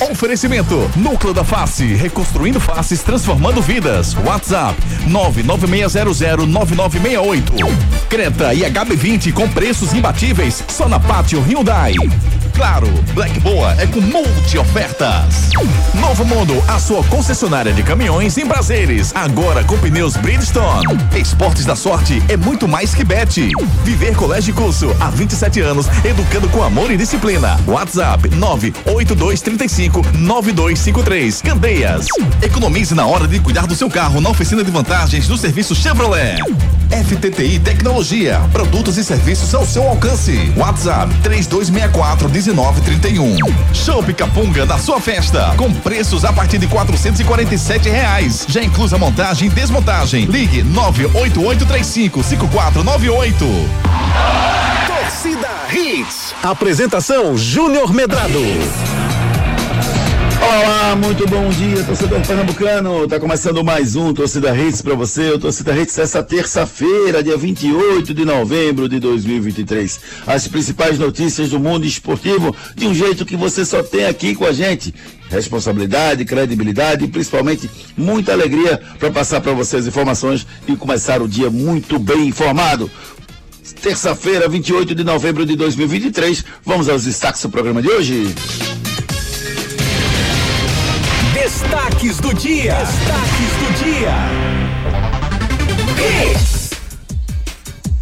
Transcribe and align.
Oferecimento: 0.00 0.90
Núcleo 0.96 1.32
da 1.32 1.42
Face, 1.42 1.82
reconstruindo 1.94 2.60
faces, 2.60 3.02
transformando 3.02 3.62
vidas. 3.62 4.14
WhatsApp: 4.24 4.78
996009968. 5.08 7.66
Creta 8.08 8.52
e 8.52 8.60
HB20 8.60 9.32
com 9.32 9.48
preços 9.48 9.94
imbatíveis 9.94 10.62
só 10.68 10.86
na 10.88 11.00
Pátio 11.00 11.40
Hyundai. 11.40 11.94
Claro, 12.56 12.88
Black 13.12 13.38
Boa 13.40 13.76
é 13.78 13.86
com 13.86 14.00
multi 14.00 14.56
ofertas. 14.56 15.50
Novo 15.94 16.24
Mundo, 16.24 16.54
a 16.66 16.78
sua 16.78 17.04
concessionária 17.04 17.70
de 17.70 17.82
caminhões 17.82 18.38
em 18.38 18.46
prazeres, 18.46 19.14
agora 19.14 19.62
com 19.62 19.76
pneus 19.76 20.16
Bridgestone. 20.16 20.86
Esportes 21.14 21.66
da 21.66 21.76
sorte 21.76 22.22
é 22.30 22.36
muito 22.36 22.66
mais 22.66 22.94
que 22.94 23.04
bet. 23.04 23.50
Viver 23.84 24.16
Colégio 24.16 24.52
e 24.52 24.54
Curso 24.54 24.96
há 24.98 25.10
27 25.10 25.60
anos, 25.60 25.86
educando 26.02 26.48
com 26.48 26.62
amor 26.62 26.90
e 26.90 26.96
disciplina. 26.96 27.60
WhatsApp 27.66 28.26
98235 28.30 30.00
9253. 30.14 31.42
Candeias. 31.42 32.06
Economize 32.40 32.94
na 32.94 33.06
hora 33.06 33.28
de 33.28 33.38
cuidar 33.38 33.66
do 33.66 33.74
seu 33.74 33.90
carro 33.90 34.18
na 34.18 34.30
oficina 34.30 34.64
de 34.64 34.70
vantagens 34.70 35.28
do 35.28 35.36
serviço 35.36 35.74
Chevrolet. 35.74 36.38
FTTI 36.90 37.58
Tecnologia, 37.58 38.40
produtos 38.50 38.96
e 38.96 39.04
serviços 39.04 39.54
ao 39.54 39.66
seu 39.66 39.86
alcance. 39.86 40.52
WhatsApp 40.56 41.14
3264 41.22 42.30
1931. 42.46 43.36
Show 43.74 44.04
Capunga 44.14 44.64
da 44.64 44.78
sua 44.78 45.00
festa, 45.00 45.52
com 45.56 45.72
preços 45.72 46.24
a 46.24 46.32
partir 46.32 46.58
de 46.58 46.66
447 46.68 47.88
reais. 47.88 48.46
Já 48.48 48.62
inclusa 48.62 48.96
montagem 48.96 49.48
e 49.48 49.50
desmontagem. 49.50 50.26
Ligue 50.26 50.62
98835 50.62 52.22
5498. 52.22 53.46
Torcida 54.86 55.48
Hits. 55.72 56.34
Apresentação 56.42 57.36
Júnior 57.36 57.92
Medrado. 57.92 58.40
Olá, 60.40 60.94
muito 60.96 61.26
bom 61.26 61.48
dia, 61.50 61.82
torcedor 61.82 62.20
pernambucano. 62.26 63.08
Tá 63.08 63.18
começando 63.18 63.64
mais 63.64 63.96
um 63.96 64.12
Torcida 64.12 64.56
Hits 64.56 64.82
para 64.82 64.94
você. 64.94 65.30
O 65.30 65.38
Torcida 65.38 65.76
Hits 65.76 65.98
essa 65.98 66.22
terça-feira, 66.22 67.22
dia 67.22 67.36
28 67.36 68.12
de 68.12 68.24
novembro 68.24 68.88
de 68.88 69.00
2023. 69.00 70.00
As 70.26 70.46
principais 70.46 70.98
notícias 70.98 71.50
do 71.50 71.58
mundo 71.58 71.86
esportivo 71.86 72.54
de 72.74 72.86
um 72.86 72.94
jeito 72.94 73.24
que 73.24 73.36
você 73.36 73.64
só 73.64 73.82
tem 73.82 74.04
aqui 74.04 74.34
com 74.34 74.44
a 74.44 74.52
gente. 74.52 74.94
Responsabilidade, 75.30 76.24
credibilidade 76.24 77.04
e 77.04 77.08
principalmente 77.08 77.68
muita 77.96 78.32
alegria 78.32 78.80
para 78.98 79.10
passar 79.10 79.40
para 79.40 79.52
vocês 79.52 79.86
informações 79.86 80.46
e 80.68 80.76
começar 80.76 81.20
o 81.20 81.28
dia 81.28 81.50
muito 81.50 81.98
bem 81.98 82.28
informado 82.28 82.90
terça-feira, 83.74 84.48
28 84.48 84.94
de 84.94 85.04
novembro 85.04 85.44
de 85.44 85.56
2023. 85.56 86.44
Vamos 86.64 86.88
aos 86.88 87.04
destaques 87.04 87.42
do 87.42 87.50
programa 87.50 87.82
de 87.82 87.88
hoje. 87.88 88.34
Destaques 91.66 92.20
do 92.20 92.32
dia. 92.32 92.74
Destaques 92.74 93.52
do 93.58 93.66
dia. 93.82 94.14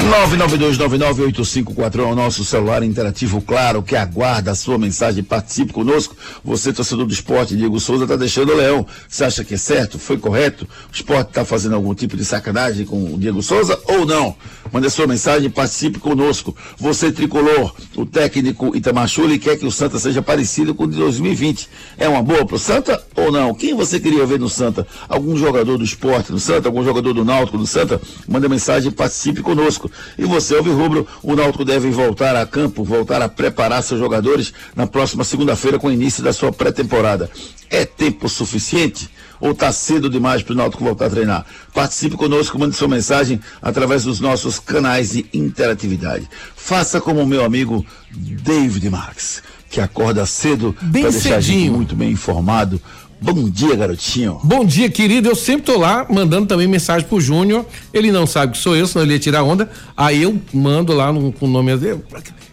992998541 0.05 1.99
é 1.99 2.03
o 2.03 2.15
nosso 2.15 2.45
celular 2.45 2.83
interativo, 2.83 3.41
claro, 3.41 3.83
que 3.83 3.97
aguarda 3.97 4.51
a 4.51 4.55
sua 4.55 4.79
mensagem. 4.79 5.25
Participe 5.25 5.73
conosco. 5.73 6.15
Você, 6.45 6.73
torcedor 6.73 7.07
do 7.07 7.13
esporte, 7.13 7.57
Diego 7.57 7.81
Souza, 7.81 8.05
está 8.05 8.15
deixando 8.15 8.53
o 8.53 8.57
leão. 8.57 8.87
Você 9.09 9.25
acha 9.25 9.43
que 9.43 9.55
é 9.55 9.57
certo? 9.57 9.99
Foi 9.99 10.19
correto? 10.19 10.69
O 10.93 10.95
esporte 10.95 11.29
está 11.29 11.45
fazendo 11.45 11.75
algum 11.75 11.95
tipo 11.95 12.17
de 12.17 12.25
sacanagem 12.25 12.85
com 12.85 13.15
o 13.15 13.19
Diego 13.19 13.43
Souza 13.43 13.81
ou 13.87 14.05
não? 14.05 14.37
Mande 14.71 14.89
a 14.89 14.91
sua 14.91 15.07
mensagem, 15.07 15.49
participe 15.49 15.99
conosco. 15.99 16.55
Você, 16.79 17.11
tricolor, 17.11 17.73
o 17.97 18.05
técnico 18.05 18.77
Itamar 18.77 19.09
Chuli 19.09 19.39
quer 19.39 19.57
que 19.57 19.65
o 19.65 19.71
Santa 19.71 19.99
seja 19.99 20.21
parecido 20.21 20.75
com 20.75 20.85
o 20.85 20.89
de 20.89 20.97
2020. 20.97 21.69
É 21.97 22.09
uma 22.09 22.23
boa 22.23 22.45
pro 22.45 22.59
Santa 22.59 23.03
ou 23.17 23.31
não? 23.31 23.55
Quem 23.55 23.75
você 23.75 24.01
queria 24.01 24.27
ver 24.27 24.39
no 24.39 24.49
Santa? 24.49 24.87
Algum 25.09 25.37
jogador 25.37 25.79
do 25.79 25.85
esporte 25.85 26.33
no 26.33 26.39
Santa? 26.39 26.69
Algum 26.69 26.85
jogador 26.85 27.15
do 27.15 27.25
Náutico 27.25 27.57
no 27.57 27.67
Santa? 27.67 28.01
Manda 28.29 28.49
mensagem, 28.49 28.91
participe 28.91 29.41
conosco. 29.41 29.91
E 30.19 30.25
você, 30.25 30.57
Alves 30.57 30.73
Rubro, 30.73 31.07
o 31.23 31.35
Náutico 31.35 31.65
deve 31.65 31.91
voltar 31.91 32.37
a 32.37 32.47
campo, 32.47 32.85
voltar 32.85 33.23
a 33.23 33.29
preparar 33.29 33.83
seus 33.83 34.01
jogadores 34.01 34.53
na 34.75 34.87
próxima 34.87 35.25
segunda-feira 35.25 35.79
com 35.79 35.89
o 35.89 35.93
início 35.93 36.23
da 36.23 36.33
sua 36.33 36.53
pré-temporada. 36.53 37.31
É 37.71 37.85
tempo 37.85 38.29
suficiente? 38.29 39.11
Ou 39.41 39.51
está 39.51 39.73
cedo 39.73 40.09
demais 40.09 40.43
para 40.43 40.53
o 40.53 40.57
Náutico 40.57 40.85
voltar 40.85 41.07
a 41.07 41.11
treinar? 41.11 41.47
Participe 41.73 42.17
conosco, 42.17 42.59
mande 42.59 42.77
sua 42.77 42.89
mensagem 42.89 43.41
através 43.61 44.05
dos 44.05 44.21
nossos 44.21 44.59
canais 44.59 45.11
de 45.11 45.27
interatividade. 45.35 46.29
Faça 46.57 47.01
como 47.01 47.21
o 47.21 47.27
meu 47.27 47.45
amigo 47.45 47.85
David 48.11 48.89
Marques, 48.89 49.43
que 49.69 49.81
acorda 49.81 50.25
cedo 50.25 50.73
para 50.73 51.11
deixar 51.11 51.37
a 51.37 51.41
gente 51.41 51.69
muito 51.71 51.97
bem 51.97 52.13
informado. 52.13 52.81
Bom 53.25 53.49
dia, 53.49 53.75
garotinho. 53.75 54.39
Bom 54.45 54.65
dia, 54.67 54.91
querido. 54.91 55.31
Eu 55.31 55.35
sempre 55.35 55.63
tô 55.63 55.79
lá 55.79 56.07
mandando 56.11 56.47
também 56.47 56.69
mensagem 56.69 57.09
pro 57.09 57.19
Júnior. 57.19 57.65
Ele 57.93 58.13
não 58.13 58.27
sabe 58.27 58.53
que 58.53 58.59
sou 58.59 58.77
eu, 58.77 58.87
senão 58.87 59.03
ele 59.05 59.15
ia 59.15 59.19
tirar 59.19 59.43
onda. 59.43 59.71
Aí 59.97 60.23
eu 60.23 60.39
mando 60.53 60.93
lá 60.93 61.11
no, 61.11 61.33
com 61.33 61.47
o 61.47 61.49
nome 61.49 61.75
dele. 61.79 62.03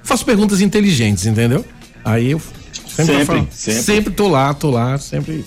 Faço 0.02 0.24
perguntas 0.26 0.62
inteligentes, 0.62 1.26
entendeu? 1.26 1.66
Aí 2.06 2.32
eu 2.32 2.42
sempre, 2.88 3.06
Sempre, 3.14 3.26
falo- 3.26 3.48
sempre. 3.52 3.82
sempre 3.84 4.14
tô 4.14 4.30
lá, 4.30 4.54
tô 4.54 4.70
lá, 4.72 4.98
sempre 4.98 5.44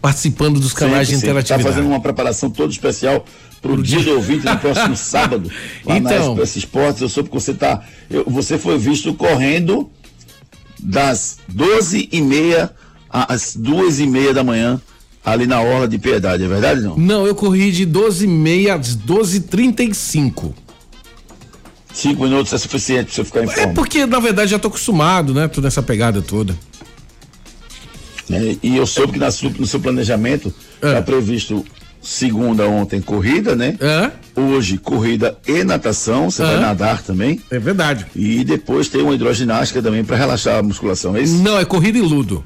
participando 0.00 0.58
dos 0.58 0.72
canais 0.72 1.06
de 1.06 1.14
Está 1.14 1.26
interatividade. 1.28 1.62
fazendo 1.62 1.86
uma 1.88 2.00
preparação 2.00 2.50
toda 2.50 2.72
especial 2.72 3.24
para 3.60 3.70
o 3.70 3.80
dia 3.80 4.00
do 4.02 4.10
ouvinte 4.16 4.44
no 4.44 4.58
próximo 4.58 4.96
sábado. 4.98 5.48
Lá 5.86 5.96
Então. 5.98 6.34
na 6.34 6.42
Esportes, 6.42 7.00
eu 7.00 7.08
soube 7.08 7.28
que 7.28 7.34
você 7.36 7.54
tá. 7.54 7.84
eu- 8.10 8.24
você 8.26 8.58
foi 8.58 8.76
visto 8.76 9.14
correndo 9.14 9.88
das 10.82 11.38
12 11.48 12.08
e 12.10 12.20
meia 12.20 12.72
às 13.12 13.54
duas 13.54 14.00
e 14.00 14.06
meia 14.06 14.32
da 14.32 14.42
manhã, 14.42 14.80
ali 15.24 15.46
na 15.46 15.60
Orla 15.60 15.86
de 15.86 15.98
Piedade, 15.98 16.42
é 16.44 16.48
verdade 16.48 16.80
não? 16.80 16.96
Não, 16.96 17.26
eu 17.26 17.34
corri 17.34 17.70
de 17.70 17.86
12h30 17.86 18.70
às 18.80 18.96
12h35. 18.96 20.52
Cinco 21.92 22.22
minutos 22.24 22.52
é 22.52 22.58
suficiente 22.58 23.06
para 23.06 23.14
você 23.16 23.24
ficar 23.24 23.40
em 23.44 23.48
É 23.48 23.52
forma. 23.52 23.74
porque, 23.74 24.06
na 24.06 24.18
verdade, 24.18 24.50
já 24.50 24.58
tô 24.58 24.68
acostumado, 24.68 25.34
né? 25.34 25.46
Toda 25.46 25.68
essa 25.68 25.82
pegada 25.82 26.22
toda. 26.22 26.56
né? 28.28 28.56
E 28.62 28.76
eu 28.76 28.86
soube 28.86 29.12
que 29.14 29.18
na 29.18 29.26
no 29.58 29.66
seu 29.66 29.78
planejamento 29.80 30.52
É. 30.80 30.88
está 30.88 31.02
previsto 31.02 31.64
segunda 32.00 32.66
ontem 32.66 33.00
corrida, 33.00 33.54
né? 33.54 33.76
É? 33.78 34.10
Hoje 34.40 34.78
corrida 34.78 35.36
e 35.46 35.62
natação, 35.64 36.30
você 36.30 36.42
É. 36.42 36.46
vai 36.46 36.60
nadar 36.60 37.02
também. 37.02 37.40
É 37.50 37.58
verdade. 37.58 38.06
E 38.16 38.42
depois 38.42 38.88
tem 38.88 39.02
uma 39.02 39.14
hidroginástica 39.14 39.82
também 39.82 40.02
para 40.02 40.16
relaxar 40.16 40.58
a 40.58 40.62
musculação, 40.62 41.14
é 41.14 41.22
isso? 41.22 41.34
Não, 41.42 41.58
é 41.58 41.64
corrida 41.64 41.98
e 41.98 42.00
ludo. 42.00 42.42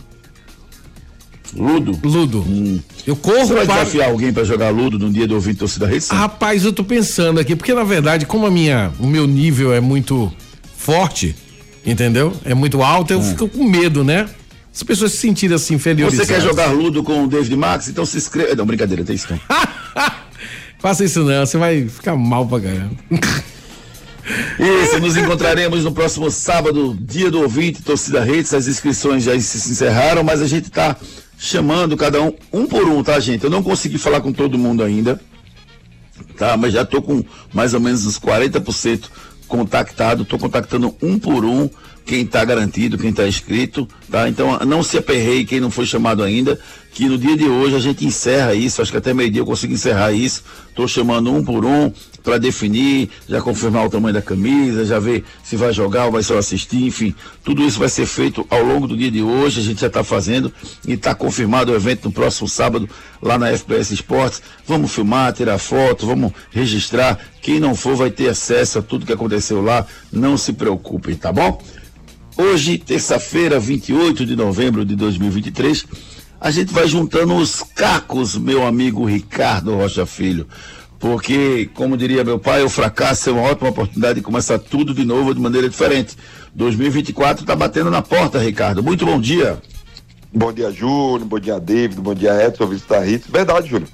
Ludo. 1.56 1.98
Ludo. 2.02 2.82
Eu 3.06 3.14
Você 3.14 3.20
corro 3.22 3.54
vai 3.54 3.66
para. 3.66 3.84
desafiar 3.84 4.10
alguém 4.10 4.32
para 4.32 4.44
jogar 4.44 4.70
Ludo 4.70 4.98
num 4.98 5.10
dia 5.10 5.26
do 5.26 5.34
ouvinte 5.34 5.58
torcida 5.58 5.86
Rede? 5.86 6.06
Rapaz, 6.10 6.64
eu 6.64 6.72
tô 6.72 6.84
pensando 6.84 7.40
aqui, 7.40 7.56
porque 7.56 7.74
na 7.74 7.84
verdade, 7.84 8.26
como 8.26 8.46
a 8.46 8.50
minha, 8.50 8.92
o 8.98 9.06
meu 9.06 9.26
nível 9.26 9.72
é 9.72 9.80
muito 9.80 10.32
forte, 10.76 11.34
entendeu? 11.84 12.32
É 12.44 12.54
muito 12.54 12.82
alto, 12.82 13.12
eu 13.12 13.22
fico 13.22 13.48
com 13.48 13.64
medo, 13.64 14.04
né? 14.04 14.28
as 14.76 14.82
pessoas 14.82 15.12
se 15.12 15.18
sentirem 15.18 15.56
assim 15.56 15.74
inferiorizadas. 15.74 16.26
Você 16.26 16.34
quer 16.34 16.40
jogar 16.42 16.66
ludo 16.66 17.02
com 17.02 17.24
o 17.24 17.26
David 17.26 17.56
Max? 17.56 17.88
Então 17.88 18.04
se 18.04 18.18
inscreva. 18.18 18.54
Não, 18.54 18.66
brincadeira, 18.66 19.02
tem 19.02 19.16
isso. 19.16 19.26
Faça 20.78 21.02
isso 21.02 21.24
não, 21.24 21.46
você 21.46 21.56
vai 21.56 21.88
ficar 21.88 22.14
mal 22.14 22.46
pra 22.46 22.60
caramba. 22.60 22.94
Isso, 24.58 24.98
nos 24.98 25.16
encontraremos 25.16 25.84
no 25.84 25.92
próximo 25.92 26.28
sábado, 26.32 26.98
dia 27.00 27.30
do 27.30 27.42
ouvinte, 27.42 27.80
torcida 27.80 28.24
redes. 28.24 28.52
As 28.52 28.66
inscrições 28.66 29.22
já 29.22 29.38
se 29.38 29.70
encerraram, 29.70 30.24
mas 30.24 30.42
a 30.42 30.48
gente 30.48 30.66
está 30.66 30.96
chamando 31.38 31.96
cada 31.96 32.20
um, 32.22 32.32
um 32.52 32.66
por 32.66 32.88
um, 32.88 33.02
tá, 33.02 33.18
gente? 33.20 33.44
Eu 33.44 33.50
não 33.50 33.62
consegui 33.62 33.98
falar 33.98 34.20
com 34.20 34.32
todo 34.32 34.58
mundo 34.58 34.82
ainda, 34.82 35.20
tá? 36.36 36.56
Mas 36.56 36.72
já 36.72 36.82
estou 36.82 37.02
com 37.02 37.22
mais 37.52 37.74
ou 37.74 37.80
menos 37.80 38.06
uns 38.06 38.18
40% 38.18 39.04
contactado, 39.46 40.22
estou 40.22 40.38
contactando 40.38 40.94
um 41.02 41.18
por 41.18 41.44
um 41.44 41.68
quem 42.04 42.22
está 42.22 42.44
garantido, 42.44 42.96
quem 42.96 43.10
está 43.10 43.26
inscrito, 43.26 43.86
tá? 44.10 44.28
Então 44.28 44.58
não 44.60 44.82
se 44.82 44.96
aperreie 44.96 45.44
quem 45.44 45.58
não 45.58 45.70
foi 45.70 45.84
chamado 45.84 46.22
ainda, 46.22 46.58
que 46.92 47.06
no 47.06 47.18
dia 47.18 47.36
de 47.36 47.44
hoje 47.44 47.74
a 47.74 47.80
gente 47.80 48.06
encerra 48.06 48.54
isso, 48.54 48.80
acho 48.80 48.92
que 48.92 48.96
até 48.96 49.12
meio-dia 49.12 49.40
eu 49.40 49.46
consigo 49.46 49.74
encerrar 49.74 50.12
isso. 50.12 50.44
Estou 50.68 50.86
chamando 50.86 51.32
um 51.32 51.44
por 51.44 51.64
um 51.64 51.92
para 52.26 52.38
definir, 52.38 53.08
já 53.28 53.40
confirmar 53.40 53.86
o 53.86 53.88
tamanho 53.88 54.12
da 54.12 54.20
camisa, 54.20 54.84
já 54.84 54.98
ver 54.98 55.22
se 55.44 55.54
vai 55.54 55.72
jogar 55.72 56.06
ou 56.06 56.10
vai 56.10 56.24
só 56.24 56.36
assistir, 56.36 56.84
enfim, 56.84 57.14
tudo 57.44 57.62
isso 57.62 57.78
vai 57.78 57.88
ser 57.88 58.04
feito 58.04 58.44
ao 58.50 58.64
longo 58.64 58.88
do 58.88 58.96
dia 58.96 59.12
de 59.12 59.22
hoje, 59.22 59.60
a 59.60 59.62
gente 59.62 59.80
já 59.80 59.86
está 59.86 60.02
fazendo 60.02 60.52
e 60.84 60.94
está 60.94 61.14
confirmado 61.14 61.70
o 61.70 61.74
evento 61.76 62.06
no 62.06 62.12
próximo 62.12 62.48
sábado 62.48 62.90
lá 63.22 63.38
na 63.38 63.50
FPS 63.50 63.94
Esportes. 63.94 64.42
Vamos 64.66 64.92
filmar, 64.92 65.32
tirar 65.34 65.56
foto, 65.56 66.04
vamos 66.04 66.32
registrar. 66.50 67.16
Quem 67.40 67.60
não 67.60 67.76
for 67.76 67.94
vai 67.94 68.10
ter 68.10 68.28
acesso 68.28 68.80
a 68.80 68.82
tudo 68.82 69.06
que 69.06 69.12
aconteceu 69.12 69.62
lá, 69.62 69.86
não 70.12 70.36
se 70.36 70.52
preocupem, 70.52 71.14
tá 71.14 71.32
bom? 71.32 71.62
Hoje, 72.36 72.76
terça-feira, 72.76 73.60
28 73.60 74.26
de 74.26 74.34
novembro 74.34 74.84
de 74.84 74.96
2023, 74.96 75.86
a 76.40 76.50
gente 76.50 76.72
vai 76.72 76.88
juntando 76.88 77.36
os 77.36 77.62
cacos, 77.62 78.36
meu 78.36 78.66
amigo 78.66 79.04
Ricardo 79.04 79.76
Rocha 79.76 80.04
Filho. 80.04 80.48
Porque, 80.98 81.68
como 81.74 81.96
diria 81.96 82.24
meu 82.24 82.38
pai, 82.38 82.62
o 82.62 82.70
fracasso 82.70 83.28
é 83.28 83.32
uma 83.32 83.42
ótima 83.42 83.68
oportunidade 83.68 84.16
de 84.16 84.22
começar 84.22 84.58
tudo 84.58 84.94
de 84.94 85.04
novo 85.04 85.34
de 85.34 85.40
maneira 85.40 85.68
diferente. 85.68 86.16
2024 86.54 87.42
está 87.42 87.54
batendo 87.54 87.90
na 87.90 88.00
porta, 88.00 88.38
Ricardo. 88.38 88.82
Muito 88.82 89.04
bom 89.04 89.20
dia. 89.20 89.60
Bom 90.32 90.52
dia, 90.52 90.70
Júnior. 90.70 91.24
Bom 91.24 91.38
dia, 91.38 91.60
David. 91.60 92.00
Bom 92.00 92.14
dia, 92.14 92.46
Edson, 92.46 92.66
Vista 92.66 92.98
Ritz. 93.00 93.26
Verdade, 93.28 93.68
Júnior. 93.68 93.90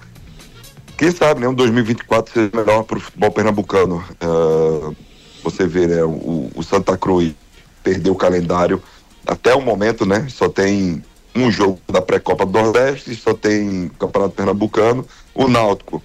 Quem 0.96 1.10
sabe, 1.10 1.40
né? 1.40 1.48
Um 1.48 1.54
2024 1.54 2.32
seja 2.32 2.50
melhor 2.54 2.84
para 2.84 2.98
o 2.98 3.00
futebol 3.00 3.30
pernambucano. 3.32 4.04
Uh, 4.22 4.94
você 5.42 5.66
vê, 5.66 5.88
né? 5.88 6.04
O, 6.04 6.50
o 6.54 6.62
Santa 6.62 6.96
Cruz 6.96 7.34
perdeu 7.82 8.12
o 8.12 8.16
calendário 8.16 8.80
até 9.26 9.52
o 9.54 9.60
momento, 9.60 10.06
né? 10.06 10.26
Só 10.28 10.48
tem 10.48 11.02
um 11.34 11.50
jogo 11.50 11.80
da 11.90 12.00
pré-copa 12.00 12.46
do 12.46 12.52
Nordeste, 12.52 13.14
só 13.16 13.34
tem 13.34 13.90
Campeonato 13.98 14.34
Pernambucano. 14.34 15.04
O 15.34 15.48
Náutico 15.48 16.00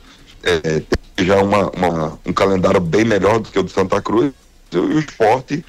é, 0.48 0.82
tem 1.16 1.26
já 1.26 1.42
uma, 1.42 1.70
uma, 1.72 2.20
um 2.26 2.34
calendário 2.34 2.80
bem 2.80 3.04
melhor 3.04 3.40
do 3.40 3.50
que 3.50 3.60
o 3.60 3.64
do 3.64 3.70
Santa 3.70 4.02
Cruz. 4.02 4.32
E 4.72 4.78
o 4.78 5.00
esporte 5.00 5.64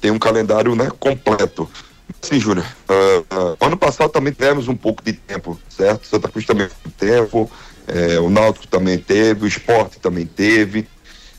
tem 0.00 0.10
um 0.10 0.18
calendário 0.18 0.74
né, 0.74 0.90
completo. 0.98 1.68
Sim, 2.20 2.38
Júnior. 2.38 2.66
Uh, 2.88 3.20
uh, 3.20 3.56
ano 3.60 3.76
passado 3.76 4.10
também 4.10 4.32
tivemos 4.32 4.68
um 4.68 4.76
pouco 4.76 5.02
de 5.02 5.12
tempo, 5.12 5.60
certo? 5.68 6.06
Santa 6.06 6.28
Cruz 6.28 6.46
também 6.46 6.68
teve 6.68 7.12
tempo, 7.12 7.50
é, 7.86 8.20
o 8.20 8.30
Náutico 8.30 8.66
também 8.66 8.98
teve, 8.98 9.44
o 9.44 9.48
esporte 9.48 9.98
também 9.98 10.24
teve. 10.24 10.86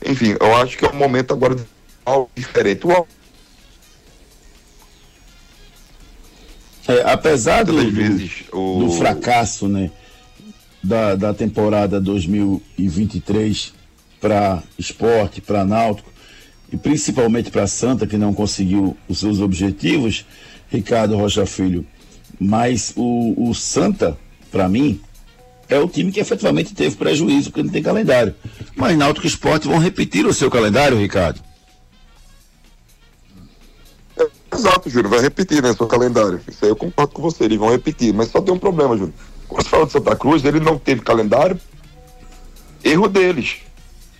Enfim, 0.04 0.36
eu 0.38 0.54
acho 0.56 0.76
que 0.76 0.84
é 0.84 0.90
um 0.90 0.96
momento 0.96 1.32
agora 1.32 1.56
algo 2.04 2.30
diferente. 2.34 2.86
O 2.86 3.06
É, 6.86 7.02
apesar 7.10 7.64
do, 7.64 7.72
vezes, 7.90 8.44
o... 8.52 8.80
do, 8.80 8.90
fracasso 8.92 9.66
né, 9.66 9.90
da, 10.84 11.14
da 11.14 11.32
temporada 11.32 11.98
2023 11.98 13.72
para 14.20 14.62
esporte, 14.78 15.40
para 15.40 15.64
náutico 15.64 16.12
e 16.70 16.76
principalmente 16.76 17.50
para 17.50 17.66
Santa, 17.66 18.06
que 18.06 18.18
não 18.18 18.34
conseguiu 18.34 18.96
os 19.08 19.18
seus 19.18 19.40
objetivos, 19.40 20.26
Ricardo 20.68 21.16
Rocha 21.16 21.46
Filho. 21.46 21.86
Mas 22.38 22.92
o, 22.96 23.48
o 23.48 23.54
Santa, 23.54 24.18
para 24.50 24.68
mim, 24.68 25.00
é 25.68 25.78
o 25.78 25.88
time 25.88 26.12
que 26.12 26.20
efetivamente 26.20 26.74
teve 26.74 26.96
prejuízo, 26.96 27.50
porque 27.50 27.62
não 27.62 27.70
tem 27.70 27.82
calendário. 27.82 28.34
Mas 28.76 28.96
Náutico 28.96 29.26
e 29.26 29.28
Esporte 29.28 29.68
vão 29.68 29.78
repetir 29.78 30.26
o 30.26 30.34
seu 30.34 30.50
calendário, 30.50 30.98
Ricardo. 30.98 31.40
Exato, 34.52 34.88
Júlio, 34.88 35.10
vai 35.10 35.20
repetir, 35.20 35.62
né, 35.62 35.72
seu 35.74 35.86
calendário. 35.86 36.40
Isso 36.48 36.64
aí 36.64 36.70
eu 36.70 36.76
concordo 36.76 37.12
com 37.12 37.22
você, 37.22 37.44
eles 37.44 37.58
vão 37.58 37.70
repetir. 37.70 38.12
Mas 38.12 38.28
só 38.28 38.40
tem 38.40 38.54
um 38.54 38.58
problema, 38.58 38.96
Júlio. 38.96 39.14
Quando 39.54 39.68
fala 39.68 39.86
de 39.86 39.92
Santa 39.92 40.16
Cruz, 40.16 40.44
ele 40.44 40.58
não 40.58 40.76
teve 40.76 41.00
calendário. 41.00 41.60
Erro 42.82 43.06
deles. 43.06 43.58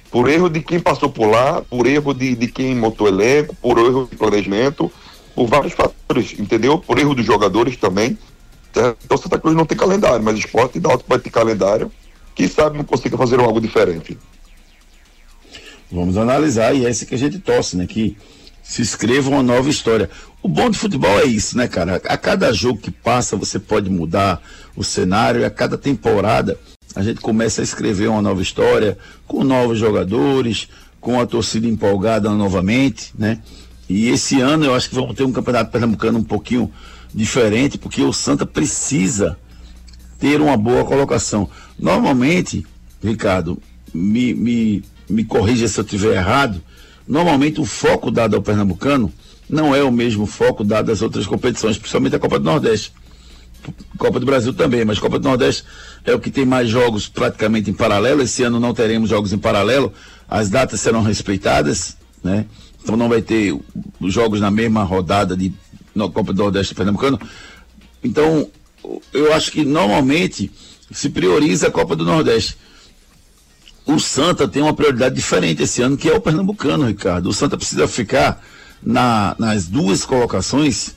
Por 0.08 0.28
erro 0.28 0.48
de 0.48 0.60
quem 0.60 0.78
passou 0.78 1.10
por 1.10 1.26
lá, 1.26 1.60
por 1.60 1.88
erro 1.88 2.14
de, 2.14 2.36
de 2.36 2.46
quem 2.46 2.72
montou 2.76 3.08
elenco, 3.08 3.52
por 3.56 3.76
erro 3.76 4.06
de 4.08 4.16
planejamento, 4.16 4.92
por 5.34 5.48
vários 5.48 5.72
fatores, 5.72 6.38
entendeu? 6.38 6.78
Por 6.78 7.00
erro 7.00 7.16
dos 7.16 7.26
jogadores 7.26 7.76
também. 7.76 8.16
Então 8.70 9.18
Santa 9.18 9.36
Cruz 9.40 9.56
não 9.56 9.66
tem 9.66 9.76
calendário, 9.76 10.22
mas 10.22 10.38
esporte 10.38 10.78
e 10.78 10.86
Alto 10.86 11.04
vai 11.08 11.18
ter 11.18 11.30
calendário. 11.30 11.90
Quem 12.32 12.46
sabe 12.46 12.78
não 12.78 12.84
consiga 12.84 13.18
fazer 13.18 13.40
algo 13.40 13.60
diferente. 13.60 14.16
Vamos 15.90 16.16
analisar, 16.16 16.72
e 16.76 16.86
é 16.86 16.90
esse 16.90 17.06
que 17.06 17.16
a 17.16 17.18
gente 17.18 17.40
torce, 17.40 17.76
né? 17.76 17.88
Que 17.88 18.16
se 18.62 18.82
escreva 18.82 19.30
uma 19.30 19.42
nova 19.42 19.68
história. 19.68 20.08
O 20.44 20.48
bom 20.48 20.68
de 20.68 20.76
futebol 20.76 21.18
é 21.20 21.24
isso, 21.24 21.56
né, 21.56 21.66
cara? 21.66 22.02
A 22.06 22.18
cada 22.18 22.52
jogo 22.52 22.78
que 22.78 22.90
passa, 22.90 23.34
você 23.34 23.58
pode 23.58 23.88
mudar 23.88 24.42
o 24.76 24.84
cenário, 24.84 25.40
e 25.40 25.44
a 25.46 25.48
cada 25.48 25.78
temporada 25.78 26.60
a 26.94 27.02
gente 27.02 27.18
começa 27.18 27.62
a 27.62 27.64
escrever 27.64 28.08
uma 28.08 28.20
nova 28.20 28.42
história, 28.42 28.98
com 29.26 29.42
novos 29.42 29.78
jogadores, 29.78 30.68
com 31.00 31.18
a 31.18 31.24
torcida 31.24 31.66
empolgada 31.66 32.28
novamente, 32.28 33.10
né? 33.18 33.40
E 33.88 34.08
esse 34.08 34.38
ano 34.38 34.66
eu 34.66 34.74
acho 34.74 34.90
que 34.90 34.94
vamos 34.94 35.16
ter 35.16 35.24
um 35.24 35.32
campeonato 35.32 35.70
pernambucano 35.70 36.18
um 36.18 36.22
pouquinho 36.22 36.70
diferente, 37.14 37.78
porque 37.78 38.02
o 38.02 38.12
Santa 38.12 38.44
precisa 38.44 39.38
ter 40.18 40.42
uma 40.42 40.58
boa 40.58 40.84
colocação. 40.84 41.48
Normalmente, 41.78 42.66
Ricardo, 43.02 43.58
me, 43.94 44.34
me, 44.34 44.84
me 45.08 45.24
corrija 45.24 45.66
se 45.68 45.80
eu 45.80 45.84
estiver 45.84 46.16
errado, 46.16 46.60
Normalmente 47.06 47.60
o 47.60 47.66
foco 47.66 48.10
dado 48.10 48.34
ao 48.34 48.42
pernambucano 48.42 49.12
não 49.48 49.74
é 49.74 49.82
o 49.82 49.90
mesmo 49.90 50.26
foco 50.26 50.64
dado 50.64 50.90
às 50.90 51.02
outras 51.02 51.26
competições, 51.26 51.78
principalmente 51.78 52.16
a 52.16 52.18
Copa 52.18 52.38
do 52.38 52.44
Nordeste. 52.44 52.92
Copa 53.96 54.20
do 54.20 54.26
Brasil 54.26 54.52
também, 54.52 54.84
mas 54.84 54.98
Copa 54.98 55.18
do 55.18 55.28
Nordeste 55.28 55.64
é 56.04 56.14
o 56.14 56.20
que 56.20 56.30
tem 56.30 56.44
mais 56.44 56.68
jogos 56.68 57.08
praticamente 57.08 57.70
em 57.70 57.74
paralelo. 57.74 58.22
Esse 58.22 58.42
ano 58.42 58.60
não 58.60 58.74
teremos 58.74 59.08
jogos 59.08 59.32
em 59.32 59.38
paralelo, 59.38 59.92
as 60.28 60.48
datas 60.48 60.80
serão 60.80 61.02
respeitadas, 61.02 61.96
né? 62.22 62.46
Então 62.82 62.96
não 62.96 63.08
vai 63.08 63.22
ter 63.22 63.58
os 63.98 64.12
jogos 64.12 64.40
na 64.40 64.50
mesma 64.50 64.82
rodada 64.82 65.36
de 65.36 65.52
na 65.94 66.08
Copa 66.08 66.32
do 66.32 66.42
Nordeste 66.42 66.74
Pernambucano. 66.74 67.20
Então, 68.02 68.50
eu 69.12 69.32
acho 69.32 69.52
que 69.52 69.64
normalmente 69.64 70.50
se 70.90 71.08
prioriza 71.08 71.68
a 71.68 71.70
Copa 71.70 71.94
do 71.94 72.04
Nordeste 72.04 72.56
o 73.86 73.98
Santa 73.98 74.48
tem 74.48 74.62
uma 74.62 74.74
prioridade 74.74 75.14
diferente 75.14 75.62
esse 75.62 75.82
ano, 75.82 75.96
que 75.96 76.08
é 76.08 76.14
o 76.14 76.20
Pernambucano, 76.20 76.86
Ricardo. 76.86 77.28
O 77.28 77.34
Santa 77.34 77.56
precisa 77.56 77.86
ficar 77.86 78.42
na, 78.84 79.34
nas 79.38 79.66
duas 79.66 80.04
colocações 80.04 80.94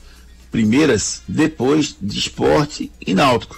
primeiras 0.50 1.22
depois 1.28 1.96
de 2.00 2.18
esporte 2.18 2.90
e 3.06 3.14
náutico. 3.14 3.56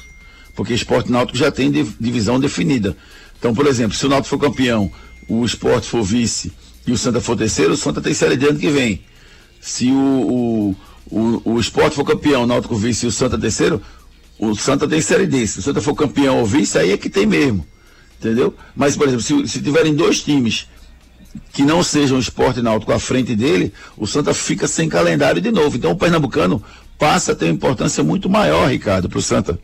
Porque 0.54 0.74
esporte 0.74 1.08
e 1.08 1.12
náutico 1.12 1.38
já 1.38 1.50
tem 1.50 1.70
divisão 1.70 2.38
definida. 2.38 2.96
Então, 3.38 3.54
por 3.54 3.66
exemplo, 3.66 3.96
se 3.96 4.06
o 4.06 4.08
náutico 4.08 4.28
for 4.28 4.38
campeão, 4.38 4.90
o 5.28 5.44
esporte 5.44 5.88
for 5.88 6.02
vice 6.02 6.52
e 6.86 6.92
o 6.92 6.98
Santa 6.98 7.20
for 7.20 7.36
terceiro, 7.36 7.74
o 7.74 7.76
Santa 7.76 8.00
tem 8.00 8.12
série 8.12 8.36
de 8.36 8.46
ano 8.46 8.58
que 8.58 8.68
vem. 8.68 9.02
Se 9.60 9.90
o, 9.90 9.96
o, 9.96 10.76
o, 11.10 11.52
o 11.52 11.60
esporte 11.60 11.96
for 11.96 12.04
campeão, 12.04 12.42
o 12.42 12.46
náutico 12.46 12.76
vice 12.76 13.06
e 13.06 13.08
o 13.08 13.12
Santa 13.12 13.38
terceiro, 13.38 13.80
o 14.38 14.54
Santa 14.54 14.88
tem 14.88 15.00
série 15.00 15.26
D. 15.26 15.46
Se 15.46 15.58
o 15.58 15.62
Santa 15.62 15.80
for 15.80 15.94
campeão 15.94 16.38
ou 16.38 16.46
vice, 16.46 16.78
aí 16.78 16.92
é 16.92 16.96
que 16.96 17.08
tem 17.08 17.26
mesmo 17.26 17.66
entendeu? 18.20 18.54
Mas, 18.76 18.94
por 18.96 19.08
exemplo, 19.08 19.24
se, 19.24 19.48
se 19.48 19.62
tiverem 19.62 19.94
dois 19.94 20.22
times 20.22 20.68
que 21.52 21.62
não 21.62 21.82
sejam 21.82 22.18
esporte 22.18 22.62
náutico 22.62 22.92
à 22.92 22.98
frente 22.98 23.34
dele, 23.34 23.72
o 23.96 24.06
Santa 24.06 24.34
fica 24.34 24.66
sem 24.66 24.88
calendário 24.88 25.40
de 25.40 25.50
novo. 25.50 25.76
Então 25.76 25.92
o 25.92 25.96
Pernambucano 25.96 26.62
passa 26.98 27.32
a 27.32 27.34
ter 27.34 27.46
uma 27.46 27.54
importância 27.54 28.02
muito 28.02 28.28
maior, 28.28 28.68
Ricardo, 28.68 29.08
para 29.08 29.18
o 29.18 29.22
Santa. 29.22 29.58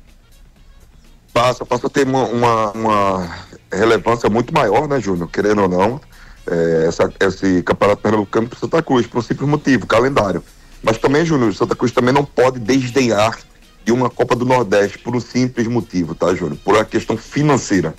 Passa, 1.33 1.67
passa 1.67 1.87
a 1.87 1.91
ter 1.91 2.07
uma, 2.07 2.25
uma, 2.25 2.71
uma, 2.73 3.37
relevância 3.71 4.29
muito 4.31 4.55
maior, 4.55 4.89
né, 4.89 5.01
Júnior? 5.01 5.29
Querendo 5.31 5.63
ou 5.63 5.69
não, 5.69 6.01
é, 6.47 6.87
essa, 6.87 7.13
esse 7.21 7.63
campeonato 7.63 8.01
pernambucano 8.01 8.49
para 8.49 8.59
Santa 8.59 8.83
Cruz, 8.83 9.07
por 9.07 9.19
um 9.19 9.23
simples 9.23 9.49
motivo, 9.49 9.87
calendário. 9.87 10.43
Mas 10.83 10.99
também, 10.99 11.27
Júnior, 11.27 11.55
Santa 11.55 11.77
Cruz 11.77 11.93
também 11.93 12.15
não 12.15 12.25
pode 12.25 12.59
desdenhar 12.59 13.39
de 13.85 13.93
uma 13.93 14.09
Copa 14.09 14.35
do 14.35 14.45
Nordeste 14.45 14.99
por 14.99 15.15
um 15.15 15.21
simples 15.21 15.67
motivo, 15.67 16.15
tá, 16.15 16.35
Júnior? 16.35 16.59
Por 16.65 16.75
uma 16.75 16.85
questão 16.85 17.17
financeira 17.17 17.95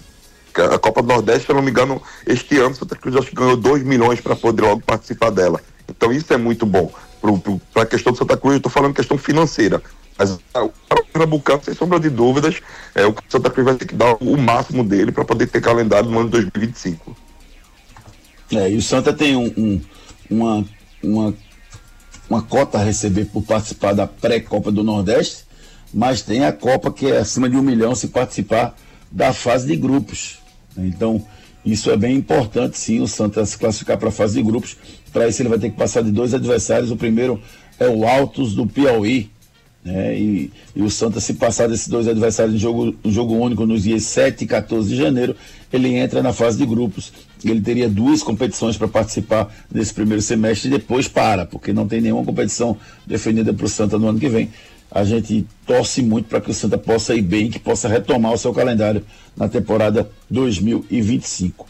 a 0.61 0.79
Copa 0.79 1.01
do 1.01 1.07
Nordeste, 1.07 1.45
se 1.45 1.51
eu 1.51 1.55
não 1.55 1.61
me 1.61 1.71
engano, 1.71 2.01
este 2.25 2.57
ano 2.57 2.75
Santa 2.75 2.95
Cruz 2.95 3.15
acho 3.15 3.27
que 3.27 3.35
ganhou 3.35 3.57
2 3.57 3.83
milhões 3.83 4.19
para 4.19 4.35
poder 4.35 4.63
logo 4.63 4.81
participar 4.81 5.29
dela. 5.29 5.61
Então 5.89 6.11
isso 6.11 6.33
é 6.33 6.37
muito 6.37 6.65
bom. 6.65 6.91
Para 7.73 7.83
a 7.83 7.85
questão 7.85 8.13
do 8.13 8.17
Santa 8.17 8.37
Cruz, 8.37 8.53
eu 8.53 8.57
estou 8.57 8.71
falando 8.71 8.93
questão 8.93 9.17
financeira. 9.17 9.81
Mas 10.17 10.31
o 10.31 10.39
Pernambucano, 11.13 11.63
sem 11.63 11.73
sombra 11.73 11.99
de 11.99 12.09
dúvidas, 12.09 12.59
é 12.95 13.05
o 13.05 13.15
Santa 13.29 13.49
Cruz 13.49 13.65
vai 13.65 13.75
ter 13.75 13.85
que 13.85 13.95
dar 13.95 14.15
o 14.19 14.37
máximo 14.37 14.83
dele 14.83 15.11
para 15.11 15.23
poder 15.23 15.47
ter 15.47 15.61
calendário 15.61 16.09
no 16.09 16.19
ano 16.19 16.29
de 16.29 16.41
2025. 16.41 17.15
É, 18.51 18.69
e 18.71 18.77
o 18.77 18.81
Santa 18.81 19.13
tem 19.13 19.35
um, 19.35 19.53
um, 19.57 19.81
uma, 20.29 20.65
uma, 21.03 21.33
uma 22.29 22.41
cota 22.41 22.79
a 22.79 22.83
receber 22.83 23.25
por 23.25 23.43
participar 23.43 23.93
da 23.93 24.07
pré-Copa 24.07 24.71
do 24.71 24.83
Nordeste, 24.83 25.45
mas 25.93 26.21
tem 26.21 26.45
a 26.45 26.51
Copa 26.51 26.91
que 26.91 27.11
é 27.11 27.17
acima 27.17 27.49
de 27.49 27.55
um 27.55 27.61
milhão 27.61 27.93
se 27.93 28.07
participar 28.07 28.75
da 29.11 29.33
fase 29.33 29.67
de 29.67 29.75
grupos. 29.75 30.39
Então, 30.77 31.24
isso 31.65 31.91
é 31.91 31.98
bem 31.98 32.15
importante, 32.15 32.77
sim, 32.77 33.01
o 33.01 33.07
Santa 33.07 33.46
se 33.46 33.57
classificar 33.57 33.98
para 33.98 34.10
a 34.10 34.12
fase 34.12 34.36
de 34.36 34.43
grupos. 34.43 34.77
Para 35.12 35.27
isso, 35.27 35.41
ele 35.41 35.50
vai 35.50 35.60
ter 35.60 35.69
que 35.69 35.75
passar 35.75 36.01
de 36.01 36.12
dois 36.12 36.34
adversários. 36.34 36.91
O 36.91 36.96
primeiro 36.96 37.41
é 37.79 37.88
o 37.88 38.07
Altos 38.07 38.55
do 38.55 38.65
Piauí. 38.65 39.29
Né? 39.84 40.17
E, 40.17 40.51
e, 40.75 40.81
o 40.81 40.89
Santa, 40.89 41.19
se 41.19 41.34
passar 41.34 41.67
desses 41.67 41.88
dois 41.88 42.07
adversários 42.07 42.55
em 42.55 42.57
jogo, 42.57 42.96
jogo 43.05 43.36
único 43.36 43.65
nos 43.65 43.84
dias 43.84 44.03
7 44.03 44.43
e 44.43 44.48
14 44.48 44.89
de 44.89 44.96
janeiro, 44.96 45.36
ele 45.72 45.93
entra 45.96 46.22
na 46.22 46.31
fase 46.31 46.57
de 46.57 46.65
grupos. 46.65 47.12
Ele 47.43 47.62
teria 47.62 47.89
duas 47.89 48.24
competições 48.24 48.77
para 48.77 48.88
participar 48.88 49.53
nesse 49.72 49.93
primeiro 49.93 50.22
semestre 50.22 50.69
e 50.69 50.72
depois 50.72 51.07
para, 51.07 51.46
porque 51.46 51.74
não 51.74 51.88
tem 51.88 52.01
nenhuma 52.01 52.24
competição 52.24 52.77
definida 53.05 53.53
para 53.53 53.65
o 53.65 53.69
Santa 53.69 53.98
no 53.98 54.07
ano 54.07 54.19
que 54.19 54.29
vem 54.29 54.50
a 54.91 55.03
gente 55.03 55.46
torce 55.65 56.01
muito 56.01 56.27
para 56.27 56.41
que 56.41 56.51
o 56.51 56.53
Santa 56.53 56.77
possa 56.77 57.13
ir 57.13 57.22
bem, 57.22 57.50
que 57.50 57.60
possa 57.60 57.88
retomar 57.88 58.34
o 58.34 58.38
seu 58.38 58.53
calendário 58.53 59.06
na 59.36 59.48
temporada 59.48 60.10
2025. 60.29 61.67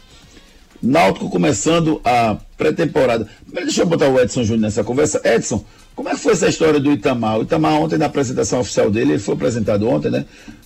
Náutico 0.80 1.28
começando 1.28 2.00
a 2.04 2.36
pré-temporada. 2.56 3.28
Deixa 3.52 3.82
eu 3.82 3.86
botar 3.86 4.08
o 4.08 4.20
Edson 4.20 4.44
Júnior 4.44 4.62
nessa 4.62 4.84
conversa. 4.84 5.20
Edson, 5.24 5.64
como 5.94 6.08
é 6.08 6.12
que 6.12 6.20
foi 6.20 6.32
essa 6.32 6.48
história 6.48 6.78
do 6.78 6.92
Itamar? 6.92 7.38
O 7.38 7.42
Itamar 7.42 7.74
ontem 7.74 7.98
na 7.98 8.06
apresentação 8.06 8.60
oficial 8.60 8.88
dele, 8.88 9.14
ele 9.14 9.18
foi 9.18 9.34
apresentado 9.34 9.88
ontem, 9.88 10.10
né? 10.10 10.24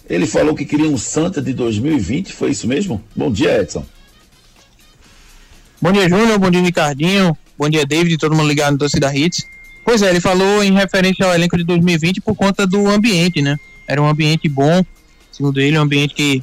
Ele 0.09 0.27
falou 0.27 0.55
que 0.55 0.67
queria 0.67 0.89
um 0.89 0.99
Santa 0.99 1.41
de 1.41 1.55
2020, 1.55 2.33
foi 2.35 2.51
isso 2.51 2.69
mesmo? 2.69 3.03
Bom 3.17 3.33
dia, 3.33 3.63
Edson. 3.63 3.85
Bom 5.81 5.91
dia, 5.91 6.09
Júnior. 6.09 6.39
Bom 6.39 6.51
dia, 6.51 6.61
Ricardinho. 6.61 7.37
Bom 7.57 7.71
dia, 7.71 7.87
David, 7.87 8.19
todo 8.19 8.37
mundo 8.37 8.49
ligado 8.49 8.73
no 8.73 8.79
Torcida 8.79 9.15
Hits. 9.17 9.47
Pois 9.85 10.03
é, 10.03 10.11
ele 10.11 10.21
falou 10.21 10.63
em 10.63 10.73
referência 10.73 11.27
ao 11.27 11.35
elenco 11.35 11.57
de 11.57 11.65
2020 11.65 12.21
por 12.21 12.35
conta 12.35 12.67
do 12.67 12.89
ambiente, 12.89 13.43
né? 13.43 13.59
Era 13.87 14.01
um 14.01 14.09
ambiente 14.09 14.49
bom, 14.49 14.85
segundo 15.31 15.61
ele, 15.61 15.79
um 15.79 15.83
ambiente 15.83 16.15
que 16.15 16.43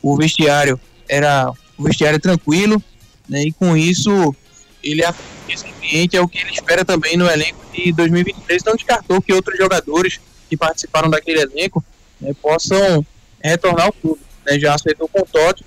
o 0.00 0.16
vestiário 0.16 0.78
era 1.08 1.50
um 1.78 1.82
vestiário 1.82 2.20
tranquilo, 2.20 2.82
né? 3.28 3.42
E 3.42 3.52
com 3.52 3.76
isso, 3.76 4.34
ele 4.82 5.02
esse 5.48 5.66
ambiente 5.66 6.16
é 6.16 6.20
o 6.20 6.28
que 6.28 6.38
ele 6.38 6.52
espera 6.52 6.84
também 6.84 7.16
no 7.16 7.28
elenco 7.28 7.58
de 7.72 7.92
2023. 7.92 8.64
Não 8.64 8.74
descartou 8.74 9.20
que 9.20 9.32
outros 9.32 9.58
jogadores 9.58 10.20
que 10.48 10.56
participaram 10.56 11.10
daquele 11.10 11.40
elenco 11.40 11.84
né, 12.20 12.32
possam 12.40 13.04
retornar 13.42 13.86
ao 13.86 13.92
clube. 13.92 14.20
Né? 14.46 14.58
Já 14.58 14.74
aceitou 14.74 15.08
com 15.08 15.20
o 15.20 15.26
Totti 15.26 15.64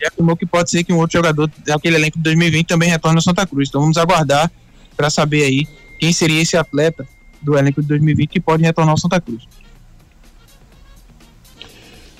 e 0.00 0.06
afirmou 0.06 0.36
que 0.36 0.46
pode 0.46 0.70
ser 0.70 0.84
que 0.84 0.92
um 0.92 0.98
outro 0.98 1.18
jogador 1.18 1.50
daquele 1.66 1.96
elenco 1.96 2.16
de 2.16 2.24
2020 2.24 2.66
também 2.66 2.88
retorne 2.88 3.18
ao 3.18 3.22
Santa 3.22 3.46
Cruz. 3.46 3.68
Então 3.68 3.80
vamos 3.80 3.98
aguardar 3.98 4.50
para 4.96 5.10
saber 5.10 5.44
aí 5.44 5.68
quem 6.04 6.12
seria 6.12 6.42
esse 6.42 6.54
atleta 6.54 7.08
do 7.40 7.56
elenco 7.56 7.80
de 7.80 7.88
2020 7.88 8.28
que 8.28 8.40
pode 8.40 8.62
retornar 8.62 8.92
ao 8.92 8.98
Santa 8.98 9.18
Cruz. 9.18 9.44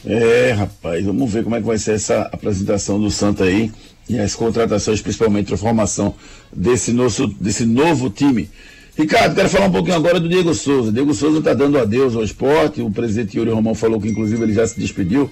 É, 0.06 0.52
rapaz, 0.52 1.04
vamos 1.04 1.30
ver 1.30 1.44
como 1.44 1.54
é 1.54 1.60
que 1.60 1.66
vai 1.66 1.76
ser 1.76 1.92
essa 1.92 2.22
apresentação 2.32 2.98
do 2.98 3.10
Santa 3.10 3.44
aí 3.44 3.70
e 4.08 4.18
as 4.18 4.34
contratações, 4.34 5.02
principalmente 5.02 5.52
a 5.52 5.56
formação 5.58 6.14
desse, 6.50 6.94
nosso, 6.94 7.26
desse 7.26 7.66
novo 7.66 8.08
time. 8.08 8.48
Ricardo, 8.96 9.34
quero 9.34 9.50
falar 9.50 9.66
um 9.66 9.72
pouquinho 9.72 9.96
agora 9.96 10.18
do 10.18 10.30
Diego 10.30 10.54
Souza. 10.54 10.90
Diego 10.90 11.12
Souza 11.12 11.40
está 11.40 11.52
dando 11.52 11.78
adeus 11.78 12.16
ao 12.16 12.24
esporte. 12.24 12.80
O 12.80 12.90
presidente 12.90 13.36
Yuri 13.36 13.50
Romão 13.50 13.74
falou 13.74 14.00
que, 14.00 14.08
inclusive, 14.08 14.42
ele 14.42 14.54
já 14.54 14.66
se 14.66 14.80
despediu. 14.80 15.30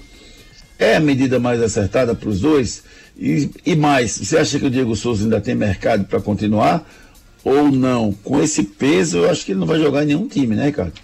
É 0.78 0.96
a 0.96 1.00
medida 1.00 1.38
mais 1.38 1.62
acertada 1.62 2.14
para 2.14 2.28
os 2.28 2.40
dois? 2.40 2.82
E, 3.16 3.50
e 3.64 3.74
mais, 3.74 4.18
você 4.18 4.36
acha 4.36 4.58
que 4.58 4.66
o 4.66 4.70
Diego 4.70 4.94
Souza 4.94 5.24
ainda 5.24 5.40
tem 5.40 5.54
mercado 5.54 6.04
para 6.04 6.20
continuar? 6.20 6.86
Ou 7.44 7.70
não, 7.70 8.12
com 8.22 8.40
esse 8.40 8.62
peso, 8.62 9.18
eu 9.18 9.30
acho 9.30 9.44
que 9.44 9.52
ele 9.52 9.60
não 9.60 9.66
vai 9.66 9.78
jogar 9.78 10.02
em 10.02 10.06
nenhum 10.06 10.28
time, 10.28 10.54
né, 10.54 10.66
Ricardo? 10.66 10.94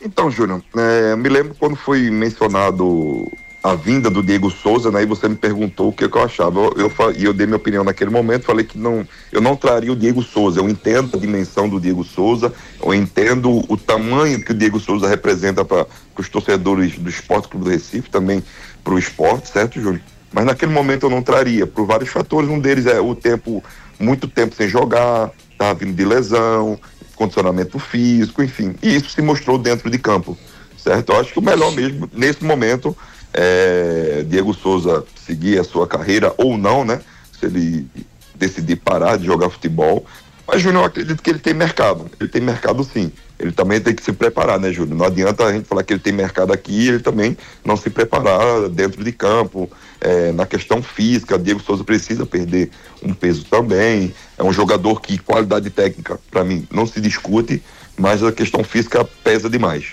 Então, 0.00 0.30
Júnior, 0.30 0.62
é, 0.76 1.16
me 1.16 1.28
lembro 1.28 1.54
quando 1.58 1.76
foi 1.76 2.10
mencionado 2.10 3.26
a 3.64 3.74
vinda 3.74 4.10
do 4.10 4.22
Diego 4.22 4.50
Souza, 4.50 4.90
né? 4.90 5.02
E 5.02 5.06
você 5.06 5.26
me 5.26 5.36
perguntou 5.36 5.88
o 5.88 5.92
que, 5.92 6.04
eu 6.04 6.22
achava. 6.22 6.60
Eu, 6.60 6.74
eu, 6.76 7.12
eu 7.18 7.32
dei 7.32 7.46
minha 7.46 7.56
opinião 7.56 7.82
naquele 7.82 8.10
momento, 8.10 8.44
falei 8.44 8.66
que 8.66 8.76
não, 8.76 9.08
eu 9.32 9.40
não 9.40 9.56
traria 9.56 9.90
o 9.90 9.96
Diego 9.96 10.22
Souza. 10.22 10.60
Eu 10.60 10.68
entendo 10.68 11.16
a 11.16 11.18
dimensão 11.18 11.66
do 11.66 11.80
Diego 11.80 12.04
Souza, 12.04 12.52
eu 12.82 12.92
entendo 12.92 13.64
o 13.66 13.76
tamanho 13.78 14.44
que 14.44 14.52
o 14.52 14.54
Diego 14.54 14.78
Souza 14.78 15.08
representa 15.08 15.64
para 15.64 15.86
os 16.18 16.28
torcedores 16.28 16.98
do 16.98 17.08
Esporte 17.08 17.48
Clube 17.48 17.64
do 17.64 17.70
Recife, 17.70 18.10
também 18.10 18.44
para 18.84 18.92
o 18.92 18.98
esporte, 18.98 19.48
certo, 19.48 19.80
Júnior? 19.80 20.02
Mas 20.30 20.44
naquele 20.44 20.72
momento 20.72 21.06
eu 21.06 21.10
não 21.10 21.22
traria, 21.22 21.66
por 21.66 21.86
vários 21.86 22.10
fatores. 22.10 22.50
Um 22.50 22.60
deles 22.60 22.84
é 22.84 23.00
o 23.00 23.14
tempo 23.14 23.64
muito 23.98 24.28
tempo 24.28 24.54
sem 24.54 24.68
jogar, 24.68 25.30
estava 25.50 25.74
vindo 25.74 25.94
de 25.94 26.04
lesão, 26.04 26.78
condicionamento 27.14 27.78
físico, 27.78 28.42
enfim. 28.42 28.74
E 28.82 28.96
isso 28.96 29.10
se 29.10 29.22
mostrou 29.22 29.58
dentro 29.58 29.90
de 29.90 29.98
campo, 29.98 30.36
certo? 30.76 31.12
Eu 31.12 31.20
acho 31.20 31.32
que 31.32 31.38
o 31.38 31.42
melhor 31.42 31.72
mesmo, 31.72 32.08
nesse 32.12 32.44
momento, 32.44 32.96
é 33.32 34.24
Diego 34.28 34.54
Souza 34.54 35.04
seguir 35.24 35.58
a 35.58 35.64
sua 35.64 35.86
carreira 35.86 36.34
ou 36.36 36.58
não, 36.58 36.84
né? 36.84 37.00
Se 37.38 37.46
ele 37.46 37.86
decidir 38.34 38.76
parar 38.76 39.16
de 39.16 39.26
jogar 39.26 39.48
futebol. 39.50 40.04
Mas, 40.46 40.60
Júnior, 40.60 40.82
eu 40.82 40.86
acredito 40.86 41.22
que 41.22 41.30
ele 41.30 41.38
tem 41.38 41.54
mercado. 41.54 42.10
Ele 42.20 42.28
tem 42.28 42.42
mercado 42.42 42.84
sim. 42.84 43.10
Ele 43.38 43.50
também 43.50 43.80
tem 43.80 43.94
que 43.94 44.02
se 44.02 44.12
preparar, 44.12 44.60
né, 44.60 44.72
Júnior? 44.72 44.96
Não 44.96 45.06
adianta 45.06 45.44
a 45.44 45.52
gente 45.52 45.66
falar 45.66 45.82
que 45.82 45.92
ele 45.92 46.00
tem 46.00 46.12
mercado 46.12 46.52
aqui 46.52 46.72
e 46.72 46.88
ele 46.88 47.00
também 47.00 47.36
não 47.64 47.76
se 47.76 47.90
preparar 47.90 48.68
dentro 48.68 49.02
de 49.02 49.10
campo, 49.10 49.70
é, 50.00 50.32
na 50.32 50.44
questão 50.44 50.82
física, 50.82 51.38
Diego 51.38 51.60
Souza 51.60 51.82
precisa 51.82 52.26
perder 52.26 52.70
um 53.02 53.14
peso 53.14 53.44
também. 53.46 54.14
É 54.36 54.42
um 54.42 54.52
jogador 54.52 55.00
que 55.00 55.18
qualidade 55.18 55.70
técnica, 55.70 56.20
para 56.30 56.44
mim, 56.44 56.68
não 56.70 56.86
se 56.86 57.00
discute, 57.00 57.62
mas 57.96 58.22
a 58.22 58.30
questão 58.30 58.62
física 58.62 59.04
pesa 59.24 59.48
demais. 59.48 59.92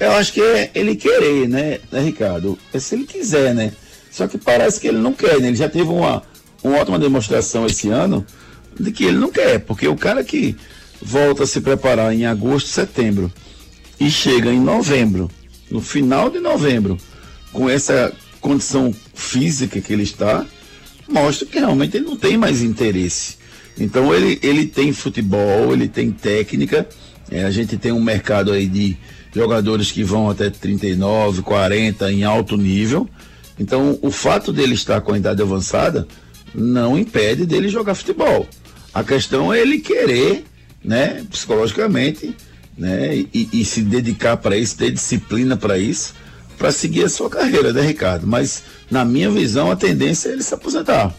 Eu 0.00 0.12
acho 0.12 0.32
que 0.32 0.42
é 0.42 0.70
ele 0.74 0.96
querer, 0.96 1.48
né, 1.48 1.78
né, 1.90 2.00
Ricardo? 2.00 2.58
É 2.72 2.78
se 2.78 2.94
ele 2.94 3.04
quiser, 3.04 3.54
né? 3.54 3.72
Só 4.10 4.26
que 4.26 4.36
parece 4.36 4.80
que 4.80 4.88
ele 4.88 4.98
não 4.98 5.12
quer, 5.12 5.40
né? 5.40 5.48
Ele 5.48 5.56
já 5.56 5.68
teve 5.68 5.88
uma, 5.88 6.22
uma 6.62 6.78
ótima 6.78 6.98
demonstração 6.98 7.66
esse 7.66 7.88
ano 7.88 8.26
de 8.78 8.92
que 8.92 9.04
ele 9.04 9.18
não 9.18 9.30
quer, 9.30 9.60
porque 9.60 9.88
o 9.88 9.96
cara 9.96 10.22
que 10.22 10.56
volta 11.00 11.44
a 11.44 11.46
se 11.46 11.60
preparar 11.60 12.14
em 12.14 12.26
agosto, 12.26 12.68
setembro 12.68 13.32
e 13.98 14.10
chega 14.10 14.52
em 14.52 14.60
novembro, 14.60 15.30
no 15.70 15.80
final 15.80 16.30
de 16.30 16.38
novembro, 16.38 16.96
com 17.52 17.68
essa 17.68 18.12
condição 18.40 18.94
física 19.14 19.80
que 19.80 19.92
ele 19.92 20.04
está, 20.04 20.46
mostra 21.08 21.46
que 21.46 21.58
realmente 21.58 21.96
ele 21.96 22.06
não 22.06 22.16
tem 22.16 22.36
mais 22.36 22.62
interesse. 22.62 23.36
Então 23.78 24.14
ele, 24.14 24.38
ele 24.42 24.66
tem 24.66 24.92
futebol, 24.92 25.72
ele 25.72 25.88
tem 25.88 26.10
técnica, 26.10 26.88
é, 27.30 27.44
a 27.44 27.50
gente 27.50 27.76
tem 27.76 27.92
um 27.92 28.02
mercado 28.02 28.52
aí 28.52 28.66
de 28.66 28.96
jogadores 29.34 29.92
que 29.92 30.02
vão 30.02 30.30
até 30.30 30.50
39, 30.50 31.42
40 31.42 32.12
em 32.12 32.24
alto 32.24 32.56
nível. 32.56 33.08
Então 33.58 33.98
o 34.02 34.10
fato 34.10 34.52
dele 34.52 34.74
estar 34.74 35.00
com 35.00 35.12
a 35.12 35.18
idade 35.18 35.42
avançada 35.42 36.06
não 36.54 36.98
impede 36.98 37.44
dele 37.44 37.68
jogar 37.68 37.94
futebol. 37.94 38.48
A 38.92 39.04
questão 39.04 39.52
é 39.52 39.60
ele 39.60 39.78
querer, 39.78 40.44
né, 40.84 41.24
psicologicamente, 41.30 42.34
né, 42.76 43.14
e, 43.14 43.48
e 43.52 43.64
se 43.64 43.82
dedicar 43.82 44.36
para 44.36 44.56
isso, 44.56 44.76
ter 44.76 44.90
disciplina 44.90 45.56
para 45.56 45.78
isso 45.78 46.14
para 46.58 46.72
seguir 46.72 47.04
a 47.04 47.08
sua 47.08 47.30
carreira, 47.30 47.72
né, 47.72 47.80
Ricardo? 47.82 48.26
Mas, 48.26 48.64
na 48.90 49.04
minha 49.04 49.30
visão, 49.30 49.70
a 49.70 49.76
tendência 49.76 50.28
é 50.28 50.32
ele 50.32 50.42
se 50.42 50.52
aposentar. 50.52 51.14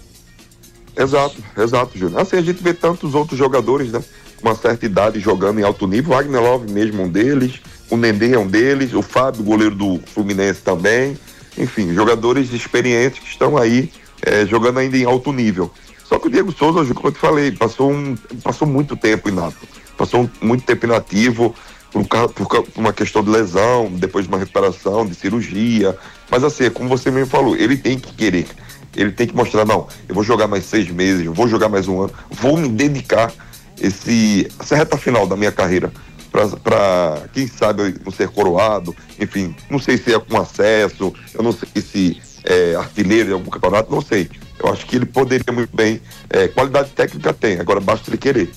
Exato, 0.95 1.37
exato, 1.57 1.97
Júnior. 1.97 2.21
Assim, 2.21 2.35
a 2.35 2.41
gente 2.41 2.61
vê 2.61 2.73
tantos 2.73 3.15
outros 3.15 3.39
jogadores, 3.39 3.91
né? 3.91 4.03
Com 4.35 4.49
uma 4.49 4.55
certa 4.55 4.85
idade 4.85 5.19
jogando 5.19 5.59
em 5.59 5.63
alto 5.63 5.87
nível. 5.87 6.13
Wagner 6.13 6.41
Love 6.41 6.71
mesmo 6.71 7.03
um 7.03 7.09
deles, 7.09 7.53
o 7.89 7.95
Nenê 7.95 8.33
é 8.33 8.39
um 8.39 8.47
deles, 8.47 8.93
o 8.93 9.01
Fábio, 9.01 9.43
goleiro 9.43 9.75
do 9.75 9.99
Fluminense 10.13 10.61
também. 10.61 11.17
Enfim, 11.57 11.93
jogadores 11.93 12.51
experientes 12.51 13.19
que 13.19 13.29
estão 13.29 13.57
aí 13.57 13.89
é, 14.21 14.45
jogando 14.45 14.79
ainda 14.79 14.97
em 14.97 15.05
alto 15.05 15.31
nível. 15.31 15.71
Só 16.09 16.17
que 16.17 16.25
o 16.25 16.31
Diego 16.31 16.51
Souza, 16.51 16.91
como 16.91 17.09
eu 17.09 17.11
te 17.11 17.19
falei, 17.19 17.51
passou, 17.51 17.91
um, 17.91 18.15
passou 18.43 18.67
muito 18.67 18.97
tempo 18.97 19.29
inato. 19.29 19.59
Passou 19.95 20.27
muito 20.41 20.65
tempo 20.65 20.87
inativo 20.87 21.53
por, 21.91 22.03
por, 22.29 22.65
uma 22.75 22.91
questão 22.91 23.23
de 23.23 23.29
lesão, 23.29 23.91
depois 23.91 24.25
de 24.25 24.29
uma 24.29 24.39
recuperação, 24.39 25.05
de 25.05 25.13
cirurgia. 25.13 25.95
Mas 26.31 26.43
assim, 26.43 26.63
é 26.63 26.69
como 26.71 26.89
você 26.89 27.11
mesmo 27.11 27.29
falou, 27.29 27.55
ele 27.55 27.77
tem 27.77 27.99
que 27.99 28.11
querer. 28.15 28.47
Ele 28.95 29.11
tem 29.11 29.27
que 29.27 29.35
mostrar, 29.35 29.65
não, 29.65 29.87
eu 30.07 30.15
vou 30.15 30.23
jogar 30.23 30.47
mais 30.47 30.65
seis 30.65 30.89
meses, 30.89 31.27
vou 31.27 31.47
jogar 31.47 31.69
mais 31.69 31.87
um 31.87 32.01
ano, 32.01 32.13
vou 32.31 32.57
me 32.57 32.67
dedicar 32.67 33.31
esse, 33.79 34.47
essa 34.59 34.75
reta 34.75 34.97
final 34.97 35.27
da 35.27 35.37
minha 35.37 35.51
carreira 35.51 35.93
para, 36.31 37.27
quem 37.33 37.47
sabe, 37.47 37.95
não 38.03 38.11
ser 38.11 38.29
coroado, 38.29 38.95
enfim, 39.19 39.55
não 39.69 39.77
sei 39.77 39.95
se 39.95 40.11
é 40.13 40.19
com 40.19 40.37
acesso, 40.37 41.13
eu 41.35 41.43
não 41.43 41.51
sei 41.51 41.81
se 41.81 42.21
é 42.43 42.75
artilheiro 42.75 43.29
em 43.29 43.33
algum 43.33 43.51
campeonato, 43.51 43.91
não 43.91 44.01
sei. 44.01 44.27
Eu 44.59 44.69
acho 44.69 44.85
que 44.85 44.97
ele 44.97 45.05
poderia 45.05 45.53
muito 45.53 45.75
bem, 45.75 46.01
é, 46.29 46.47
qualidade 46.47 46.89
técnica 46.91 47.33
tem, 47.33 47.59
agora 47.59 47.79
basta 47.79 48.09
ele 48.09 48.17
querer. 48.17 48.49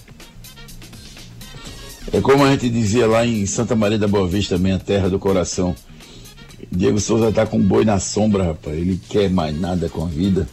É 2.12 2.20
como 2.20 2.44
a 2.44 2.50
gente 2.50 2.68
dizia 2.68 3.06
lá 3.06 3.24
em 3.24 3.46
Santa 3.46 3.74
Maria 3.74 3.98
da 3.98 4.08
Boa 4.08 4.26
Vista, 4.26 4.58
minha 4.58 4.78
terra 4.78 5.08
do 5.08 5.18
coração. 5.18 5.74
Diego 6.70 7.00
Souza 7.00 7.32
tá 7.32 7.46
com 7.46 7.58
boi 7.60 7.84
na 7.84 7.98
sombra, 7.98 8.44
rapaz. 8.44 8.76
Ele 8.76 9.00
quer 9.08 9.30
mais 9.30 9.58
nada 9.58 9.88
com 9.88 10.04
a 10.04 10.08
vida. 10.08 10.48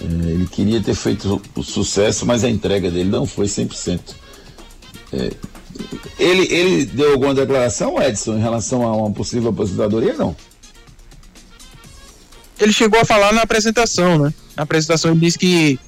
É, 0.00 0.04
ele 0.04 0.46
queria 0.46 0.80
ter 0.80 0.94
feito 0.94 1.40
o 1.56 1.62
sucesso, 1.62 2.26
mas 2.26 2.44
a 2.44 2.50
entrega 2.50 2.90
dele 2.90 3.08
não 3.08 3.26
foi 3.26 3.46
100%. 3.46 4.00
É, 5.12 5.30
ele, 6.18 6.54
ele 6.54 6.84
deu 6.86 7.12
alguma 7.12 7.34
declaração, 7.34 8.00
Edson, 8.00 8.36
em 8.36 8.40
relação 8.40 8.86
a 8.86 8.94
uma 8.94 9.10
possível 9.10 9.50
aposentadoria, 9.50 10.14
não? 10.14 10.36
Ele 12.60 12.72
chegou 12.72 13.00
a 13.00 13.04
falar 13.04 13.32
na 13.32 13.42
apresentação, 13.42 14.18
né? 14.18 14.32
Na 14.56 14.62
apresentação 14.62 15.10
ele 15.10 15.20
disse 15.20 15.38
que 15.38 15.78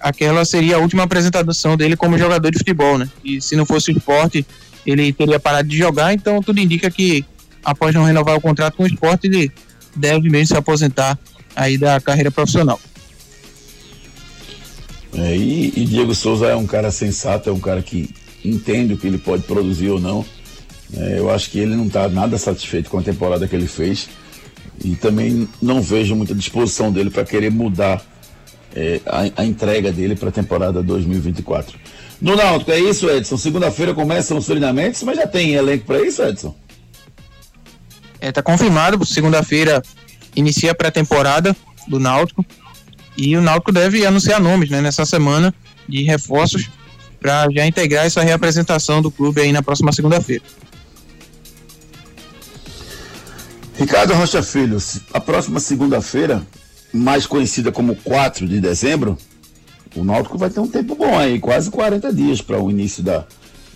aquela 0.00 0.44
seria 0.44 0.76
a 0.76 0.78
última 0.78 1.04
apresentação 1.04 1.76
dele 1.76 1.96
como 1.96 2.18
jogador 2.18 2.50
de 2.50 2.58
futebol, 2.58 2.98
né? 2.98 3.08
E 3.24 3.40
se 3.40 3.54
não 3.56 3.66
fosse 3.66 3.90
o 3.92 3.96
esporte, 3.96 4.46
ele 4.86 5.12
teria 5.12 5.38
parado 5.38 5.68
de 5.68 5.76
jogar, 5.76 6.12
então 6.12 6.42
tudo 6.42 6.58
indica 6.58 6.90
que 6.90 7.24
após 7.64 7.94
não 7.94 8.04
renovar 8.04 8.36
o 8.36 8.40
contrato 8.40 8.76
com 8.76 8.82
o 8.82 8.86
esporte, 8.86 9.26
ele 9.26 9.52
deve 9.94 10.28
mesmo 10.28 10.48
se 10.48 10.56
aposentar 10.56 11.18
aí 11.54 11.78
da 11.78 12.00
carreira 12.00 12.30
profissional. 12.30 12.80
É, 15.14 15.36
e, 15.36 15.72
e, 15.76 15.84
Diego 15.84 16.14
Souza 16.14 16.46
é 16.46 16.56
um 16.56 16.66
cara 16.66 16.90
sensato, 16.90 17.50
é 17.50 17.52
um 17.52 17.60
cara 17.60 17.82
que 17.82 18.08
entende 18.42 18.94
o 18.94 18.96
que 18.96 19.06
ele 19.06 19.18
pode 19.18 19.42
produzir 19.42 19.90
ou 19.90 20.00
não. 20.00 20.24
É, 20.94 21.18
eu 21.18 21.30
acho 21.30 21.50
que 21.50 21.58
ele 21.58 21.76
não 21.76 21.86
está 21.86 22.08
nada 22.08 22.38
satisfeito 22.38 22.88
com 22.90 22.98
a 22.98 23.02
temporada 23.02 23.46
que 23.46 23.54
ele 23.54 23.66
fez 23.66 24.08
e 24.84 24.96
também 24.96 25.48
não 25.60 25.80
vejo 25.80 26.16
muita 26.16 26.34
disposição 26.34 26.90
dele 26.90 27.10
para 27.10 27.24
querer 27.24 27.50
mudar 27.50 28.02
é, 28.74 29.00
a, 29.06 29.42
a, 29.42 29.44
entrega 29.44 29.92
dele 29.92 30.16
para 30.16 30.30
a 30.30 30.32
temporada 30.32 30.82
2024. 30.82 31.78
No 32.20 32.36
Náutico, 32.36 32.70
é 32.70 32.80
isso, 32.80 33.08
Edson? 33.10 33.36
Segunda-feira 33.36 33.94
começam 33.94 34.36
os 34.36 34.46
treinamentos, 34.46 35.02
mas 35.02 35.16
já 35.16 35.26
tem 35.26 35.54
elenco 35.54 35.84
para 35.84 36.00
isso, 36.00 36.22
Edson? 36.22 36.54
É, 38.20 38.30
tá 38.30 38.42
confirmado, 38.42 39.04
segunda-feira 39.04 39.82
inicia 40.34 40.70
a 40.70 40.74
pré-temporada 40.74 41.54
do 41.86 41.98
Náutico 41.98 42.44
e 43.16 43.36
o 43.36 43.42
Náutico 43.42 43.72
deve 43.72 44.06
anunciar 44.06 44.40
nomes 44.40 44.70
né, 44.70 44.80
nessa 44.80 45.04
semana 45.04 45.52
de 45.88 46.02
reforços 46.02 46.70
para 47.20 47.48
já 47.50 47.66
integrar 47.66 48.06
essa 48.06 48.22
reapresentação 48.22 49.02
do 49.02 49.10
clube 49.10 49.40
aí 49.40 49.52
na 49.52 49.62
próxima 49.62 49.92
segunda-feira. 49.92 50.42
Ricardo 53.82 54.14
Rocha 54.14 54.44
Filho, 54.44 54.78
a 55.12 55.20
próxima 55.20 55.58
segunda-feira 55.58 56.46
mais 56.94 57.26
conhecida 57.26 57.72
como 57.72 57.96
4 57.96 58.46
de 58.46 58.60
dezembro, 58.60 59.18
o 59.96 60.04
Náutico 60.04 60.38
vai 60.38 60.50
ter 60.50 60.60
um 60.60 60.68
tempo 60.68 60.94
bom 60.94 61.18
aí, 61.18 61.40
quase 61.40 61.68
40 61.68 62.12
dias 62.12 62.40
para 62.40 62.62
o 62.62 62.70
início 62.70 63.02
da, 63.02 63.26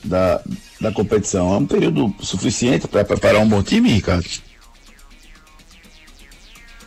da, 0.05 0.41
da 0.81 0.93
competição. 0.93 1.53
É 1.53 1.57
um 1.57 1.67
período 1.67 2.15
suficiente 2.21 2.87
para 2.87 3.05
preparar 3.05 3.43
um 3.43 3.49
bom 3.49 3.65
time, 3.65 3.91
Ricardo? 3.91 4.25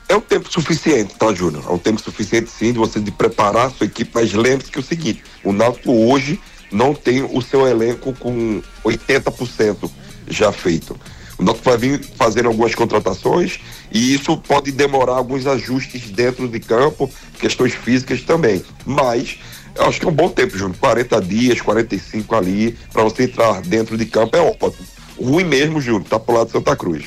É 0.07 0.15
um 0.15 0.21
tempo 0.21 0.49
suficiente, 0.49 1.15
tá, 1.15 1.33
Júnior? 1.33 1.65
É 1.67 1.73
um 1.73 1.77
tempo 1.77 1.99
suficiente, 1.99 2.49
sim, 2.49 2.71
de 2.71 2.79
você 2.79 3.01
de 3.01 3.11
preparar 3.11 3.67
a 3.67 3.69
sua 3.69 3.85
equipe, 3.85 4.11
mas 4.13 4.31
lembre-se 4.31 4.71
que 4.71 4.77
é 4.77 4.81
o 4.81 4.83
seguinte, 4.83 5.21
o 5.43 5.51
Náutico 5.51 5.91
hoje 5.91 6.39
não 6.71 6.95
tem 6.95 7.21
o 7.21 7.41
seu 7.41 7.67
elenco 7.67 8.13
com 8.13 8.61
80% 8.85 9.91
já 10.29 10.53
feito. 10.53 10.97
O 11.39 11.43
Náutico 11.43 11.69
vai 11.69 11.77
vir 11.77 12.03
fazendo 12.17 12.47
algumas 12.47 12.75
contratações 12.75 13.59
e 13.91 14.13
isso 14.13 14.35
pode 14.37 14.71
demorar 14.71 15.13
alguns 15.13 15.47
ajustes 15.47 16.09
dentro 16.11 16.49
de 16.49 16.59
campo, 16.59 17.09
questões 17.39 17.73
físicas 17.73 18.21
também. 18.21 18.61
Mas 18.85 19.39
eu 19.73 19.85
acho 19.85 20.01
que 20.01 20.05
é 20.05 20.09
um 20.09 20.13
bom 20.13 20.29
tempo, 20.29 20.57
Júnior. 20.57 20.77
40 20.77 21.21
dias, 21.21 21.61
45 21.61 22.35
ali, 22.35 22.77
para 22.91 23.03
você 23.03 23.23
entrar 23.23 23.61
dentro 23.61 23.97
de 23.97 24.05
campo 24.05 24.35
é 24.35 24.41
ótimo. 24.41 24.85
Ruim 25.17 25.45
mesmo, 25.45 25.79
Júnior, 25.79 26.03
tá 26.03 26.19
pro 26.19 26.35
lado 26.35 26.47
de 26.47 26.51
Santa 26.51 26.75
Cruz. 26.75 27.05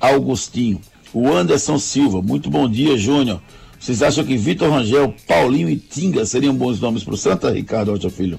Augustinho. 0.00 0.80
O 1.14 1.32
Anderson 1.32 1.78
Silva, 1.78 2.20
muito 2.20 2.50
bom 2.50 2.68
dia, 2.68 2.98
Júnior. 2.98 3.40
Vocês 3.86 4.02
acham 4.02 4.24
que 4.24 4.36
Vitor 4.36 4.68
Rangel, 4.68 5.14
Paulinho 5.28 5.70
e 5.70 5.76
Tinga 5.76 6.26
seriam 6.26 6.52
bons 6.52 6.80
nomes 6.80 7.04
para 7.04 7.14
o 7.14 7.16
Santa, 7.16 7.52
Ricardo 7.52 7.92
Alta 7.92 8.10
Filho? 8.10 8.36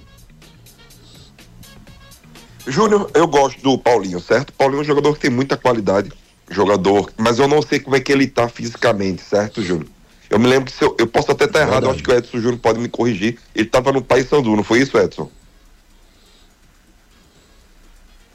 Júnior, 2.68 3.10
eu 3.14 3.26
gosto 3.30 3.62
do 3.62 3.78
Paulinho, 3.78 4.20
certo? 4.20 4.52
Paulinho 4.52 4.80
é 4.80 4.82
um 4.82 4.86
jogador 4.86 5.14
que 5.14 5.22
tem 5.22 5.32
muita 5.32 5.56
qualidade, 5.56 6.12
jogador, 6.52 7.14
mas 7.16 7.40
eu 7.40 7.48
não 7.48 7.62
sei 7.62 7.80
como 7.80 7.96
é 7.96 8.02
que 8.02 8.12
ele 8.12 8.28
tá 8.28 8.50
fisicamente, 8.50 9.22
certo, 9.22 9.64
Júnior? 9.64 9.88
Eu 10.30 10.38
me 10.38 10.48
lembro 10.48 10.66
que 10.66 10.78
se 10.78 10.84
eu, 10.84 10.94
eu 11.00 11.08
posso 11.08 11.32
até 11.32 11.46
estar 11.46 11.62
errado, 11.62 11.86
eu 11.86 11.92
acho 11.92 12.04
que 12.04 12.12
o 12.12 12.14
Edson 12.14 12.40
Júnior 12.40 12.60
pode 12.60 12.80
me 12.80 12.90
corrigir. 12.90 13.40
Ele 13.56 13.68
estava 13.68 13.94
no 13.94 14.02
Paysandu, 14.02 14.54
não 14.54 14.66
foi 14.66 14.82
isso, 14.82 14.98
Edson? 14.98 15.32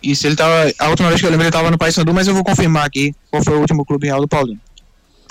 Isso, 0.02 0.26
ele 0.26 0.34
tava. 0.34 0.72
A 0.78 0.88
última 0.88 1.10
vez 1.10 1.20
que 1.20 1.26
eu 1.26 1.30
lembro 1.30 1.44
ele 1.44 1.50
estava 1.50 1.70
no 1.70 1.76
Paysandu, 1.76 2.14
mas 2.14 2.26
eu 2.26 2.32
vou 2.32 2.42
confirmar 2.42 2.86
aqui 2.86 3.14
qual 3.30 3.44
foi 3.44 3.54
o 3.54 3.60
último 3.60 3.84
clube 3.84 4.06
real 4.06 4.22
do 4.22 4.26
Paulinho. 4.26 4.58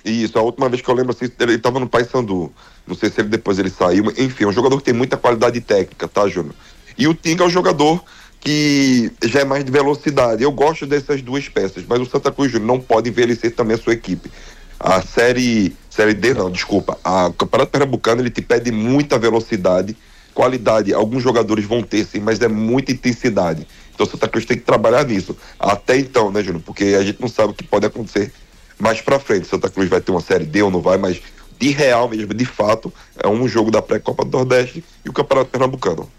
Isso, 0.03 0.37
a 0.37 0.41
última 0.41 0.67
vez 0.67 0.81
que 0.81 0.89
eu 0.89 0.95
lembro 0.95 1.11
assim, 1.11 1.31
ele 1.39 1.53
estava 1.53 1.79
no 1.79 1.87
Paysandu. 1.87 2.51
Não 2.87 2.95
sei 2.95 3.09
se 3.09 3.21
ele 3.21 3.29
depois 3.29 3.59
ele 3.59 3.69
saiu. 3.69 4.05
Enfim, 4.17 4.45
é 4.45 4.47
um 4.47 4.51
jogador 4.51 4.77
que 4.77 4.83
tem 4.83 4.93
muita 4.93 5.15
qualidade 5.15 5.61
técnica, 5.61 6.07
tá, 6.07 6.27
Júnior? 6.27 6.55
E 6.97 7.07
o 7.07 7.13
Tinga 7.13 7.43
é 7.43 7.47
um 7.47 7.49
jogador 7.49 8.03
que 8.39 9.11
já 9.23 9.41
é 9.41 9.45
mais 9.45 9.63
de 9.63 9.71
velocidade. 9.71 10.41
Eu 10.41 10.51
gosto 10.51 10.87
dessas 10.87 11.21
duas 11.21 11.47
peças, 11.47 11.83
mas 11.87 12.01
o 12.01 12.05
Santa 12.05 12.31
Cruz 12.31 12.51
Júnior 12.51 12.67
não 12.67 12.79
pode 12.79 13.09
envelhecer 13.09 13.53
também 13.55 13.75
a 13.75 13.79
sua 13.79 13.93
equipe. 13.93 14.31
A 14.79 15.01
série, 15.03 15.75
série 15.89 16.15
D 16.15 16.33
não, 16.33 16.49
desculpa. 16.49 16.97
A 17.03 17.27
o 17.27 17.33
Campeonato 17.33 17.71
Pernambucano 17.71 18.21
ele 18.21 18.31
te 18.31 18.41
pede 18.41 18.71
muita 18.71 19.19
velocidade, 19.19 19.95
qualidade. 20.33 20.91
Alguns 20.91 21.21
jogadores 21.21 21.65
vão 21.65 21.83
ter 21.83 22.03
sim, 22.03 22.19
mas 22.19 22.41
é 22.41 22.47
muita 22.47 22.91
intensidade. 22.91 23.67
Então 23.93 24.07
o 24.07 24.09
Santa 24.09 24.27
Cruz 24.27 24.43
tem 24.43 24.57
que 24.57 24.63
trabalhar 24.63 25.05
nisso. 25.05 25.37
Até 25.59 25.99
então, 25.99 26.31
né, 26.31 26.41
Júnior? 26.41 26.63
Porque 26.65 26.95
a 26.99 27.03
gente 27.03 27.21
não 27.21 27.27
sabe 27.27 27.51
o 27.51 27.53
que 27.53 27.63
pode 27.63 27.85
acontecer 27.85 28.33
mais 28.81 28.99
para 29.01 29.19
frente. 29.19 29.47
Santa 29.47 29.69
Cruz 29.69 29.89
vai 29.89 30.01
ter 30.01 30.11
uma 30.11 30.21
série 30.21 30.45
D 30.45 30.61
ou 30.63 30.71
não 30.71 30.81
vai, 30.81 30.97
mas 30.97 31.21
de 31.59 31.69
real 31.69 32.09
mesmo, 32.09 32.33
de 32.33 32.45
fato, 32.45 32.91
é 33.21 33.27
um 33.27 33.47
jogo 33.47 33.69
da 33.71 33.81
pré-copa 33.81 34.25
do 34.25 34.31
Nordeste 34.31 34.83
e 35.05 35.09
o 35.09 35.13
Campeonato 35.13 35.51
Pernambucano. 35.51 36.09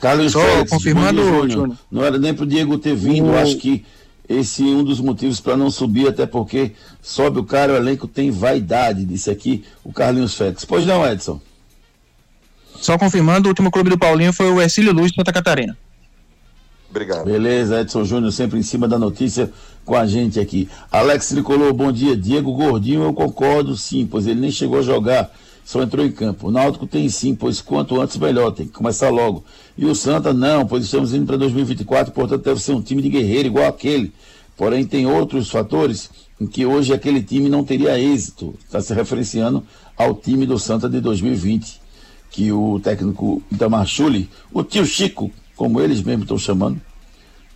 Carlos 0.00 0.32
Só 0.32 0.40
Félix, 0.40 0.70
confirmando, 0.70 1.22
Júnior. 1.24 1.50
Júnior. 1.50 1.78
Não 1.90 2.04
era 2.04 2.18
nem 2.18 2.34
pro 2.34 2.46
Diego 2.46 2.78
ter 2.78 2.94
vindo, 2.94 3.30
O- 3.30 3.36
acho 3.36 3.56
que 3.56 3.84
esse 4.28 4.62
é 4.62 4.66
um 4.74 4.84
dos 4.84 5.00
motivos 5.00 5.40
para 5.40 5.56
não 5.56 5.70
subir, 5.70 6.08
até 6.08 6.26
porque 6.26 6.72
sobe 7.02 7.40
o 7.40 7.44
cara, 7.44 7.72
o 7.72 7.76
elenco 7.76 8.06
tem 8.06 8.30
vaidade, 8.30 9.04
disse 9.04 9.30
aqui 9.30 9.64
o 9.82 9.92
Carlinhos 9.92 10.34
Félix. 10.34 10.64
Pois 10.64 10.84
não, 10.86 11.06
Edson? 11.06 11.40
Só 12.76 12.98
confirmando, 12.98 13.46
o 13.46 13.50
último 13.50 13.70
clube 13.70 13.88
do 13.90 13.98
Paulinho 13.98 14.32
foi 14.32 14.50
o 14.50 14.60
Ercílio 14.60 14.92
Luz 14.92 15.10
de 15.10 15.16
Santa 15.16 15.32
Catarina. 15.32 15.76
Obrigado. 16.94 17.24
Beleza, 17.24 17.80
Edson 17.80 18.04
Júnior 18.04 18.32
sempre 18.32 18.56
em 18.56 18.62
cima 18.62 18.86
da 18.86 18.96
notícia 18.96 19.50
com 19.84 19.96
a 19.96 20.06
gente 20.06 20.38
aqui. 20.38 20.68
Alex 20.92 21.30
Tricolor, 21.30 21.74
bom 21.74 21.90
dia. 21.90 22.16
Diego 22.16 22.52
Gordinho, 22.52 23.02
eu 23.02 23.12
concordo 23.12 23.76
sim, 23.76 24.06
pois 24.06 24.28
ele 24.28 24.40
nem 24.40 24.52
chegou 24.52 24.78
a 24.78 24.82
jogar, 24.82 25.28
só 25.64 25.82
entrou 25.82 26.06
em 26.06 26.12
campo. 26.12 26.46
O 26.46 26.50
Náutico 26.52 26.86
tem 26.86 27.08
sim, 27.08 27.34
pois 27.34 27.60
quanto 27.60 28.00
antes 28.00 28.16
melhor, 28.16 28.52
tem 28.52 28.66
que 28.66 28.72
começar 28.72 29.10
logo. 29.10 29.42
E 29.76 29.84
o 29.84 29.92
Santa 29.92 30.32
não, 30.32 30.64
pois 30.64 30.84
estamos 30.84 31.12
indo 31.12 31.26
para 31.26 31.36
2024, 31.36 32.12
portanto 32.12 32.44
deve 32.44 32.62
ser 32.62 32.72
um 32.74 32.80
time 32.80 33.02
de 33.02 33.08
guerreiro 33.08 33.48
igual 33.48 33.66
aquele. 33.66 34.12
Porém, 34.56 34.86
tem 34.86 35.04
outros 35.04 35.50
fatores 35.50 36.08
em 36.40 36.46
que 36.46 36.64
hoje 36.64 36.94
aquele 36.94 37.20
time 37.20 37.48
não 37.48 37.64
teria 37.64 37.98
êxito. 37.98 38.54
Está 38.64 38.80
se 38.80 38.94
referenciando 38.94 39.64
ao 39.96 40.14
time 40.14 40.46
do 40.46 40.60
Santa 40.60 40.88
de 40.88 41.00
2020, 41.00 41.80
que 42.30 42.52
o 42.52 42.78
técnico 42.78 43.42
Itamar 43.50 43.84
Chuli, 43.84 44.30
o 44.52 44.62
tio 44.62 44.86
Chico, 44.86 45.32
como 45.56 45.80
eles 45.80 46.02
mesmos 46.02 46.24
estão 46.24 46.38
chamando, 46.38 46.80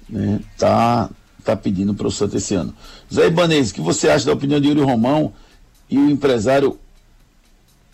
né, 0.08 0.40
tá, 0.56 1.10
tá 1.44 1.56
pedindo 1.56 1.94
para 1.94 2.06
o 2.06 2.10
Santa 2.10 2.36
esse 2.36 2.54
ano. 2.54 2.74
Zé 3.12 3.26
Ibanez, 3.26 3.70
o 3.70 3.74
que 3.74 3.80
você 3.80 4.08
acha 4.08 4.26
da 4.26 4.32
opinião 4.32 4.60
de 4.60 4.68
Yuri 4.68 4.80
Romão 4.82 5.32
e 5.90 5.98
o 5.98 6.10
empresário 6.10 6.78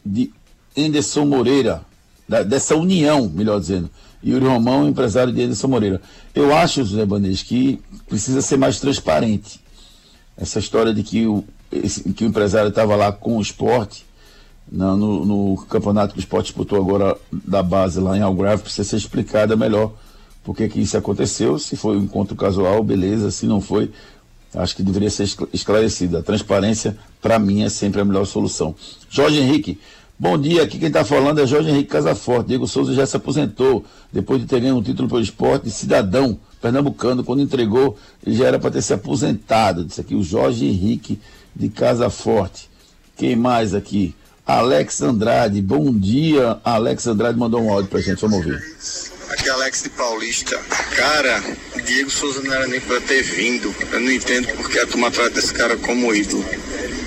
de 0.05 0.33
Anderson 0.77 1.25
Moreira, 1.25 1.83
da- 2.29 2.43
dessa 2.43 2.75
união, 2.77 3.29
melhor 3.29 3.61
dizendo, 3.61 3.91
Yuri 4.25 4.47
Romão, 4.47 4.89
empresário 4.89 5.33
de 5.33 5.43
Anderson 5.43 5.69
Moreira. 5.69 6.01
Eu 6.35 6.55
acho, 6.55 6.85
Zé 6.85 7.03
Ibanez, 7.03 7.43
que 7.43 7.81
precisa 8.09 8.43
ser 8.43 8.57
mais 8.57 8.81
transparente. 8.81 9.61
Essa 10.37 10.59
história 10.59 10.93
de 10.93 11.03
que 11.03 11.27
o, 11.27 11.45
esse- 11.71 12.03
que 12.13 12.25
o 12.25 12.27
empresário 12.29 12.69
estava 12.71 12.97
lá 12.97 13.13
com 13.13 13.37
o 13.37 13.41
esporte, 13.43 14.05
na- 14.71 14.97
no, 14.97 15.25
no 15.25 15.57
campeonato 15.69 16.13
que 16.15 16.19
o 16.19 16.23
esporte 16.23 16.47
disputou 16.47 16.79
agora 16.81 17.17
da 17.33 17.63
base 17.63 18.01
lá 18.01 18.17
em 18.17 18.23
Algrave, 18.23 18.63
precisa 18.63 18.89
ser 18.89 18.97
explicada 18.97 19.57
melhor 19.57 19.93
por 20.43 20.55
que 20.55 20.65
isso 20.79 20.97
aconteceu, 20.97 21.59
se 21.59 21.75
foi 21.77 21.97
um 21.97 22.03
encontro 22.03 22.37
casual, 22.37 22.83
beleza, 22.85 23.31
se 23.31 23.47
não 23.47 23.61
foi, 23.63 23.91
acho 24.55 24.77
que 24.77 24.83
deveria 24.83 25.09
ser 25.09 25.25
escl- 25.25 25.49
esclarecida. 25.55 26.19
A 26.19 26.23
transparência, 26.23 26.97
para 27.23 27.39
mim, 27.39 27.63
é 27.63 27.69
sempre 27.71 28.01
a 28.03 28.05
melhor 28.05 28.27
solução. 28.27 28.75
Jorge 29.09 29.39
Henrique, 29.39 29.81
bom 30.19 30.37
dia, 30.39 30.63
aqui 30.63 30.79
quem 30.79 30.89
está 30.89 31.03
falando 31.03 31.41
é 31.41 31.47
Jorge 31.47 31.71
Henrique 31.71 31.89
Casaforte. 31.89 32.49
Diego 32.49 32.67
Souza 32.67 32.93
já 32.93 33.07
se 33.07 33.17
aposentou, 33.17 33.87
depois 34.13 34.39
de 34.41 34.47
ter 34.47 34.61
ganho 34.61 34.77
um 34.77 34.83
título 34.83 35.09
pelo 35.09 35.23
esporte 35.23 35.71
cidadão 35.71 36.39
pernambucano, 36.61 37.25
quando 37.25 37.41
entregou, 37.41 37.97
ele 38.25 38.37
já 38.37 38.47
era 38.47 38.59
para 38.59 38.71
ter 38.71 38.83
se 38.83 38.93
aposentado. 38.93 39.83
Disse 39.85 40.01
aqui 40.03 40.15
o 40.15 40.23
Jorge 40.23 40.67
Henrique 40.67 41.19
de 41.57 41.71
Casa 41.71 42.11
Forte. 42.11 42.69
Quem 43.17 43.35
mais 43.35 43.75
aqui? 43.75 44.15
Alex 44.47 45.01
Andrade, 45.01 45.63
bom 45.63 45.91
dia. 45.99 46.59
Alex 46.63 47.07
Andrade 47.07 47.39
mandou 47.39 47.63
um 47.63 47.73
áudio 47.73 47.89
pra 47.89 48.01
gente, 48.01 48.21
vamos 48.21 48.37
ouvir. 48.39 48.63
Aqui 49.31 49.49
é 49.49 49.53
Alex 49.53 49.83
de 49.83 49.89
Paulista. 49.89 50.59
Cara, 50.95 51.43
Diego 51.87 52.11
Souza 52.11 52.43
não 52.43 52.53
era 52.53 52.67
nem 52.69 52.79
pra 52.79 53.01
ter 53.01 53.23
vindo. 53.23 53.75
Eu 53.91 54.01
não 54.01 54.13
entendo 54.13 54.49
porque 54.57 54.79
a 54.79 54.87
turma 54.87 55.11
trata 55.11 55.39
esse 55.39 55.53
cara 55.53 55.79
como 55.79 56.15
ídolo. 56.15 56.45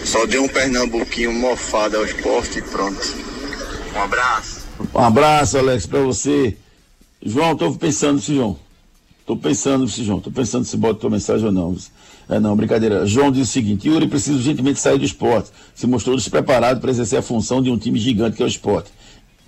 Só 0.04 0.26
deu 0.26 0.44
um 0.44 0.48
pernambuquinho 0.48 1.32
mofado 1.32 1.98
ao 1.98 2.06
esporte 2.06 2.58
e 2.58 2.62
pronto. 2.64 3.16
Um 3.96 4.02
abraço. 4.02 4.66
Um 4.96 5.00
abraço, 5.00 5.58
Alex, 5.60 5.86
pra 5.86 6.00
você. 6.00 6.58
João, 7.22 7.56
tô 7.56 7.72
pensando 7.76 8.20
se 8.20 8.34
João. 8.34 8.60
Tô 9.28 9.38
pensando 9.38 9.88
se 9.88 10.04
João. 10.04 10.20
Tô 10.20 10.32
pensando 10.32 10.66
se 10.66 10.76
bota 10.76 11.02
tua 11.02 11.12
mensagem 11.12 11.46
ou 11.46 11.52
não. 11.52 11.78
É 12.30 12.40
não, 12.40 12.56
brincadeira. 12.56 13.06
João 13.06 13.32
diz 13.32 13.48
o 13.50 13.52
seguinte: 13.52 13.88
Yuri 13.88 14.08
precisa 14.08 14.38
urgentemente 14.38 14.80
sair 14.80 14.98
do 14.98 15.06
esporte. 15.06 15.50
Se 15.74 15.88
mostrou 15.88 16.16
despreparado 16.16 16.80
para 16.82 16.92
exercer 16.92 17.20
a 17.20 17.22
função 17.22 17.62
de 17.62 17.70
um 17.70 17.78
time 17.78 18.00
gigante 18.00 18.36
que 18.36 18.44
é 18.44 18.46
o 18.46 18.50
esporte. 18.50 18.92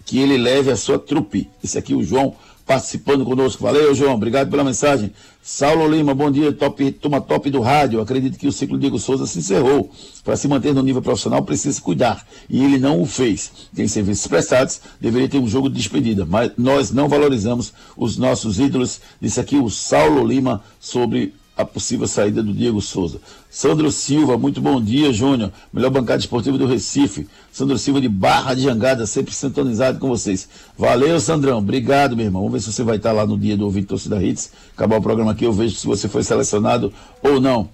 Que 0.06 0.20
ele 0.20 0.38
leve 0.38 0.72
a 0.72 0.78
sua 0.78 0.98
trupe. 0.98 1.50
Esse 1.64 1.78
aqui, 1.78 1.94
o 1.94 2.04
João, 2.04 2.36
participando 2.66 3.26
conosco. 3.26 3.64
Valeu, 3.64 3.94
João. 3.94 4.14
Obrigado 4.14 4.50
pela 4.50 4.64
mensagem. 4.64 5.12
Saulo 5.42 5.88
Lima, 5.88 6.14
bom 6.14 6.32
dia. 6.32 6.54
Top, 6.54 6.92
turma 6.94 7.20
top 7.20 7.50
do 7.50 7.60
rádio. 7.60 8.00
Acredito 8.00 8.38
que 8.38 8.48
o 8.48 8.52
ciclo 8.52 8.78
Diego 8.78 8.98
Souza 8.98 9.26
se 9.26 9.40
encerrou. 9.40 9.92
Para 10.24 10.38
se 10.38 10.48
manter 10.48 10.74
no 10.74 10.82
nível 10.82 11.02
profissional, 11.02 11.44
precisa 11.44 11.74
se 11.74 11.82
cuidar. 11.82 12.26
E 12.50 12.64
ele 12.64 12.78
não 12.78 13.02
o 13.02 13.06
fez. 13.06 13.52
Tem 13.76 13.88
serviços 13.88 14.26
prestados, 14.28 14.80
deveria 15.02 15.28
ter 15.28 15.40
um 15.40 15.48
jogo 15.48 15.68
de 15.68 15.76
despedida. 15.76 16.26
Mas 16.26 16.52
nós 16.58 16.92
não 16.92 17.10
valorizamos 17.10 17.74
os 17.98 18.18
nossos 18.18 18.60
ídolos. 18.60 19.02
Disse 19.20 19.40
aqui 19.40 19.58
o 19.58 19.70
Saulo 19.70 20.26
Lima 20.26 20.64
sobre 20.80 21.34
a 21.60 21.66
possível 21.66 22.08
saída 22.08 22.42
do 22.42 22.54
Diego 22.54 22.80
Souza. 22.80 23.20
Sandro 23.50 23.92
Silva, 23.92 24.38
muito 24.38 24.62
bom 24.62 24.82
dia, 24.82 25.12
Júnior. 25.12 25.52
Melhor 25.74 25.90
bancada 25.90 26.22
esportiva 26.22 26.58
do 26.58 26.66
Recife. 26.66 27.28
Sandro 27.52 27.78
Silva 27.78 28.00
de 28.00 28.08
Barra 28.08 28.54
de 28.54 28.62
Jangada, 28.62 29.06
sempre 29.06 29.34
sintonizado 29.34 30.00
com 30.00 30.08
vocês. 30.08 30.48
Valeu, 30.78 31.20
Sandrão. 31.20 31.58
Obrigado, 31.58 32.16
meu 32.16 32.28
irmão. 32.28 32.44
Vamos 32.44 32.54
ver 32.54 32.62
se 32.62 32.72
você 32.72 32.82
vai 32.82 32.96
estar 32.96 33.12
lá 33.12 33.28
no 33.28 33.38
dia 33.38 33.58
do 33.58 33.66
ouvinte 33.66 33.88
torcida 33.88 34.24
Hits. 34.24 34.54
Acabar 34.74 35.00
o 35.00 35.02
programa 35.02 35.34
aqui, 35.34 35.44
eu 35.44 35.52
vejo 35.52 35.76
se 35.76 35.86
você 35.86 36.08
foi 36.08 36.24
selecionado 36.24 36.94
ou 37.22 37.42
não. 37.42 37.68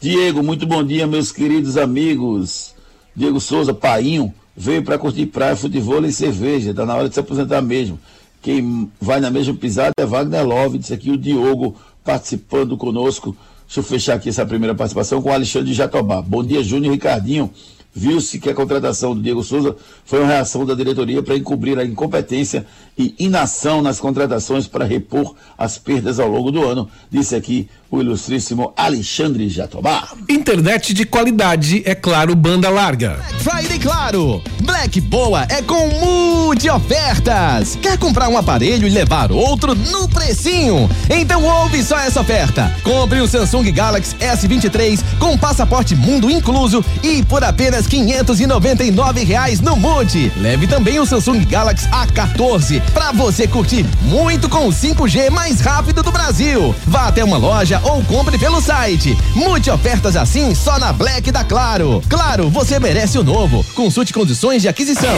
Diego, 0.00 0.42
muito 0.42 0.66
bom 0.66 0.82
dia, 0.82 1.06
meus 1.06 1.30
queridos 1.30 1.76
amigos. 1.76 2.74
Diego 3.14 3.38
Souza, 3.38 3.72
painho, 3.72 4.34
veio 4.56 4.82
para 4.82 4.98
curtir 4.98 5.26
praia, 5.26 5.54
futebol 5.54 6.04
e 6.04 6.12
cerveja. 6.12 6.74
Tá 6.74 6.84
na 6.84 6.96
hora 6.96 7.08
de 7.08 7.14
se 7.14 7.20
aposentar 7.20 7.62
mesmo. 7.62 8.00
Quem 8.42 8.90
vai 9.00 9.20
na 9.20 9.30
mesma 9.30 9.54
pisada 9.54 9.92
é 9.96 10.04
Wagner 10.04 10.44
Love, 10.44 10.78
disse 10.78 10.92
aqui 10.92 11.12
o 11.12 11.16
Diogo 11.16 11.76
participando 12.04 12.76
conosco. 12.76 13.36
Deixa 13.66 13.80
eu 13.80 13.84
fechar 13.84 14.14
aqui 14.14 14.28
essa 14.28 14.44
primeira 14.44 14.74
participação 14.74 15.22
com 15.22 15.30
o 15.30 15.32
Alexandre 15.32 15.72
Jatobá. 15.72 16.20
Bom 16.20 16.44
dia, 16.44 16.62
Júnior 16.62 16.92
Ricardinho. 16.92 17.50
Viu-se 17.94 18.38
que 18.38 18.48
a 18.48 18.54
contratação 18.54 19.14
do 19.14 19.20
Diego 19.20 19.42
Souza 19.42 19.76
foi 20.04 20.20
uma 20.20 20.28
reação 20.28 20.64
da 20.64 20.74
diretoria 20.74 21.22
para 21.22 21.36
encobrir 21.36 21.78
a 21.78 21.84
incompetência 21.84 22.66
e 22.96 23.14
inação 23.18 23.82
nas 23.82 24.00
contratações 24.00 24.66
para 24.66 24.86
repor 24.86 25.34
as 25.58 25.76
perdas 25.76 26.18
ao 26.18 26.28
longo 26.28 26.50
do 26.50 26.66
ano, 26.66 26.88
disse 27.10 27.34
aqui 27.36 27.68
o 27.92 28.00
ilustríssimo 28.00 28.72
Alexandre 28.74 29.46
Jatobá. 29.50 30.08
Internet 30.26 30.94
de 30.94 31.04
qualidade, 31.04 31.82
é 31.84 31.94
claro, 31.94 32.34
banda 32.34 32.70
larga. 32.70 33.20
Friday 33.38 33.78
Claro. 33.78 34.42
Black 34.62 35.00
Boa 35.00 35.44
é 35.50 35.60
com 35.60 35.88
mude 35.88 36.70
ofertas. 36.70 37.76
Quer 37.82 37.98
comprar 37.98 38.28
um 38.28 38.38
aparelho 38.38 38.86
e 38.86 38.90
levar 38.90 39.30
outro 39.32 39.74
no 39.74 40.08
precinho? 40.08 40.88
Então 41.10 41.44
ouve 41.44 41.82
só 41.82 41.98
essa 41.98 42.20
oferta. 42.20 42.72
Compre 42.84 43.20
o 43.20 43.26
Samsung 43.26 43.70
Galaxy 43.72 44.14
S23 44.16 45.00
com 45.18 45.36
passaporte 45.36 45.96
mundo 45.96 46.30
incluso 46.30 46.84
e 47.02 47.22
por 47.24 47.42
apenas 47.42 47.86
599 47.88 49.24
reais 49.24 49.60
no 49.60 49.76
Mude. 49.76 50.32
Leve 50.36 50.66
também 50.68 51.00
o 51.00 51.06
Samsung 51.06 51.44
Galaxy 51.44 51.88
A14 51.88 52.80
para 52.94 53.10
você 53.10 53.48
curtir 53.48 53.84
muito 54.02 54.48
com 54.48 54.68
o 54.68 54.72
5G 54.72 55.28
mais 55.28 55.60
rápido 55.60 56.02
do 56.02 56.12
Brasil. 56.12 56.74
Vá 56.86 57.08
até 57.08 57.24
uma 57.24 57.36
loja 57.36 57.81
ou 57.82 58.02
compre 58.04 58.38
pelo 58.38 58.60
site. 58.60 59.16
Mude 59.34 59.70
ofertas 59.70 60.16
assim 60.16 60.54
só 60.54 60.78
na 60.78 60.92
Black 60.92 61.30
da 61.30 61.44
Claro. 61.44 62.02
Claro, 62.08 62.48
você 62.48 62.78
merece 62.78 63.18
o 63.18 63.24
novo. 63.24 63.64
Consulte 63.74 64.12
condições 64.12 64.62
de 64.62 64.68
aquisição. 64.68 65.16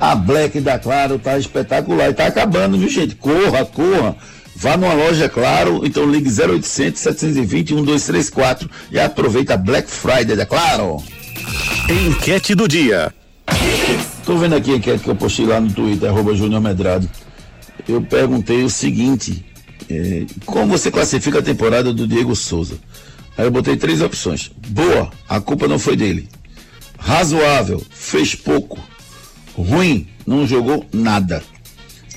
A 0.00 0.14
Black 0.14 0.60
da 0.60 0.78
Claro 0.78 1.18
tá 1.18 1.38
espetacular 1.38 2.10
e 2.10 2.14
tá 2.14 2.26
acabando, 2.26 2.76
viu, 2.76 2.88
gente? 2.88 3.14
Corra, 3.14 3.64
corra. 3.64 4.16
Vá 4.56 4.76
numa 4.76 4.92
loja 4.94 5.28
Claro, 5.28 5.80
então 5.84 6.08
ligue 6.08 6.28
0800 6.28 7.00
720 7.00 7.74
1234 7.74 8.70
e 8.90 8.98
aproveita 8.98 9.54
a 9.54 9.56
Black 9.56 9.90
Friday 9.90 10.36
da 10.36 10.46
Claro. 10.46 11.02
Enquete 11.88 12.54
do 12.54 12.68
dia. 12.68 13.12
Tô 14.24 14.36
vendo 14.36 14.54
aqui 14.54 14.72
a 14.72 14.76
enquete 14.76 15.02
que 15.02 15.10
eu 15.10 15.16
postei 15.16 15.46
lá 15.46 15.60
no 15.60 15.70
Twitter, 15.70 16.08
arroba 16.08 16.34
Júnior 16.34 16.60
Medrado. 16.60 17.08
Eu 17.88 18.02
perguntei 18.02 18.62
o 18.62 18.70
seguinte: 18.70 19.44
eh, 19.90 20.26
como 20.44 20.78
você 20.78 20.90
classifica 20.90 21.38
a 21.38 21.42
temporada 21.42 21.92
do 21.92 22.06
Diego 22.06 22.34
Souza? 22.34 22.78
Aí 23.36 23.44
eu 23.44 23.50
botei 23.50 23.76
três 23.76 24.00
opções. 24.00 24.50
Boa, 24.68 25.10
a 25.28 25.40
culpa 25.40 25.66
não 25.66 25.78
foi 25.78 25.96
dele. 25.96 26.28
Razoável, 26.98 27.82
fez 27.90 28.34
pouco. 28.34 28.78
Ruim, 29.56 30.06
não 30.26 30.46
jogou 30.46 30.86
nada. 30.92 31.42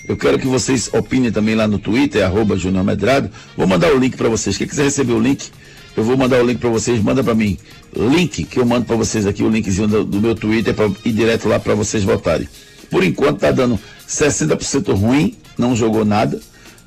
Eu 0.08 0.16
quero 0.16 0.40
que 0.40 0.48
vocês 0.48 0.90
opinem 0.94 1.32
também 1.32 1.54
lá 1.54 1.68
no 1.68 1.78
Twitter, 1.78 2.24
Júnior 2.56 2.84
Medrado. 2.84 3.30
Vou 3.58 3.68
mandar 3.68 3.94
o 3.94 4.00
link 4.00 4.16
para 4.16 4.30
vocês. 4.30 4.58
Quem 4.58 4.66
quiser 4.66 4.84
receber 4.84 5.12
o 5.12 5.20
link, 5.20 5.50
eu 5.98 6.04
vou 6.04 6.16
mandar 6.16 6.42
o 6.42 6.46
link 6.46 6.60
para 6.60 6.70
vocês. 6.70 7.02
Manda 7.04 7.22
para 7.24 7.36
mim. 7.36 7.58
Link 7.94 8.46
que 8.46 8.60
eu 8.60 8.66
mando 8.66 8.86
para 8.86 8.96
vocês 8.96 9.26
aqui, 9.26 9.44
o 9.44 9.50
linkzinho 9.50 9.88
do, 9.88 10.06
do 10.06 10.22
meu 10.22 10.34
Twitter 10.34 10.74
para 10.74 10.90
ir 11.04 11.12
direto 11.12 11.50
lá 11.50 11.60
para 11.60 11.76
vocês 11.76 12.04
votarem. 12.04 12.48
Por 12.90 13.04
enquanto 13.04 13.40
tá 13.40 13.52
dando 13.52 13.78
60% 14.08 14.94
ruim, 14.96 15.36
não 15.58 15.76
jogou 15.76 16.06
nada. 16.06 16.40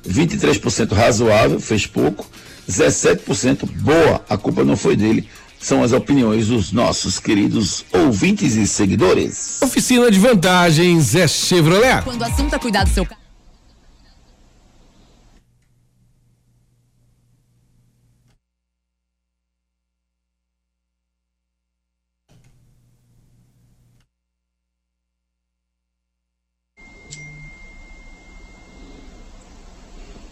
23% 0.07 0.93
razoável, 0.93 1.59
fez 1.59 1.85
pouco. 1.85 2.25
17% 2.69 3.65
boa, 3.81 4.23
a 4.29 4.37
culpa 4.37 4.63
não 4.63 4.77
foi 4.77 4.95
dele. 4.95 5.27
são 5.59 5.83
as 5.83 5.91
opiniões 5.91 6.47
dos 6.47 6.71
nossos 6.71 7.19
queridos 7.19 7.85
ouvintes 7.93 8.55
e 8.55 8.67
seguidores. 8.67 9.61
Oficina 9.61 10.09
de 10.09 10.17
vantagens 10.19 11.13
é 11.13 11.27
Chevrolet. 11.27 12.01
Quando 12.03 12.21
o 12.21 12.25
assunto 12.25 12.55
é 12.55 12.59
cuidar 12.59 12.83
do 12.83 12.89
seu 12.89 13.05
carro. 13.05 13.21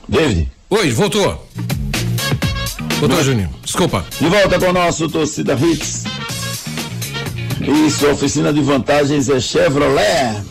David. 0.10 0.49
Oi, 0.79 0.91
voltou. 0.91 1.45
Voltou, 3.01 3.21
Juninho. 3.21 3.53
Desculpa. 3.65 4.05
De 4.17 4.29
volta 4.29 4.57
com 4.57 4.67
o 4.67 4.71
nosso 4.71 5.09
torcida 5.09 5.53
Hits. 5.53 6.05
Isso, 7.85 8.07
a 8.07 8.11
oficina 8.11 8.53
de 8.53 8.61
vantagens 8.61 9.27
é 9.27 9.41
Chevrolet. 9.41 10.41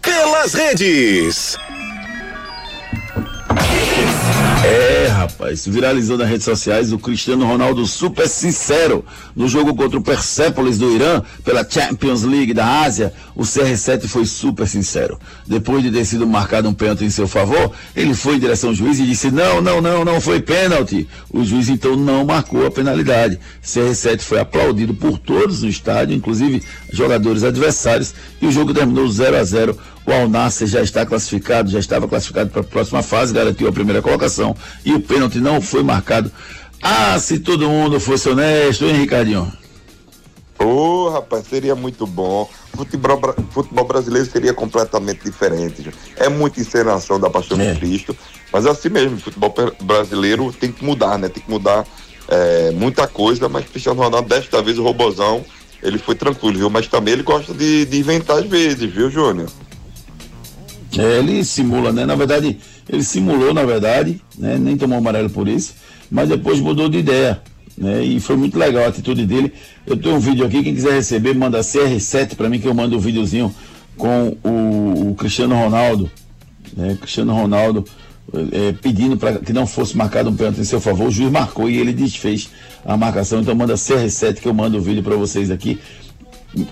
Pelas 0.00 0.54
redes. 0.54 1.58
É, 4.64 5.01
rapaz, 5.22 5.66
viralizou 5.66 6.18
nas 6.18 6.28
redes 6.28 6.44
sociais 6.44 6.92
o 6.92 6.98
Cristiano 6.98 7.46
Ronaldo 7.46 7.86
super 7.86 8.28
sincero 8.28 9.04
no 9.34 9.48
jogo 9.48 9.74
contra 9.74 9.98
o 9.98 10.02
Persepolis 10.02 10.78
do 10.78 10.90
Irã 10.92 11.22
pela 11.44 11.68
Champions 11.68 12.22
League 12.22 12.52
da 12.52 12.82
Ásia. 12.82 13.12
O 13.34 13.42
CR7 13.42 14.06
foi 14.08 14.26
super 14.26 14.66
sincero. 14.66 15.18
Depois 15.46 15.82
de 15.82 15.90
ter 15.90 16.04
sido 16.04 16.26
marcado 16.26 16.68
um 16.68 16.74
pênalti 16.74 17.04
em 17.04 17.10
seu 17.10 17.26
favor, 17.26 17.72
ele 17.94 18.14
foi 18.14 18.36
em 18.36 18.38
direção 18.38 18.70
ao 18.70 18.74
juiz 18.74 18.98
e 18.98 19.06
disse: 19.06 19.30
Não, 19.30 19.60
não, 19.60 19.80
não, 19.80 20.04
não 20.04 20.20
foi 20.20 20.40
pênalti. 20.40 21.08
O 21.30 21.44
juiz 21.44 21.68
então 21.68 21.96
não 21.96 22.24
marcou 22.24 22.66
a 22.66 22.70
penalidade. 22.70 23.38
CR7 23.64 24.20
foi 24.20 24.40
aplaudido 24.40 24.94
por 24.94 25.18
todos 25.18 25.62
no 25.62 25.68
estádio, 25.68 26.16
inclusive 26.16 26.62
jogadores 26.92 27.44
adversários, 27.44 28.14
e 28.40 28.46
o 28.46 28.52
jogo 28.52 28.74
terminou 28.74 29.08
0 29.08 29.36
a 29.36 29.44
0 29.44 29.78
o 30.06 30.12
Al 30.12 30.28
Nassr 30.28 30.66
já 30.66 30.82
está 30.82 31.06
classificado, 31.06 31.70
já 31.70 31.78
estava 31.78 32.08
classificado 32.08 32.50
para 32.50 32.60
a 32.60 32.64
próxima 32.64 33.02
fase, 33.02 33.32
garantiu 33.32 33.68
a 33.68 33.72
primeira 33.72 34.02
colocação 34.02 34.56
e 34.84 34.92
o 34.92 35.00
pênalti 35.00 35.38
não 35.38 35.60
foi 35.60 35.82
marcado. 35.82 36.30
Ah, 36.82 37.18
se 37.18 37.38
todo 37.38 37.68
mundo 37.68 38.00
fosse 38.00 38.28
honesto, 38.28 38.84
hein, 38.84 38.94
Ricardinho? 38.94 39.52
Ô, 40.58 40.64
oh, 40.64 41.10
rapaz, 41.10 41.46
seria 41.48 41.74
muito 41.74 42.06
bom. 42.06 42.48
Futebol, 42.74 43.20
futebol 43.50 43.84
brasileiro 43.84 44.28
seria 44.30 44.54
completamente 44.54 45.24
diferente. 45.24 45.90
É 46.16 46.28
muita 46.28 46.60
encenação 46.60 47.18
da 47.18 47.28
Paixão 47.28 47.60
é. 47.60 47.72
de 47.72 47.80
Cristo, 47.80 48.16
mas 48.52 48.66
é 48.66 48.70
assim 48.70 48.88
mesmo, 48.88 49.16
o 49.16 49.20
futebol 49.20 49.52
brasileiro 49.80 50.52
tem 50.52 50.70
que 50.70 50.84
mudar, 50.84 51.18
né? 51.18 51.28
Tem 51.28 51.42
que 51.42 51.50
mudar 51.50 51.84
é, 52.28 52.70
muita 52.72 53.06
coisa, 53.06 53.48
mas 53.48 53.66
Cristiano 53.66 54.00
Ronaldo, 54.00 54.28
desta 54.28 54.62
vez, 54.62 54.78
o 54.78 54.82
robozão, 54.82 55.44
ele 55.82 55.98
foi 55.98 56.14
tranquilo, 56.14 56.58
viu? 56.58 56.70
Mas 56.70 56.86
também 56.86 57.14
ele 57.14 57.22
gosta 57.22 57.52
de, 57.52 57.84
de 57.84 57.98
inventar 57.98 58.38
às 58.38 58.46
vezes, 58.46 58.92
viu, 58.92 59.10
Júnior? 59.10 59.48
É, 60.98 61.18
ele 61.18 61.42
simula, 61.44 61.92
né? 61.92 62.04
Na 62.04 62.14
verdade, 62.14 62.58
ele 62.88 63.02
simulou, 63.02 63.54
na 63.54 63.64
verdade, 63.64 64.20
né? 64.36 64.58
Nem 64.58 64.76
tomou 64.76 64.98
amarelo 64.98 65.30
por 65.30 65.48
isso, 65.48 65.74
mas 66.10 66.28
depois 66.28 66.60
mudou 66.60 66.88
de 66.88 66.98
ideia, 66.98 67.40
né? 67.76 68.04
E 68.04 68.20
foi 68.20 68.36
muito 68.36 68.58
legal 68.58 68.84
a 68.84 68.88
atitude 68.88 69.24
dele. 69.24 69.52
Eu 69.86 69.96
tenho 69.96 70.16
um 70.16 70.20
vídeo 70.20 70.44
aqui, 70.44 70.62
quem 70.62 70.74
quiser 70.74 70.92
receber, 70.92 71.34
manda 71.34 71.60
CR7 71.60 72.36
para 72.36 72.48
mim 72.48 72.60
que 72.60 72.68
eu 72.68 72.74
mando 72.74 72.96
um 72.96 73.00
videozinho 73.00 73.54
com 73.96 74.36
o, 74.44 75.10
o 75.10 75.14
Cristiano 75.14 75.54
Ronaldo, 75.54 76.10
né? 76.76 76.96
Cristiano 77.00 77.32
Ronaldo 77.32 77.84
é, 78.52 78.72
pedindo 78.72 79.16
para 79.16 79.38
que 79.38 79.52
não 79.52 79.66
fosse 79.66 79.96
marcado 79.96 80.30
um 80.30 80.36
pênalti 80.36 80.60
em 80.60 80.64
seu 80.64 80.80
favor. 80.80 81.08
O 81.08 81.10
juiz 81.10 81.30
marcou 81.30 81.70
e 81.70 81.78
ele 81.78 81.92
desfez 81.92 82.48
a 82.84 82.96
marcação. 82.96 83.40
Então 83.40 83.54
manda 83.54 83.74
CR7 83.74 84.40
que 84.40 84.48
eu 84.48 84.54
mando 84.54 84.78
o 84.78 84.80
vídeo 84.80 85.02
para 85.02 85.16
vocês 85.16 85.50
aqui. 85.50 85.78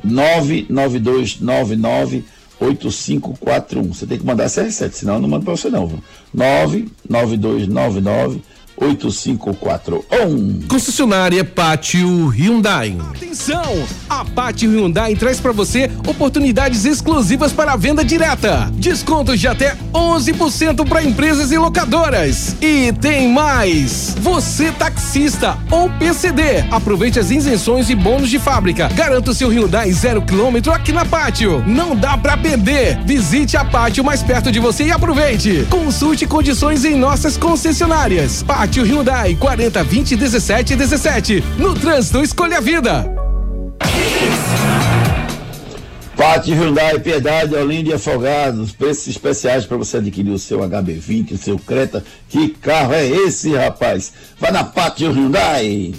99299 0.05 2.25
8541. 2.61 3.95
Você 3.95 4.07
tem 4.07 4.19
que 4.19 4.27
mandar 4.27 4.47
CR7, 4.47 4.93
senão 4.93 5.15
eu 5.15 5.21
não 5.21 5.29
mando 5.29 5.45
para 5.45 5.57
você 5.57 5.71
não. 5.71 5.91
99299 6.35 8.43
8541. 8.81 10.67
Concessionária 10.67 11.45
Pátio 11.45 12.29
Hyundai. 12.29 12.97
Atenção! 13.15 13.87
A 14.09 14.25
Pátio 14.25 14.71
Hyundai 14.71 15.15
traz 15.15 15.39
para 15.39 15.53
você 15.53 15.91
oportunidades 16.09 16.87
exclusivas 16.87 17.53
para 17.53 17.73
a 17.73 17.77
venda 17.77 18.03
direta. 18.03 18.71
Descontos 18.75 19.39
de 19.39 19.47
até 19.47 19.77
11% 19.93 20.89
para 20.89 21.05
empresas 21.05 21.53
e 21.53 21.59
locadoras. 21.59 22.57
E 22.61 22.93
tem 22.95 23.31
mais! 23.31 24.17
Você 24.21 24.73
taxista 24.73 25.59
ou 25.71 25.91
PCD, 25.91 26.65
aproveite 26.71 27.19
as 27.19 27.31
isenções 27.31 27.91
e 27.91 27.95
bônus 27.95 28.31
de 28.31 28.39
fábrica. 28.39 28.89
Garanta 28.89 29.31
o 29.31 29.35
seu 29.35 29.51
Hyundai 29.51 29.93
zero 29.93 30.23
quilômetro 30.23 30.73
aqui 30.73 30.93
na 30.93 31.05
Pátio. 31.05 31.63
Não 31.67 31.95
dá 31.95 32.17
para 32.17 32.37
perder. 32.37 32.99
Visite 33.05 33.57
a 33.57 33.65
Pátio 33.65 34.03
mais 34.03 34.23
perto 34.23 34.51
de 34.51 34.59
você 34.59 34.85
e 34.85 34.93
aproveite. 34.93 35.67
Consulte 35.69 36.27
condições 36.27 36.85
em 36.85 36.95
nossas 36.95 37.37
concessionárias. 37.37 38.43
Pátio 38.43 38.70
Pátio 38.71 38.85
Hyundai 38.85 39.35
40 39.35 39.83
20 39.83 40.17
17 40.17 40.77
17. 40.77 41.45
No 41.59 41.75
trânsito, 41.75 42.23
escolha 42.23 42.59
a 42.59 42.61
vida. 42.61 43.13
Pátio 46.17 46.55
Hyundai, 46.55 47.01
Piedade, 47.01 47.57
Olinda 47.57 47.91
e 47.91 47.95
Afogados. 47.95 48.71
Preços 48.71 49.09
especiais 49.09 49.67
para 49.67 49.77
você 49.77 49.97
adquirir 49.97 50.31
o 50.31 50.39
seu 50.39 50.61
HB20, 50.61 51.33
o 51.33 51.37
seu 51.37 51.59
Creta. 51.59 52.05
Que 52.29 52.51
carro 52.51 52.93
é 52.93 53.05
esse, 53.05 53.53
rapaz? 53.57 54.13
Vai 54.39 54.53
na 54.53 54.63
Pátio 54.63 55.11
Hyundai. 55.11 55.93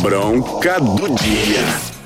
Bronca 0.00 0.80
do 0.80 1.14
dia. 1.14 1.96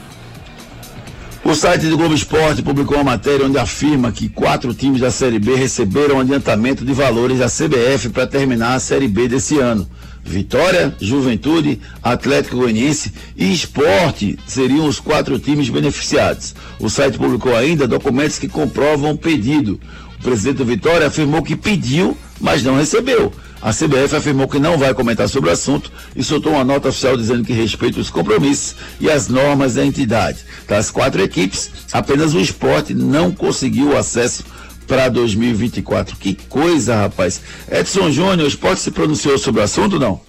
O 1.43 1.55
site 1.55 1.87
do 1.87 1.97
Globo 1.97 2.15
Esporte 2.15 2.63
publicou 2.63 2.99
uma 2.99 3.13
matéria 3.13 3.47
onde 3.47 3.57
afirma 3.57 4.13
que 4.13 4.29
quatro 4.29 4.75
times 4.75 5.01
da 5.01 5.11
Série 5.11 5.39
B 5.39 5.55
receberam 5.55 6.21
adiantamento 6.21 6.85
de 6.85 6.93
valores 6.93 7.39
da 7.39 7.47
CBF 7.47 8.11
para 8.11 8.27
terminar 8.27 8.75
a 8.75 8.79
Série 8.79 9.09
B 9.09 9.27
desse 9.27 9.59
ano. 9.59 9.89
Vitória, 10.25 10.95
Juventude, 11.01 11.81
Atlético 12.03 12.59
Goianiense 12.59 13.13
e 13.37 13.53
Esporte 13.53 14.39
seriam 14.47 14.87
os 14.87 15.01
quatro 15.01 15.39
times 15.39 15.69
beneficiados. 15.69 16.55
O 16.79 16.89
site 16.89 17.19
publicou 17.19 17.57
ainda 17.57 17.89
documentos 17.89 18.39
que 18.39 18.49
comprovam 18.49 19.13
o 19.13 19.19
pedido. 19.19 19.81
O 20.19 20.23
presidente 20.23 20.59
do 20.59 20.65
Vitória 20.65 21.07
afirmou 21.07 21.43
que 21.43 21.57
pediu, 21.57 22.17
mas 22.41 22.63
não 22.63 22.77
recebeu. 22.77 23.33
A 23.63 23.73
CBF 23.73 24.17
afirmou 24.17 24.49
que 24.49 24.59
não 24.59 24.79
vai 24.79 24.95
comentar 24.95 25.29
sobre 25.29 25.51
o 25.51 25.53
assunto 25.53 25.93
e 26.17 26.25
soltou 26.25 26.53
uma 26.53 26.65
nota 26.65 26.89
oficial 26.89 27.15
dizendo 27.17 27.45
que 27.45 27.53
respeita 27.53 28.01
os 28.01 28.09
compromissos 28.09 28.75
e 28.99 29.11
as 29.11 29.29
normas 29.29 29.75
da 29.75 29.85
entidade. 29.85 30.39
Das 30.67 30.91
quatro 30.91 31.21
equipes, 31.23 31.71
apenas 31.93 32.33
o 32.33 32.41
esporte 32.41 32.95
não 32.95 33.31
conseguiu 33.31 33.97
acesso 33.97 34.45
para 34.91 35.09
2024. 35.09 36.17
Que 36.17 36.35
coisa, 36.35 36.97
rapaz. 36.97 37.41
Edson 37.71 38.11
Júnior, 38.11 38.41
o 38.41 38.49
esporte 38.49 38.81
se 38.81 38.91
pronunciou 38.91 39.39
sobre 39.39 39.61
o 39.61 39.65
assunto 39.65 40.01
não? 40.01 40.21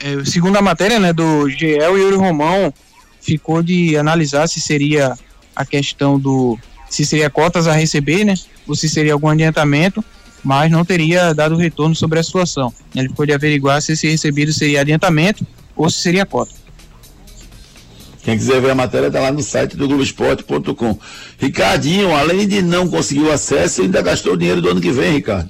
É, 0.00 0.24
segundo 0.24 0.56
a 0.56 0.62
matéria 0.62 0.98
né, 0.98 1.12
do 1.12 1.46
GL, 1.50 1.98
Yuri 1.98 2.16
Romão 2.16 2.72
ficou 3.20 3.62
de 3.62 3.94
analisar 3.98 4.48
se 4.48 4.58
seria 4.58 5.18
a 5.54 5.66
questão 5.66 6.18
do. 6.18 6.58
se 6.88 7.04
seria 7.04 7.28
cotas 7.28 7.66
a 7.66 7.74
receber, 7.74 8.24
né? 8.24 8.32
Ou 8.66 8.74
se 8.74 8.88
seria 8.88 9.12
algum 9.12 9.28
adiantamento, 9.28 10.02
mas 10.42 10.70
não 10.70 10.86
teria 10.86 11.34
dado 11.34 11.56
retorno 11.56 11.94
sobre 11.94 12.18
a 12.18 12.22
situação. 12.22 12.72
Ele 12.94 13.10
ficou 13.10 13.26
de 13.26 13.34
averiguar 13.34 13.82
se 13.82 13.92
esse 13.92 14.08
recebido 14.08 14.50
seria 14.50 14.80
adiantamento 14.80 15.46
ou 15.76 15.90
se 15.90 16.00
seria 16.00 16.24
cota. 16.24 16.54
Quem 18.28 18.36
quiser 18.36 18.60
ver 18.60 18.72
a 18.72 18.74
matéria 18.74 19.06
está 19.06 19.20
lá 19.20 19.32
no 19.32 19.42
site 19.42 19.74
do 19.74 19.88
Globoesporte.com. 19.88 20.98
Ricardinho, 21.38 22.14
além 22.14 22.46
de 22.46 22.60
não 22.60 22.86
conseguir 22.86 23.22
o 23.22 23.32
acesso, 23.32 23.80
ainda 23.80 24.02
gastou 24.02 24.34
o 24.34 24.36
dinheiro 24.36 24.60
do 24.60 24.68
ano 24.68 24.82
que 24.82 24.92
vem, 24.92 25.14
Ricardo. 25.14 25.48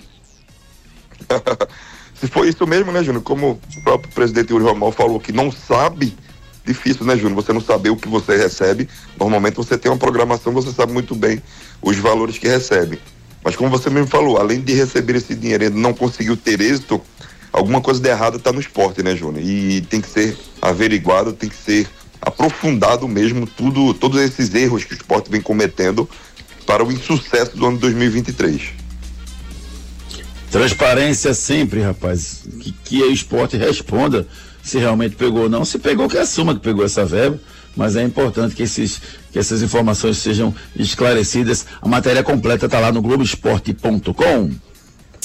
Se 2.14 2.28
foi 2.28 2.50
isso 2.50 2.64
mesmo, 2.68 2.92
né, 2.92 3.02
Júnior? 3.02 3.24
Como 3.24 3.60
o 3.76 3.82
próprio 3.82 4.14
presidente 4.14 4.52
Yuri 4.52 4.62
Romal 4.62 4.92
falou 4.92 5.18
que 5.18 5.32
não 5.32 5.50
sabe, 5.50 6.16
difícil, 6.64 7.04
né, 7.04 7.16
Júnior? 7.16 7.34
Você 7.42 7.52
não 7.52 7.60
saber 7.60 7.90
o 7.90 7.96
que 7.96 8.06
você 8.06 8.36
recebe. 8.36 8.88
Normalmente 9.18 9.56
você 9.56 9.76
tem 9.76 9.90
uma 9.90 9.98
programação, 9.98 10.52
você 10.52 10.70
sabe 10.70 10.92
muito 10.92 11.16
bem 11.16 11.42
os 11.82 11.96
valores 11.96 12.38
que 12.38 12.46
recebe. 12.46 13.00
Mas 13.42 13.56
como 13.56 13.70
você 13.70 13.90
mesmo 13.90 14.06
falou, 14.06 14.38
além 14.38 14.60
de 14.60 14.72
receber 14.72 15.16
esse 15.16 15.34
dinheiro 15.34 15.64
e 15.64 15.70
não 15.70 15.92
conseguiu 15.92 16.36
ter 16.36 16.60
êxito, 16.60 17.02
alguma 17.52 17.80
coisa 17.80 17.98
de 17.98 18.08
errado 18.08 18.36
está 18.36 18.52
no 18.52 18.60
esporte, 18.60 19.02
né, 19.02 19.16
Júnior? 19.16 19.44
E 19.44 19.80
tem 19.80 20.00
que 20.00 20.08
ser 20.08 20.38
averiguado, 20.62 21.32
tem 21.32 21.48
que 21.48 21.56
ser 21.56 21.88
aprofundado 22.20 23.06
mesmo 23.08 23.46
tudo, 23.46 23.94
todos 23.94 24.20
esses 24.20 24.54
erros 24.54 24.84
que 24.84 24.94
o 24.94 24.96
esporte 24.96 25.30
vem 25.30 25.40
cometendo 25.40 26.08
para 26.66 26.84
o 26.84 26.92
insucesso 26.92 27.56
do 27.56 27.66
ano 27.66 27.78
2023. 27.78 28.78
Transparência 30.50 31.34
sempre, 31.34 31.80
rapaz. 31.82 32.42
Que, 32.60 32.72
que 32.72 33.02
o 33.02 33.12
esporte 33.12 33.56
responda 33.56 34.26
se 34.62 34.78
realmente 34.78 35.16
pegou 35.16 35.44
ou 35.44 35.48
não. 35.48 35.64
Se 35.64 35.78
pegou, 35.78 36.08
que 36.08 36.18
assuma 36.18 36.54
que 36.54 36.60
pegou 36.60 36.84
essa 36.84 37.04
verba, 37.04 37.38
mas 37.76 37.96
é 37.96 38.02
importante 38.02 38.54
que, 38.54 38.62
esses, 38.62 39.00
que 39.30 39.38
essas 39.38 39.62
informações 39.62 40.18
sejam 40.18 40.54
esclarecidas. 40.76 41.66
A 41.80 41.88
matéria 41.88 42.22
completa 42.22 42.66
está 42.66 42.80
lá 42.80 42.92
no 42.92 43.02
Globoesporte.com. 43.02 44.50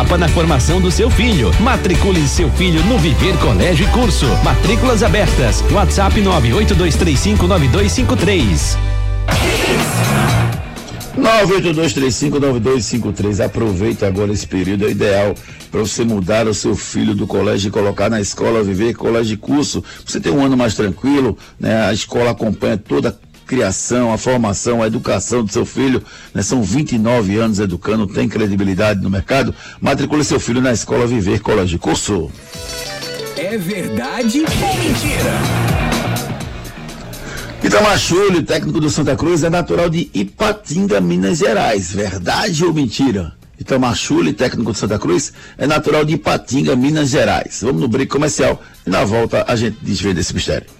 na 0.00 0.28
formação 0.28 0.80
do 0.80 0.90
seu 0.90 1.10
filho. 1.10 1.50
Matricule 1.60 2.26
seu 2.26 2.48
filho 2.50 2.82
no 2.84 2.98
Viver 2.98 3.36
Colégio 3.38 3.86
e 3.86 3.90
Curso. 3.90 4.24
Matrículas 4.42 5.02
abertas. 5.02 5.62
WhatsApp 5.70 6.18
982359253. 6.22 8.78
982359253. 11.18 13.44
Aproveita 13.44 14.06
agora 14.06 14.32
esse 14.32 14.46
período, 14.46 14.86
é 14.86 14.90
ideal 14.90 15.34
para 15.70 15.80
você 15.80 16.02
mudar 16.02 16.48
o 16.48 16.54
seu 16.54 16.74
filho 16.74 17.14
do 17.14 17.26
colégio 17.26 17.68
e 17.68 17.70
colocar 17.70 18.10
na 18.10 18.20
escola, 18.20 18.62
viver 18.62 18.94
colégio 18.94 19.36
de 19.36 19.36
curso. 19.36 19.84
Você 20.04 20.18
tem 20.18 20.32
um 20.32 20.44
ano 20.44 20.56
mais 20.56 20.74
tranquilo, 20.74 21.38
né? 21.58 21.86
A 21.86 21.92
escola 21.92 22.30
acompanha 22.30 22.76
toda 22.76 23.10
a 23.10 23.29
criação, 23.50 24.12
a 24.12 24.16
formação, 24.16 24.80
a 24.80 24.86
educação 24.86 25.44
do 25.44 25.50
seu 25.50 25.66
filho. 25.66 26.00
Né? 26.32 26.40
São 26.40 26.62
29 26.62 27.36
anos 27.36 27.58
educando, 27.58 28.06
tem 28.06 28.28
credibilidade 28.28 29.02
no 29.02 29.10
mercado. 29.10 29.52
Matricule 29.80 30.22
seu 30.22 30.38
filho 30.38 30.60
na 30.60 30.72
escola 30.72 31.04
Viver 31.04 31.40
Colégio 31.40 31.76
Curso. 31.76 32.30
É 33.36 33.58
verdade 33.58 34.38
ou 34.38 34.84
mentira? 34.84 35.32
Itamar 37.60 37.98
Chulho, 37.98 38.44
técnico 38.44 38.78
do 38.78 38.88
Santa 38.88 39.16
Cruz, 39.16 39.42
é 39.42 39.50
natural 39.50 39.90
de 39.90 40.08
Ipatinga, 40.14 41.00
Minas 41.00 41.38
Gerais. 41.38 41.92
Verdade 41.92 42.64
ou 42.64 42.72
mentira? 42.72 43.32
Itamar 43.58 43.96
Chulho, 43.96 44.32
técnico 44.32 44.70
do 44.72 44.78
Santa 44.78 44.98
Cruz, 44.98 45.32
é 45.58 45.66
natural 45.66 46.04
de 46.04 46.14
Ipatinga, 46.14 46.76
Minas 46.76 47.08
Gerais. 47.08 47.58
Vamos 47.62 47.80
no 47.80 47.88
brinco 47.88 48.12
comercial 48.12 48.62
e 48.86 48.90
na 48.90 49.04
volta 49.04 49.44
a 49.48 49.56
gente 49.56 49.76
desvenda 49.82 50.20
esse 50.20 50.32
mistério. 50.32 50.79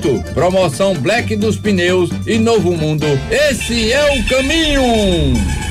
Promoção 0.33 0.95
Black 0.95 1.35
dos 1.35 1.57
Pneus 1.57 2.09
e 2.25 2.37
Novo 2.37 2.71
Mundo. 2.75 3.05
Esse 3.29 3.91
é 3.91 4.19
o 4.19 4.27
caminho! 4.27 5.70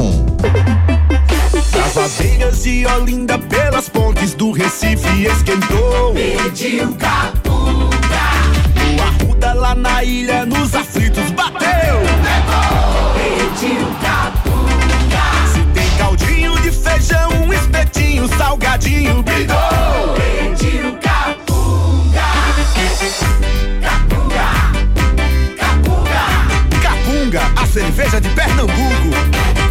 As 1.85 1.97
abelhas 1.97 2.63
de 2.63 2.85
Olinda 2.87 3.37
pelas 3.37 3.89
pontes 3.89 4.33
do 4.33 4.51
Recife 4.51 5.25
esquentou. 5.25 6.13
Pediu 6.13 6.93
capunga. 6.93 7.91
O 8.97 9.01
Arruda 9.01 9.53
lá 9.53 9.75
na 9.75 10.03
ilha 10.03 10.45
nos 10.45 10.73
aflitos 10.73 11.29
bateu. 11.31 11.99
Pediu 13.15 13.85
capunga. 14.01 15.25
Se 15.53 15.59
tem 15.73 15.89
caldinho 15.97 16.59
de 16.61 16.71
feijão, 16.71 17.29
um 17.45 17.53
espetinho, 17.53 18.27
salgadinho, 18.37 19.21
bidou. 19.23 20.15
Pediu 20.15 20.97
capunga. 20.97 22.21
Capunga. 23.81 24.47
Capunga. 25.57 26.21
Capunga, 26.81 27.41
a 27.61 27.65
cerveja 27.67 28.21
de 28.21 28.29
Pernambuco. 28.29 29.70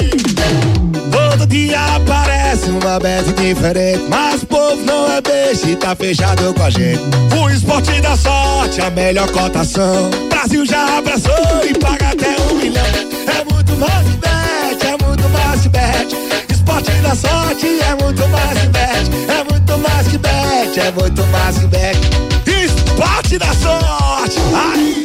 Todo 1.12 1.48
dia 1.48 1.80
aparece 1.96 2.70
uma 2.70 3.00
bet 3.00 3.34
diferente. 3.34 4.04
Mas 4.08 4.44
o 4.44 4.46
povo 4.46 4.84
não 4.86 5.12
é 5.12 5.22
beijo 5.22 5.68
e 5.68 5.76
tá 5.76 5.96
fechado 5.96 6.54
com 6.54 6.62
a 6.62 6.70
gente. 6.70 7.02
O 7.36 7.50
esporte 7.50 8.00
da 8.00 8.16
sorte, 8.16 8.80
a 8.80 8.92
melhor 8.92 9.28
cotação. 9.32 10.12
Brasil 10.30 10.66
já 10.68 11.00
abraçou 11.00 11.34
e 11.68 11.74
paga 11.74 12.10
até 12.10 12.36
um 12.52 12.56
milhão. 12.58 12.86
É 12.86 13.52
muito 13.52 13.76
mais 13.78 14.08
bet, 14.08 14.86
é 14.86 15.04
muito 15.04 15.30
mais 15.30 15.66
bet. 15.66 16.16
Esporte 16.54 16.92
da 17.02 17.16
sorte 17.16 17.66
é 17.66 18.04
muito 18.04 18.28
mais 18.28 18.60
que 18.60 18.68
bet. 18.68 19.32
É 19.32 19.44
muito 19.52 19.78
mais 19.80 20.08
que 20.08 20.18
bet, 20.20 20.80
é 20.80 20.92
muito 20.92 21.24
mais 21.32 21.58
que 21.58 21.68
bet. 21.68 21.98
Esporte 22.46 23.40
da 23.40 23.54
sorte. 23.56 25.05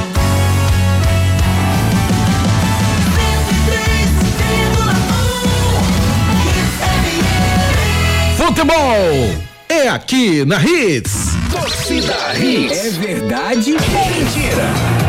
Futebol 8.61 9.43
é 9.67 9.87
aqui 9.87 10.45
na 10.45 10.61
Hits. 10.61 11.29
Torcida 11.51 12.13
Hits. 12.35 12.85
É 12.85 12.89
verdade 12.91 13.73
ou 13.73 14.05
mentira? 14.05 15.00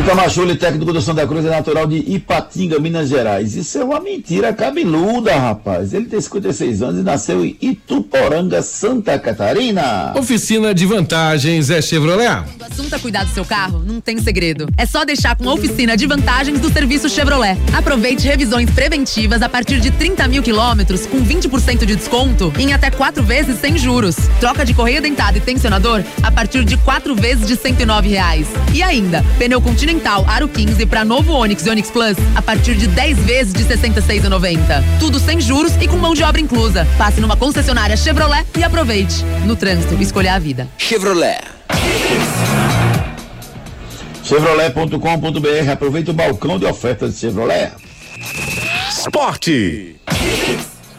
Itamar 0.00 0.30
Chuli, 0.30 0.54
técnico 0.54 0.92
do 0.92 1.02
Santa 1.02 1.26
Cruz, 1.26 1.44
é 1.44 1.50
natural 1.50 1.86
de 1.86 1.96
Ipatinga, 1.96 2.78
Minas 2.78 3.08
Gerais. 3.08 3.56
Isso 3.56 3.78
é 3.78 3.84
uma 3.84 4.00
mentira 4.00 4.52
cabeluda, 4.52 5.36
rapaz. 5.36 5.92
Ele 5.92 6.06
tem 6.06 6.20
56 6.20 6.82
anos 6.82 7.00
e 7.00 7.02
nasceu 7.02 7.44
em 7.44 7.56
Ituporanga, 7.60 8.62
Santa 8.62 9.18
Catarina. 9.18 10.14
Oficina 10.16 10.72
de 10.72 10.86
vantagens 10.86 11.68
é 11.68 11.82
Chevrolet. 11.82 12.44
O 12.58 12.64
assunto 12.64 12.94
é 12.94 12.98
cuidar 12.98 13.24
do 13.24 13.30
seu 13.34 13.44
carro, 13.44 13.82
não 13.84 14.00
tem 14.00 14.16
segredo. 14.18 14.66
É 14.78 14.86
só 14.86 15.04
deixar 15.04 15.36
com 15.36 15.50
a 15.50 15.52
oficina 15.52 15.96
de 15.96 16.06
vantagens 16.06 16.58
do 16.58 16.72
serviço 16.72 17.08
Chevrolet. 17.08 17.58
Aproveite 17.76 18.26
revisões 18.26 18.70
preventivas 18.70 19.42
a 19.42 19.48
partir 19.48 19.78
de 19.78 19.90
30 19.90 20.26
mil 20.28 20.42
quilômetros 20.42 21.06
com 21.06 21.22
20% 21.22 21.84
de 21.84 21.96
desconto 21.96 22.52
em 22.58 22.72
até 22.72 22.90
quatro 22.90 23.22
vezes 23.22 23.60
sem 23.60 23.76
juros. 23.76 24.16
Troca 24.40 24.64
de 24.64 24.72
correia 24.72 25.02
dentada 25.02 25.36
e 25.36 25.40
tensionador 25.40 26.02
a 26.22 26.30
partir 26.30 26.64
de 26.64 26.76
quatro 26.78 27.14
vezes 27.14 27.46
de 27.46 27.56
109 27.56 28.08
reais. 28.08 28.46
E 28.72 28.82
ainda, 28.82 29.22
pneu 29.38 29.60
Continental 29.60 29.97
Aro 30.06 30.48
15 30.48 30.86
para 30.86 31.04
novo 31.04 31.32
Onix 31.32 31.66
e 31.66 31.70
Onix 31.70 31.90
Plus 31.90 32.16
a 32.34 32.42
partir 32.42 32.74
de 32.74 32.86
10 32.86 33.18
vezes 33.18 33.52
de 33.52 33.64
66,90. 33.64 34.58
Tudo 34.98 35.18
sem 35.18 35.40
juros 35.40 35.72
e 35.80 35.88
com 35.88 35.96
mão 35.96 36.14
de 36.14 36.22
obra 36.22 36.40
inclusa. 36.40 36.86
Passe 36.96 37.20
numa 37.20 37.36
concessionária 37.36 37.96
Chevrolet 37.96 38.44
e 38.56 38.62
aproveite. 38.62 39.24
No 39.44 39.56
trânsito, 39.56 39.94
escolha 40.00 40.34
a 40.34 40.38
vida. 40.38 40.68
Chevrolet. 40.78 41.40
Chevrolet.com.br 44.22 45.70
Aproveita 45.72 46.10
o 46.10 46.14
balcão 46.14 46.58
de 46.58 46.66
ofertas 46.66 47.14
de 47.14 47.20
Chevrolet. 47.20 47.72
Esporte. 48.90 49.96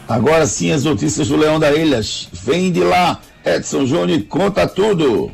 Agora 0.08 0.47
sim 0.47 0.72
as 0.72 0.84
notícias 0.84 1.28
do 1.28 1.38
Leão 1.38 1.60
da 1.60 1.72
Ilhas. 1.72 2.28
Vem 2.32 2.72
de 2.72 2.80
lá, 2.80 3.20
Edson 3.45 3.86
Júnior, 3.86 4.24
conta 4.24 4.68
tudo. 4.68 5.32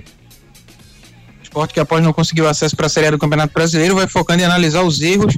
Esporte 1.55 1.73
que 1.73 1.79
após 1.79 2.03
não 2.03 2.11
conseguir 2.11 2.41
o 2.41 2.49
acesso 2.49 2.75
para 2.75 2.87
a 2.87 2.89
Série 2.89 3.07
A 3.07 3.11
do 3.11 3.17
Campeonato 3.17 3.53
Brasileiro 3.53 3.95
vai 3.95 4.07
focando 4.07 4.41
em 4.41 4.45
analisar 4.45 4.83
os 4.83 4.99
erros 4.99 5.37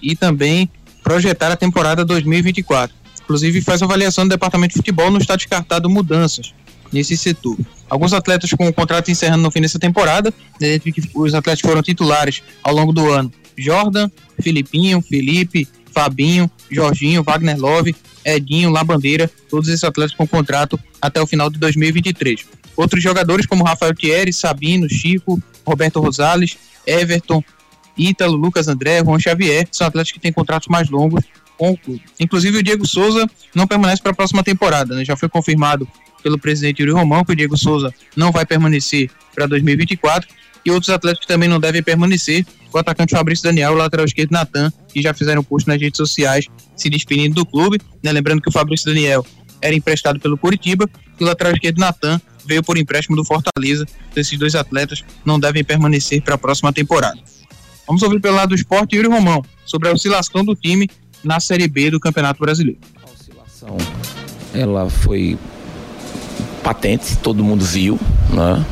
e 0.00 0.14
também 0.14 0.70
projetar 1.02 1.50
a 1.50 1.56
temporada 1.56 2.04
2024. 2.04 2.94
Inclusive 3.24 3.60
faz 3.62 3.82
avaliação 3.82 4.24
do 4.24 4.30
departamento 4.30 4.74
de 4.74 4.78
futebol 4.78 5.10
no 5.10 5.18
está 5.18 5.34
descartado 5.34 5.90
mudanças 5.90 6.54
nesse 6.92 7.16
setor. 7.16 7.56
Alguns 7.90 8.12
atletas 8.12 8.52
com 8.52 8.68
o 8.68 8.72
contrato 8.72 9.10
encerrando 9.10 9.42
no 9.42 9.50
fim 9.50 9.60
dessa 9.60 9.80
temporada, 9.80 10.32
dentre 10.60 10.92
que 10.92 11.02
os 11.12 11.34
atletas 11.34 11.60
foram 11.60 11.82
titulares 11.82 12.40
ao 12.62 12.72
longo 12.72 12.92
do 12.92 13.10
ano: 13.10 13.32
Jordan, 13.56 14.08
Filipinho, 14.40 15.02
Felipe, 15.02 15.66
Fabinho, 15.92 16.48
Jorginho, 16.70 17.24
Wagner 17.24 17.58
Love, 17.58 17.96
Edinho, 18.24 18.70
Labandeira, 18.70 19.28
todos 19.50 19.68
esses 19.68 19.82
atletas 19.82 20.14
com 20.14 20.24
contrato 20.24 20.78
até 21.02 21.20
o 21.20 21.26
final 21.26 21.50
de 21.50 21.58
2023. 21.58 22.46
Outros 22.78 23.02
jogadores 23.02 23.44
como 23.44 23.64
Rafael 23.64 23.92
Thierry, 23.92 24.32
Sabino, 24.32 24.88
Chico, 24.88 25.42
Roberto 25.66 25.98
Rosales, 25.98 26.56
Everton, 26.86 27.42
Ítalo, 27.96 28.36
Lucas 28.36 28.68
André, 28.68 29.02
Juan 29.02 29.18
Xavier, 29.18 29.66
são 29.72 29.84
atletas 29.84 30.12
que 30.12 30.20
têm 30.20 30.32
contratos 30.32 30.68
mais 30.68 30.88
longos 30.88 31.24
com 31.56 31.72
o 31.72 31.76
clube. 31.76 32.04
Inclusive 32.20 32.58
o 32.58 32.62
Diego 32.62 32.86
Souza 32.86 33.28
não 33.52 33.66
permanece 33.66 34.00
para 34.00 34.12
a 34.12 34.14
próxima 34.14 34.44
temporada, 34.44 34.94
né? 34.94 35.04
Já 35.04 35.16
foi 35.16 35.28
confirmado 35.28 35.88
pelo 36.22 36.38
presidente 36.38 36.80
Yuri 36.80 36.92
Romão 36.92 37.24
que 37.24 37.32
o 37.32 37.36
Diego 37.36 37.58
Souza 37.58 37.92
não 38.14 38.30
vai 38.30 38.46
permanecer 38.46 39.10
para 39.34 39.48
2024 39.48 40.28
e 40.64 40.70
outros 40.70 40.90
atletas 40.90 41.18
que 41.18 41.26
também 41.26 41.48
não 41.48 41.58
devem 41.58 41.82
permanecer, 41.82 42.46
o 42.72 42.78
atacante 42.78 43.12
Fabrício 43.16 43.42
Daniel, 43.42 43.72
o 43.72 43.76
lateral 43.76 44.06
esquerdo 44.06 44.30
Natan, 44.30 44.72
que 44.92 45.02
já 45.02 45.12
fizeram 45.12 45.42
post 45.42 45.66
nas 45.66 45.80
redes 45.80 45.96
sociais 45.96 46.46
se 46.76 46.88
despedindo 46.88 47.34
do 47.34 47.44
clube, 47.44 47.80
né? 48.04 48.12
Lembrando 48.12 48.40
que 48.40 48.48
o 48.48 48.52
Fabrício 48.52 48.86
Daniel 48.86 49.26
era 49.60 49.74
emprestado 49.74 50.20
pelo 50.20 50.36
Curitiba 50.36 50.88
e 51.18 51.24
o 51.24 51.26
lateral 51.26 51.52
esquerdo 51.52 51.78
Natan 51.78 52.20
veio 52.44 52.62
por 52.62 52.78
empréstimo 52.78 53.16
do 53.16 53.24
Fortaleza. 53.24 53.86
Esses 54.16 54.38
dois 54.38 54.54
atletas 54.54 55.04
não 55.24 55.38
devem 55.38 55.62
permanecer 55.62 56.22
para 56.22 56.34
a 56.34 56.38
próxima 56.38 56.72
temporada. 56.72 57.18
Vamos 57.86 58.02
ouvir 58.02 58.20
pelo 58.20 58.36
lado 58.36 58.50
do 58.50 58.54
esporte 58.54 58.96
Yuri 58.96 59.08
Romão 59.08 59.42
sobre 59.64 59.88
a 59.88 59.92
oscilação 59.92 60.44
do 60.44 60.54
time 60.54 60.88
na 61.22 61.40
Série 61.40 61.68
B 61.68 61.90
do 61.90 62.00
Campeonato 62.00 62.40
Brasileiro. 62.40 62.80
A 63.02 63.10
oscilação 63.10 63.76
ela 64.54 64.88
foi 64.88 65.38
patente, 66.62 67.16
todo 67.18 67.44
mundo 67.44 67.64
viu. 67.64 67.98
Né? 68.30 68.64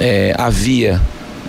É, 0.00 0.34
havia 0.38 1.00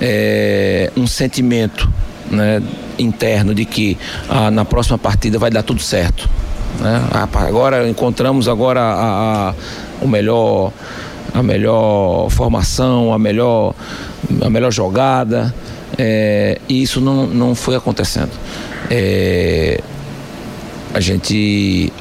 é, 0.01 0.91
um 0.95 1.07
sentimento 1.07 1.91
né, 2.29 2.61
interno 2.99 3.53
de 3.53 3.65
que 3.65 3.97
ah, 4.29 4.51
na 4.51 4.65
próxima 4.65 4.97
partida 4.97 5.39
vai 5.39 5.49
dar 5.49 5.63
tudo 5.63 5.81
certo. 5.81 6.29
Né? 6.79 7.01
Agora 7.33 7.87
encontramos 7.89 8.47
agora 8.47 8.81
a, 8.81 9.49
a, 9.49 9.53
o 10.01 10.07
melhor 10.07 10.71
a 11.33 11.43
melhor 11.43 12.29
formação, 12.29 13.13
a 13.13 13.19
melhor, 13.19 13.73
a 14.41 14.49
melhor 14.49 14.71
jogada. 14.71 15.53
É, 15.97 16.59
e 16.67 16.81
isso 16.81 16.99
não, 16.99 17.27
não 17.27 17.55
foi 17.55 17.75
acontecendo. 17.75 18.31
É, 18.89 19.79
a 20.93 20.99
gente 20.99 21.91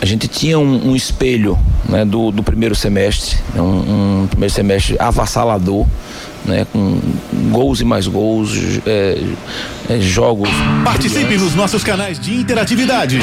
a 0.00 0.04
gente 0.04 0.26
tinha 0.26 0.58
um, 0.58 0.90
um 0.90 0.96
espelho 0.96 1.56
né, 1.88 2.04
do, 2.04 2.32
do, 2.32 2.42
primeiro 2.42 2.74
semestre, 2.74 3.38
né, 3.54 3.62
um, 3.62 4.22
um, 4.22 4.26
primeiro 4.26 4.52
semestre 4.52 4.96
avassalador, 4.98 5.86
né, 6.44 6.66
com 6.72 7.00
gols 7.50 7.80
e 7.80 7.84
mais 7.84 8.06
gols, 8.06 8.50
é, 8.86 9.18
é, 9.88 10.00
jogos. 10.00 10.48
Participe 10.84 11.24
brilhantes. 11.24 11.46
nos 11.46 11.54
nossos 11.54 11.82
canais 11.84 12.18
de 12.18 12.34
interatividade. 12.34 13.20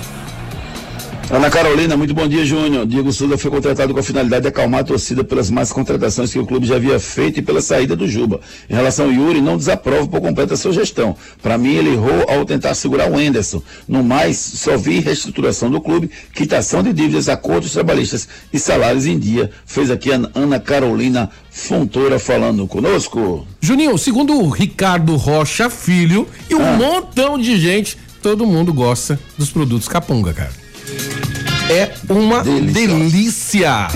Ana 1.32 1.50
Carolina, 1.50 1.96
muito 1.96 2.14
bom 2.14 2.28
dia, 2.28 2.46
Júnior. 2.46 2.86
Diego 2.86 3.10
Souza 3.14 3.38
foi 3.38 3.50
contratado 3.50 3.94
com 3.94 4.02
a 4.02 4.04
finalidade 4.04 4.42
de 4.42 4.48
acalmar 4.50 4.82
a 4.82 4.84
torcida 4.84 5.24
pelas 5.24 5.50
más 5.50 5.72
contratações 5.72 6.34
que 6.34 6.38
o 6.38 6.46
clube 6.46 6.68
já 6.68 6.76
havia 6.76 7.00
feito 7.00 7.40
e 7.40 7.42
pela 7.42 7.62
saída 7.62 7.96
do 7.96 8.06
Juba. 8.06 8.42
Em 8.70 8.74
relação 8.74 9.06
ao 9.06 9.14
Yuri, 9.14 9.40
não 9.40 9.56
desaprovo 9.56 10.10
por 10.10 10.20
completo 10.20 10.54
a 10.54 10.58
sua 10.58 10.74
gestão. 10.74 11.16
Para 11.42 11.58
mim, 11.58 11.74
ele 11.74 11.94
errou 11.94 12.26
ao 12.28 12.44
tentar 12.44 12.74
segurar 12.74 13.10
o 13.10 13.18
Enderson. 13.18 13.64
No 13.88 14.04
mais, 14.04 14.36
só 14.36 14.76
vi 14.76 15.00
reestruturação 15.00 15.72
do 15.72 15.80
clube, 15.80 16.12
quitação 16.34 16.84
de 16.84 16.92
dívidas, 16.92 17.30
acordos 17.30 17.72
trabalhistas 17.72 18.28
e 18.52 18.60
salários 18.60 19.06
em 19.06 19.18
dia. 19.18 19.52
Fez 19.66 19.90
aqui 19.90 20.12
a 20.12 20.20
Ana 20.36 20.60
Carolina 20.60 21.30
Fontoura 21.50 22.20
falando 22.20 22.68
conosco. 22.68 23.48
Juninho, 23.62 23.98
segundo 23.98 24.38
o 24.38 24.50
Ricardo 24.50 25.16
Rocha 25.16 25.70
Filho 25.70 26.28
e 26.50 26.56
um 26.56 26.62
ah. 26.62 26.74
montão 26.74 27.40
de 27.40 27.58
gente, 27.58 27.98
todo 28.22 28.46
mundo 28.46 28.74
gosta 28.74 29.18
dos 29.38 29.50
produtos 29.50 29.88
Capunga, 29.88 30.34
cara 30.34 30.61
é 31.70 31.94
uma 32.10 32.44
delícia. 32.44 32.88
delícia. 32.88 33.88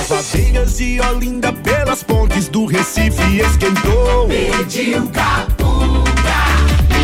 As 0.00 0.10
aveias 0.12 0.76
de 0.78 1.00
Olinda 1.00 1.52
pelas 1.52 2.02
pontes 2.02 2.48
do 2.48 2.64
Recife 2.66 3.40
esquentou. 3.40 4.28
Pediu 4.28 5.06
capunga. 5.08 6.10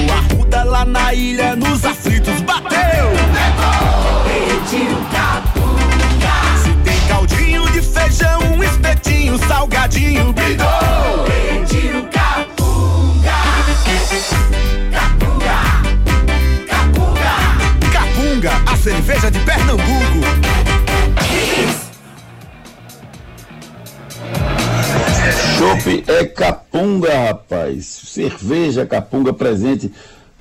O 0.07 0.13
arruda 0.13 0.65
lá 0.65 0.85
na 0.85 1.13
ilha 1.13 1.55
nos 1.55 1.85
aflitos 1.85 2.41
bateu. 2.43 3.11
Levou. 3.11 4.25
Pediu 4.25 4.97
capunga. 5.13 6.63
Se 6.63 6.71
tem 6.85 7.09
caldo 7.09 7.37
feijão, 7.83 8.41
um 8.55 8.63
espetinho, 8.63 9.39
salgadinho, 9.47 10.33
bidô. 10.33 10.65
Pretinho 11.25 11.76
cerveja 18.87 19.29
de 19.33 19.41
Pernambuco. 19.41 20.21
Chopp 25.59 26.05
é 26.07 26.25
capunga, 26.27 27.27
rapaz. 27.27 27.85
Cerveja 27.85 28.87
capunga 28.87 29.33
presente 29.33 29.91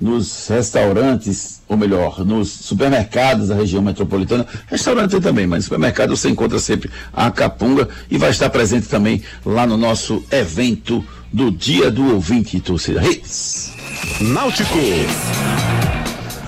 nos 0.00 0.46
restaurantes, 0.46 1.60
ou 1.66 1.76
melhor, 1.76 2.24
nos 2.24 2.48
supermercados 2.48 3.48
da 3.48 3.56
região 3.56 3.82
metropolitana. 3.82 4.46
Restaurante 4.68 5.18
também, 5.20 5.48
mas 5.48 5.64
supermercado 5.64 6.16
você 6.16 6.28
encontra 6.28 6.60
sempre 6.60 6.88
a 7.12 7.28
capunga 7.32 7.88
e 8.08 8.16
vai 8.16 8.30
estar 8.30 8.48
presente 8.48 8.86
também 8.86 9.24
lá 9.44 9.66
no 9.66 9.76
nosso 9.76 10.24
evento 10.30 11.04
do 11.32 11.50
Dia 11.50 11.90
do 11.90 12.14
Ouvinte 12.14 12.60
Torcida 12.60 13.04
Hits. 13.04 13.72
Náutico. 14.20 14.78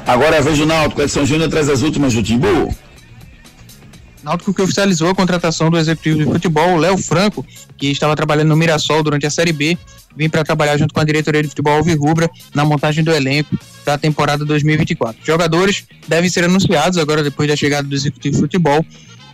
Agora 0.09 0.37
é 0.37 0.39
a 0.39 0.41
vez 0.41 0.57
do 0.57 0.65
Náutico. 0.65 1.03
Edson 1.03 1.27
Júnior 1.27 1.51
traz 1.51 1.69
as 1.69 1.83
últimas 1.83 2.15
do 2.15 2.23
Timbu. 2.23 2.75
Náutico 4.23 4.55
que 4.55 4.63
oficializou 4.63 5.11
a 5.11 5.15
contratação 5.15 5.71
do 5.71 5.77
executivo 5.77 6.17
de 6.21 6.25
futebol, 6.25 6.79
Léo 6.79 6.97
Franco, 6.97 7.45
que 7.77 7.89
estava 7.89 8.17
trabalhando 8.17 8.49
no 8.49 8.57
Mirassol 8.57 9.03
durante 9.03 9.27
a 9.27 9.31
Série 9.31 9.53
B, 9.53 9.77
vem 10.17 10.31
para 10.31 10.43
trabalhar 10.43 10.79
junto 10.79 10.95
com 10.95 11.01
a 11.01 11.05
diretoria 11.05 11.43
de 11.43 11.49
futebol 11.49 11.75
Alvirrubra 11.75 12.31
na 12.55 12.65
montagem 12.65 13.05
do 13.05 13.13
elenco 13.13 13.55
da 13.85 13.99
temporada 13.99 14.47
2024. 14.47 15.21
Jogadores 15.23 15.85
devem 16.09 16.31
ser 16.31 16.45
anunciados 16.45 16.97
agora 16.97 17.23
depois 17.23 17.47
da 17.47 17.55
chegada 17.55 17.87
do 17.87 17.95
executivo 17.95 18.35
de 18.35 18.41
futebol. 18.41 18.83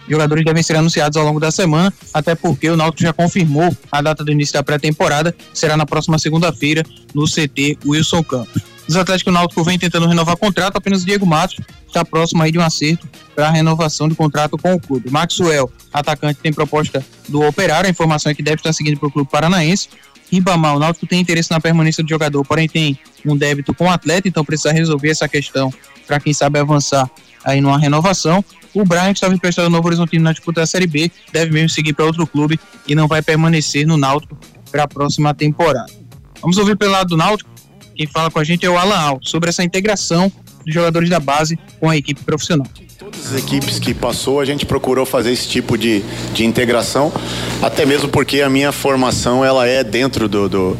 Jogadores 0.08 0.44
devem 0.44 0.62
ser 0.62 0.74
anunciados 0.74 1.16
ao 1.16 1.24
longo 1.24 1.38
da 1.38 1.52
semana, 1.52 1.94
até 2.12 2.34
porque 2.34 2.68
o 2.68 2.76
Náutico 2.76 3.04
já 3.04 3.12
confirmou 3.12 3.74
a 3.92 4.02
data 4.02 4.24
do 4.24 4.32
início 4.32 4.54
da 4.54 4.62
pré-temporada, 4.64 5.32
será 5.54 5.76
na 5.76 5.86
próxima 5.86 6.18
segunda-feira 6.18 6.82
no 7.14 7.26
CT 7.26 7.78
Wilson 7.86 8.24
Campos. 8.24 8.73
Os 8.86 8.96
atletas 8.96 9.22
que 9.22 9.30
o 9.30 9.32
Náutico 9.32 9.64
vem 9.64 9.78
tentando 9.78 10.06
renovar 10.06 10.36
contrato, 10.36 10.76
apenas 10.76 11.02
o 11.02 11.06
Diego 11.06 11.26
Matos 11.26 11.58
está 11.86 12.04
próximo 12.04 12.42
aí 12.42 12.52
de 12.52 12.58
um 12.58 12.62
acerto 12.62 13.08
para 13.34 13.48
a 13.48 13.50
renovação 13.50 14.08
de 14.08 14.14
contrato 14.14 14.58
com 14.58 14.74
o 14.74 14.80
clube. 14.80 15.10
Maxwell, 15.10 15.70
atacante, 15.92 16.40
tem 16.40 16.52
proposta 16.52 17.04
do 17.28 17.42
Operário, 17.42 17.86
a 17.86 17.90
informação 17.90 18.30
é 18.30 18.34
que 18.34 18.42
deve 18.42 18.56
estar 18.56 18.72
seguindo 18.72 18.98
para 18.98 19.08
o 19.08 19.10
clube 19.10 19.30
paranaense. 19.30 19.88
Ribamar, 20.30 20.76
o 20.76 20.78
Náutico 20.78 21.06
tem 21.06 21.20
interesse 21.20 21.50
na 21.50 21.60
permanência 21.60 22.02
do 22.02 22.08
jogador, 22.08 22.44
porém 22.44 22.68
tem 22.68 22.98
um 23.24 23.36
débito 23.36 23.72
com 23.72 23.84
o 23.84 23.90
atleta, 23.90 24.28
então 24.28 24.44
precisa 24.44 24.72
resolver 24.72 25.08
essa 25.08 25.28
questão 25.28 25.72
para 26.06 26.20
quem 26.20 26.32
sabe 26.34 26.58
avançar 26.58 27.10
aí 27.44 27.60
numa 27.60 27.78
renovação. 27.78 28.44
O 28.74 28.84
Brian, 28.84 29.06
que 29.06 29.12
estava 29.12 29.34
emprestado 29.34 29.66
no 29.66 29.70
Novo 29.70 29.86
Horizontino 29.86 30.24
na 30.24 30.32
disputa 30.32 30.62
da 30.62 30.66
Série 30.66 30.86
B, 30.86 31.10
deve 31.32 31.52
mesmo 31.52 31.68
seguir 31.68 31.92
para 31.92 32.04
outro 32.04 32.26
clube 32.26 32.58
e 32.86 32.94
não 32.94 33.06
vai 33.06 33.22
permanecer 33.22 33.86
no 33.86 33.96
Náutico 33.96 34.36
para 34.70 34.82
a 34.82 34.88
próxima 34.88 35.32
temporada. 35.32 35.92
Vamos 36.40 36.58
ouvir 36.58 36.76
pelo 36.76 36.90
lado 36.90 37.10
do 37.10 37.16
Náutico. 37.16 37.53
Quem 37.94 38.06
fala 38.06 38.30
com 38.30 38.38
a 38.38 38.44
gente 38.44 38.66
é 38.66 38.70
o 38.70 38.76
Alan 38.76 38.96
Alto, 38.96 39.28
sobre 39.28 39.48
essa 39.48 39.62
integração 39.62 40.30
dos 40.64 40.74
jogadores 40.74 41.08
da 41.08 41.20
base 41.20 41.58
com 41.78 41.88
a 41.88 41.96
equipe 41.96 42.22
profissional. 42.22 42.66
Todas 42.98 43.32
as 43.32 43.38
equipes 43.38 43.78
que 43.78 43.92
passou, 43.92 44.40
a 44.40 44.44
gente 44.44 44.64
procurou 44.64 45.04
fazer 45.04 45.30
esse 45.30 45.48
tipo 45.48 45.76
de, 45.76 46.02
de 46.32 46.44
integração, 46.44 47.12
até 47.62 47.84
mesmo 47.84 48.08
porque 48.08 48.40
a 48.40 48.48
minha 48.48 48.72
formação 48.72 49.44
ela 49.44 49.66
é 49.66 49.84
dentro 49.84 50.28
do, 50.28 50.48
do 50.48 50.78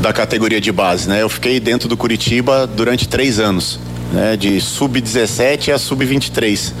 da 0.00 0.14
categoria 0.14 0.60
de 0.60 0.72
base, 0.72 1.06
né? 1.06 1.20
Eu 1.20 1.28
fiquei 1.28 1.60
dentro 1.60 1.86
do 1.86 1.94
Curitiba 1.96 2.66
durante 2.66 3.06
três 3.06 3.38
anos, 3.38 3.78
né? 4.12 4.36
De 4.36 4.60
sub-17 4.60 5.72
a 5.72 5.78
sub-23 5.78 6.72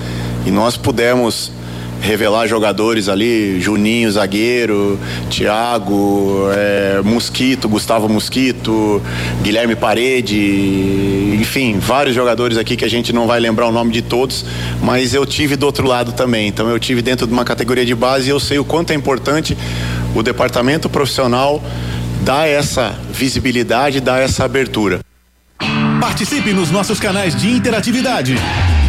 e 0.46 0.50
nós 0.50 0.76
pudemos 0.76 1.52
revelar 2.00 2.46
jogadores 2.46 3.08
ali, 3.08 3.60
Juninho, 3.60 4.10
zagueiro, 4.10 4.98
Thiago, 5.28 6.48
é, 6.54 7.00
Mosquito, 7.04 7.68
Gustavo 7.68 8.08
Mosquito, 8.08 9.02
Guilherme 9.42 9.76
Parede, 9.76 11.36
enfim, 11.40 11.78
vários 11.78 12.14
jogadores 12.14 12.56
aqui 12.56 12.76
que 12.76 12.84
a 12.84 12.90
gente 12.90 13.12
não 13.12 13.26
vai 13.26 13.38
lembrar 13.38 13.68
o 13.68 13.72
nome 13.72 13.92
de 13.92 14.02
todos, 14.02 14.44
mas 14.82 15.14
eu 15.14 15.26
tive 15.26 15.56
do 15.56 15.66
outro 15.66 15.86
lado 15.86 16.12
também. 16.12 16.48
Então 16.48 16.68
eu 16.68 16.78
tive 16.78 17.02
dentro 17.02 17.26
de 17.26 17.32
uma 17.32 17.44
categoria 17.44 17.84
de 17.84 17.94
base 17.94 18.28
e 18.28 18.30
eu 18.30 18.40
sei 18.40 18.58
o 18.58 18.64
quanto 18.64 18.92
é 18.92 18.94
importante 18.94 19.56
o 20.14 20.22
departamento 20.22 20.88
profissional 20.88 21.62
dar 22.22 22.46
essa 22.46 22.94
visibilidade, 23.12 24.00
dar 24.00 24.20
essa 24.20 24.44
abertura. 24.44 25.00
Participe 26.00 26.52
nos 26.52 26.70
nossos 26.70 26.98
canais 26.98 27.34
de 27.34 27.50
interatividade. 27.50 28.36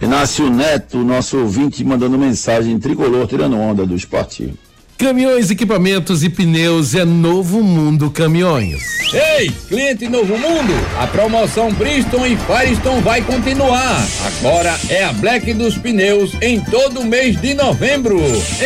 Inácio 0.00 0.48
Neto, 0.48 0.98
nosso 0.98 1.38
ouvinte, 1.38 1.84
mandando 1.84 2.16
mensagem 2.16 2.78
tricolor, 2.78 3.26
tirando 3.26 3.56
onda 3.56 3.84
do 3.84 3.96
esporte. 3.96 4.54
Caminhões, 4.98 5.48
equipamentos 5.48 6.24
e 6.24 6.28
pneus 6.28 6.92
é 6.92 7.04
Novo 7.04 7.62
Mundo 7.62 8.10
Caminhões. 8.10 8.82
Ei, 9.14 9.48
cliente 9.68 10.08
Novo 10.08 10.36
Mundo, 10.36 10.72
a 10.98 11.06
promoção 11.06 11.72
Bristol 11.72 12.26
e 12.26 12.36
Firestone 12.36 13.00
vai 13.00 13.22
continuar. 13.22 14.04
Agora 14.26 14.76
é 14.90 15.04
a 15.04 15.12
Black 15.12 15.54
dos 15.54 15.78
Pneus 15.78 16.32
em 16.42 16.60
todo 16.60 17.04
mês 17.04 17.40
de 17.40 17.54
novembro. 17.54 18.20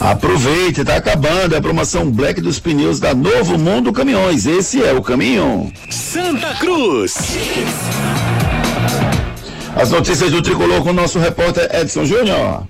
Aproveite, 0.00 0.84
tá 0.84 0.96
acabando 0.96 1.56
a 1.56 1.60
promoção 1.60 2.10
Black 2.10 2.40
dos 2.40 2.60
Pneus 2.60 3.00
da 3.00 3.14
Novo 3.14 3.58
Mundo 3.58 3.92
Caminhões. 3.92 4.46
Esse 4.46 4.84
é 4.84 4.92
o 4.92 5.02
caminho. 5.02 5.72
Santa 5.90 6.54
Cruz. 6.56 7.14
As 9.74 9.90
notícias 9.90 10.30
do 10.30 10.42
tricolor 10.42 10.82
com 10.82 10.90
o 10.90 10.92
nosso 10.92 11.18
repórter 11.18 11.68
Edson 11.72 12.04
Júnior. 12.04 12.64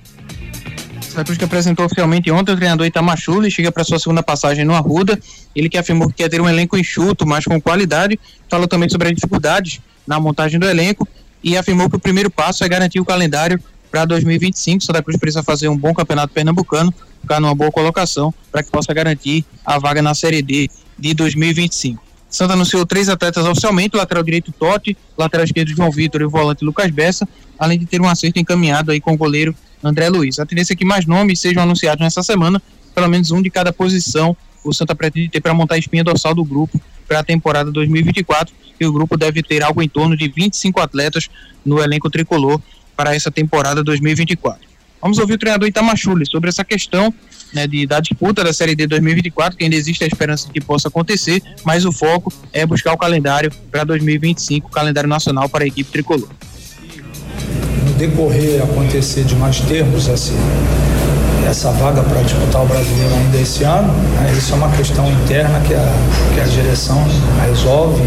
Santa 1.19 1.25
Cruz 1.25 1.39
que 1.39 1.45
apresentou 1.45 1.85
oficialmente 1.85 2.31
ontem 2.31 2.53
o 2.53 2.57
treinador 2.57 2.87
Itamachule, 2.87 3.51
chega 3.51 3.73
para 3.73 3.83
sua 3.83 3.99
segunda 3.99 4.23
passagem 4.23 4.65
no 4.65 4.73
Arruda. 4.73 5.19
Ele 5.53 5.69
que 5.69 5.77
afirmou 5.77 6.07
que 6.07 6.15
quer 6.15 6.29
ter 6.29 6.41
um 6.41 6.49
elenco 6.49 6.79
enxuto, 6.79 7.27
mas 7.27 7.45
com 7.45 7.61
qualidade. 7.61 8.21
Falou 8.49 8.69
também 8.69 8.89
sobre 8.89 9.09
as 9.09 9.15
dificuldades 9.17 9.81
na 10.07 10.21
montagem 10.21 10.61
do 10.61 10.67
elenco 10.69 11.09
e 11.43 11.57
afirmou 11.57 11.91
que 11.91 11.97
o 11.97 11.99
primeiro 11.99 12.31
passo 12.31 12.63
é 12.63 12.69
garantir 12.69 13.01
o 13.01 13.05
calendário 13.05 13.61
para 13.91 14.05
2025. 14.05 14.85
Santa 14.85 15.03
Cruz 15.03 15.19
precisa 15.19 15.43
fazer 15.43 15.67
um 15.67 15.77
bom 15.77 15.93
campeonato 15.93 16.33
pernambucano, 16.33 16.95
ficar 17.21 17.41
numa 17.41 17.55
boa 17.55 17.73
colocação 17.73 18.33
para 18.53 18.63
que 18.63 18.71
possa 18.71 18.95
garantir 18.95 19.45
a 19.67 19.77
vaga 19.77 20.01
na 20.01 20.15
Série 20.15 20.41
D 20.41 20.71
de 20.97 21.15
2025. 21.15 22.01
Santa 22.31 22.53
anunciou 22.53 22.87
três 22.87 23.09
atletas 23.09 23.45
oficialmente, 23.45 23.97
lateral 23.97 24.23
direito 24.23 24.53
Totti, 24.53 24.97
lateral 25.17 25.45
esquerdo 25.45 25.71
João 25.71 25.91
Vitor 25.91 26.21
e 26.21 26.25
o 26.25 26.31
volante 26.31 26.65
Lucas 26.65 26.93
Bessa, 26.93 27.29
além 27.59 27.77
de 27.77 27.87
ter 27.87 28.01
um 28.01 28.09
acerto 28.09 28.39
encaminhado 28.39 28.93
aí 28.93 29.01
com 29.01 29.15
o 29.15 29.17
goleiro 29.17 29.53
André 29.83 30.09
Luiz. 30.09 30.39
A 30.39 30.47
tendência 30.47 30.73
é 30.73 30.77
que 30.77 30.85
mais 30.85 31.07
nomes 31.07 31.41
sejam 31.41 31.63
anunciados 31.63 32.01
nessa 32.01 32.23
semana, 32.23 32.61
pelo 32.95 33.09
menos 33.09 33.31
um 33.31 33.41
de 33.41 33.51
cada 33.51 33.73
posição. 33.73 34.37
O 34.65 34.73
Santa 34.73 34.95
pretende 34.95 35.29
ter 35.29 35.41
para 35.41 35.55
montar 35.55 35.77
a 35.77 35.79
espinha 35.79 36.05
dorsal 36.05 36.35
do 36.35 36.45
grupo 36.45 36.81
para 37.07 37.21
a 37.21 37.25
temporada 37.25 37.71
2024 37.71 38.55
e 38.79 38.87
o 38.87 38.93
grupo 38.93 39.17
deve 39.17 39.43
ter 39.43 39.63
algo 39.63 39.83
em 39.83 39.89
torno 39.89 40.17
de 40.17 40.29
25 40.29 40.81
atletas 40.81 41.29
no 41.65 41.81
elenco 41.81 42.11
tricolor 42.11 42.61
para 42.97 43.15
essa 43.15 43.31
temporada 43.31 43.83
2024. 43.83 44.69
Vamos 45.01 45.19
ouvir 45.19 45.35
o 45.35 45.39
treinador 45.39 45.69
Itamachule 45.69 46.27
sobre 46.27 46.49
essa 46.49 46.65
questão 46.65 47.15
né, 47.55 47.67
de, 47.67 47.87
da 47.87 48.01
disputa 48.01 48.43
da 48.43 48.53
Série 48.53 48.75
D 48.75 48.87
2024, 48.87 49.57
que 49.57 49.65
ainda 49.65 49.77
existe 49.77 50.03
a 50.03 50.07
esperança 50.07 50.49
de 50.49 50.53
que 50.53 50.61
possa 50.61 50.89
acontecer, 50.89 51.41
mas 51.65 51.85
o 51.85 51.93
foco 51.93 52.33
é 52.53 52.67
buscar 52.67 52.93
o 52.93 52.99
calendário 52.99 53.51
para 53.71 53.85
2025, 53.85 54.67
o 54.67 54.71
calendário 54.71 55.09
nacional 55.09 55.49
para 55.49 55.65
a 55.65 55.67
equipe 55.67 55.91
tricolor 55.91 56.29
decorrer 57.99 58.63
acontecer 58.63 59.25
de 59.25 59.35
nós 59.35 59.61
termos 59.61 60.09
assim, 60.09 60.39
essa 61.49 61.73
vaga 61.73 62.03
para 62.03 62.23
disputar 62.23 62.63
o 62.63 62.67
brasileiro 62.67 63.13
ainda 63.15 63.39
esse 63.39 63.65
ano. 63.65 63.93
Né? 63.93 64.35
Isso 64.39 64.53
é 64.53 64.57
uma 64.57 64.71
questão 64.71 65.11
interna 65.11 65.61
que 65.61 65.75
a, 65.75 65.93
que 66.33 66.41
a 66.41 66.45
direção 66.45 67.05
resolve 67.45 68.03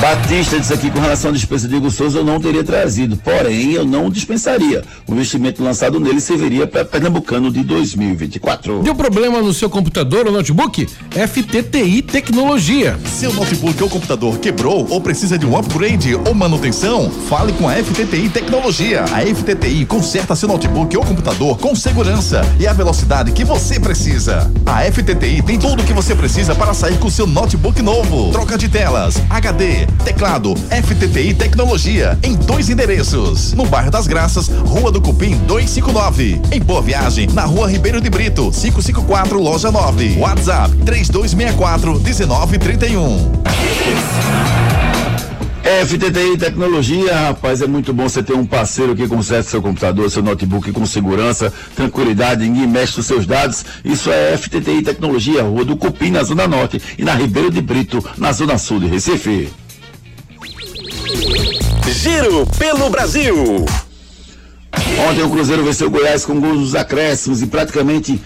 Batista 0.00 0.60
disse 0.60 0.72
aqui 0.72 0.90
com 0.90 1.00
relação 1.00 1.30
à 1.30 1.32
dispensa 1.32 1.64
de 1.64 1.70
Diego 1.70 1.90
Souza, 1.90 2.18
eu 2.18 2.24
não 2.24 2.38
teria 2.38 2.62
trazido, 2.62 3.16
porém 3.16 3.72
eu 3.72 3.84
não 3.84 4.10
dispensaria. 4.10 4.84
O 5.06 5.12
investimento 5.12 5.62
lançado 5.64 5.98
nele 5.98 6.20
serviria 6.20 6.66
para 6.66 6.84
Pernambucano 6.84 7.50
de 7.50 7.64
2024. 7.64 8.82
Deu 8.82 8.94
problema 8.94 9.40
no 9.40 9.52
seu 9.52 9.68
computador 9.68 10.26
ou 10.26 10.32
notebook? 10.32 10.86
FTTI 11.10 12.02
Tecnologia. 12.02 12.96
Seu 13.06 13.32
notebook 13.32 13.82
ou 13.82 13.88
computador 13.88 14.38
quebrou 14.38 14.86
ou 14.90 15.00
precisa 15.00 15.38
de 15.38 15.46
um 15.46 15.56
upgrade 15.56 16.14
ou 16.14 16.34
manutenção? 16.34 17.10
Fale 17.10 17.52
com 17.54 17.68
a 17.68 17.74
FTTI 17.74 18.28
Tecnologia. 18.28 19.04
A 19.04 19.22
FTTI 19.22 19.86
conserta 19.86 20.36
seu 20.36 20.48
notebook 20.48 20.96
ou 20.96 21.04
computador 21.04 21.58
com 21.58 21.74
segurança 21.74 22.42
e 22.60 22.66
a 22.66 22.72
velocidade 22.72 23.32
que 23.32 23.44
você 23.44 23.80
precisa. 23.80 24.52
A 24.66 24.82
FTTI 24.82 25.42
tem 25.42 25.58
tudo 25.58 25.82
o 25.82 25.86
que 25.86 25.92
você 25.92 26.14
precisa 26.14 26.54
para 26.54 26.74
sair 26.74 26.98
com 26.98 27.10
seu 27.10 27.26
notebook 27.26 27.80
novo. 27.82 28.30
Troca 28.30 28.58
de 28.58 28.68
telas, 28.68 29.16
HD, 29.28 29.86
teclado, 30.04 30.54
FTTI 30.56 31.34
Tecnologia, 31.34 32.18
em 32.22 32.34
dois 32.34 32.68
endereços. 32.68 33.52
No 33.52 33.66
bairro 33.66 33.90
das 33.90 34.06
Graças, 34.06 34.48
Rua 34.48 34.92
do 34.92 35.00
Cupim 35.00 35.36
259. 35.46 36.40
Em 36.52 36.60
Boa 36.60 36.80
Viagem, 36.80 37.28
na 37.32 37.44
Rua 37.44 37.70
Ribeiro 37.70 38.00
de 38.00 38.08
Brito, 38.08 38.50
554, 38.50 39.40
Loja 39.40 39.70
9. 39.70 40.16
WhatsApp 40.18 40.74
3264 40.84 42.00
1931. 42.00 44.85
FTTI 45.66 46.38
Tecnologia, 46.38 47.12
rapaz, 47.12 47.60
é 47.60 47.66
muito 47.66 47.92
bom 47.92 48.08
você 48.08 48.22
ter 48.22 48.34
um 48.34 48.46
parceiro 48.46 48.94
que 48.94 49.08
conserta 49.08 49.50
seu 49.50 49.60
computador, 49.60 50.08
seu 50.08 50.22
notebook 50.22 50.70
com 50.70 50.86
segurança, 50.86 51.52
tranquilidade, 51.74 52.48
ninguém 52.48 52.68
mexe 52.68 52.96
nos 52.96 53.06
seus 53.06 53.26
dados. 53.26 53.64
Isso 53.84 54.08
é 54.08 54.36
FTTI 54.38 54.82
Tecnologia, 54.82 55.42
Rua 55.42 55.64
do 55.64 55.76
Cupim, 55.76 56.12
na 56.12 56.22
Zona 56.22 56.46
Norte, 56.46 56.80
e 56.96 57.02
na 57.02 57.14
Ribeiro 57.14 57.50
de 57.50 57.60
Brito, 57.60 58.02
na 58.16 58.30
Zona 58.30 58.58
Sul 58.58 58.78
de 58.78 58.86
Recife. 58.86 59.52
Giro 61.88 62.46
pelo 62.56 62.88
Brasil. 62.88 63.66
Ontem 65.10 65.22
o 65.22 65.30
Cruzeiro 65.30 65.64
venceu 65.64 65.88
o 65.88 65.90
Goiás 65.90 66.24
com 66.24 66.40
gols 66.40 66.60
dos 66.60 66.74
acréscimos 66.76 67.42
e 67.42 67.46
praticamente 67.46 68.20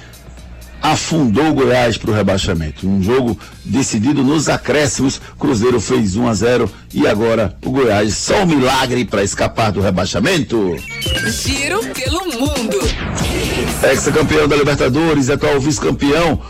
afundou 0.83 1.49
o 1.49 1.55
Goiás 1.55 1.97
para 1.97 2.11
o 2.11 2.15
rebaixamento. 2.15 2.89
Um 2.89 3.03
jogo 3.03 3.39
decidido 3.65 4.23
nos 4.23 4.49
acréscimos. 4.49 5.21
Cruzeiro 5.39 5.81
fez 5.81 6.17
1 6.17 6.29
a 6.29 6.35
0 6.35 6.71
e 6.93 7.07
agora 7.07 7.57
o 7.65 7.71
Goiás 7.71 8.17
só 8.17 8.43
um 8.43 8.47
milagre 8.47 9.05
para 9.05 9.23
escapar 9.23 9.73
do 9.73 9.81
rebaixamento. 9.81 10.77
Giro 11.27 11.81
pelo 11.89 12.25
mundo. 12.27 12.79
Ex-campeão 13.83 14.47
da 14.47 14.57
Libertadores, 14.57 15.31
atual 15.31 15.61
vice-campeão. 15.61 16.41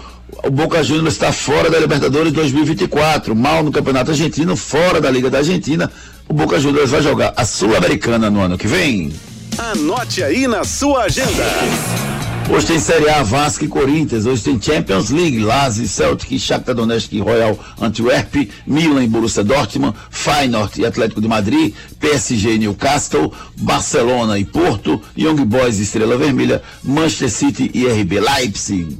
O 0.45 0.51
Boca 0.51 0.83
Juniors 0.83 1.15
está 1.15 1.33
fora 1.33 1.69
da 1.69 1.79
Libertadores 1.79 2.33
2024, 2.33 3.35
mal 3.35 3.63
no 3.63 3.73
Campeonato 3.73 4.13
Argentino, 4.13 4.57
fora 4.57 5.01
da 5.01 5.11
Liga 5.11 5.29
da 5.29 5.39
Argentina. 5.39 5.91
O 6.29 6.33
Boca 6.33 6.59
Juniors 6.59 6.91
vai 6.91 7.03
jogar 7.03 7.35
a 7.37 7.45
Sul-Americana 7.45 8.31
no 8.31 8.41
ano 8.41 8.57
que 8.57 8.67
vem. 8.67 9.13
Anote 9.59 10.23
aí 10.23 10.47
na 10.47 10.65
sua 10.65 11.05
agenda. 11.05 11.45
Hoje 12.53 12.67
tem 12.67 12.81
Série 12.81 13.09
A, 13.09 13.23
Vasco 13.23 13.65
e 13.65 13.69
Corinthians. 13.69 14.27
Hoje 14.27 14.43
tem 14.43 14.61
Champions 14.61 15.11
League, 15.11 15.39
Lazio, 15.39 15.87
Celtic, 15.87 16.37
Shakhtar 16.37 16.75
Donetsk 16.75 17.13
e 17.13 17.21
Royal 17.21 17.57
Antwerp, 17.81 18.51
Milan 18.67 19.05
e 19.05 19.07
Borussia 19.07 19.45
Dortmund, 19.45 19.97
Feyenoord 20.11 20.81
e 20.81 20.85
Atlético 20.85 21.21
de 21.21 21.29
Madrid, 21.29 21.73
PSG 22.01 22.57
e 22.57 22.59
Newcastle, 22.59 23.33
Barcelona 23.57 24.37
e 24.37 24.45
Porto, 24.45 25.01
Young 25.17 25.45
Boys 25.45 25.79
e 25.79 25.85
Estrela 25.85 26.19
Vermelha, 26.19 26.61
Manchester 26.83 27.31
City 27.31 27.71
e 27.73 27.87
RB 27.87 28.19
Leipzig. 28.19 28.99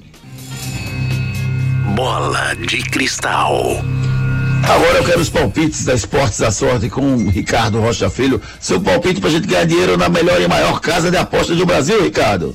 Bola 1.97 2.55
de 2.55 2.79
cristal. 2.85 3.85
Agora 4.63 4.99
eu 4.99 5.05
quero 5.05 5.21
os 5.21 5.29
palpites 5.29 5.85
da 5.85 5.95
Esportes 5.95 6.39
da 6.39 6.53
Sorte 6.53 6.89
com 6.89 7.17
o 7.17 7.29
Ricardo 7.29 7.81
Rocha 7.81 8.09
Filho. 8.09 8.41
Seu 8.61 8.81
palpite 8.81 9.21
pra 9.21 9.29
gente 9.29 9.49
ganhar 9.49 9.65
dinheiro 9.65 9.97
na 9.97 10.09
melhor 10.09 10.41
e 10.41 10.47
maior 10.47 10.81
casa 10.81 11.11
de 11.11 11.17
apostas 11.17 11.57
do 11.57 11.67
Brasil, 11.67 12.01
Ricardo. 12.01 12.55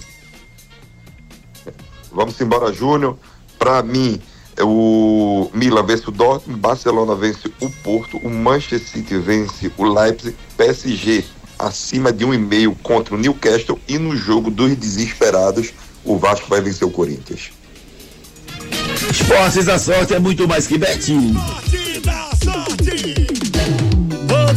Vamos 2.16 2.39
embora, 2.39 2.74
Júnior. 2.74 3.18
Para 3.59 3.84
mim, 3.84 4.20
é 4.55 4.63
o 4.63 5.49
Milan 5.53 5.86
vence 5.86 6.07
o 6.07 6.11
Dortmund, 6.11 6.59
Barcelona 6.59 7.13
vence 7.13 7.51
o 7.59 7.70
Porto, 7.70 8.18
o 8.18 8.30
Manchester 8.30 8.80
City 8.80 9.18
vence 9.18 9.72
o 9.78 9.84
Leipzig, 9.84 10.36
PSG 10.57 11.26
acima 11.59 12.11
de 12.11 12.26
um 12.26 12.34
e 12.34 12.38
meio 12.38 12.74
contra 12.76 13.16
o 13.16 13.18
Newcastle 13.18 13.80
e 13.88 13.97
no 13.97 14.16
jogo 14.16 14.49
dos 14.49 14.76
desesperados 14.76 15.74
o 16.03 16.18
Vasco 16.18 16.47
vai 16.49 16.61
vencer 16.61 16.88
o 16.88 16.91
Corinthians. 16.91 17.51
Esportes 19.09 19.66
da 19.66 19.78
Sorte 19.78 20.13
é 20.13 20.20
muito 20.20 20.47
mais 20.47 20.68
que 20.68 20.78
betinho. 20.78 21.36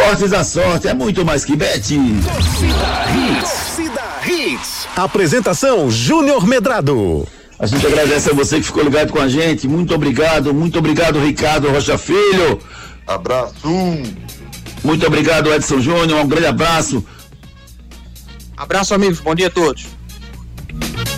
Esportes 0.00 0.30
da 0.30 0.42
Sorte 0.42 0.88
é 0.88 0.94
muito 0.94 1.26
mais 1.26 1.44
que 1.44 1.54
betinho. 1.54 2.22
Torcida 2.22 4.02
Hits. 4.26 4.88
Apresentação 4.96 5.90
Júnior 5.90 6.46
Medrado. 6.46 7.28
A 7.58 7.66
gente 7.66 7.86
agradece 7.86 8.30
a 8.30 8.32
você 8.32 8.56
que 8.56 8.62
ficou 8.62 8.82
ligado 8.82 9.12
com 9.12 9.20
a 9.20 9.28
gente. 9.28 9.68
Muito 9.68 9.94
obrigado, 9.94 10.54
muito 10.54 10.78
obrigado, 10.78 11.18
Ricardo 11.18 11.70
Rocha 11.70 11.98
Filho. 11.98 12.58
Abraço. 13.06 13.54
Muito 14.82 15.06
obrigado, 15.06 15.52
Edson 15.52 15.80
Júnior. 15.80 16.18
Um 16.18 16.26
grande 16.26 16.46
abraço. 16.46 17.04
Abraço, 18.56 18.94
amigos. 18.94 19.20
Bom 19.20 19.34
dia 19.34 19.48
a 19.48 19.50
todos. 19.50 19.86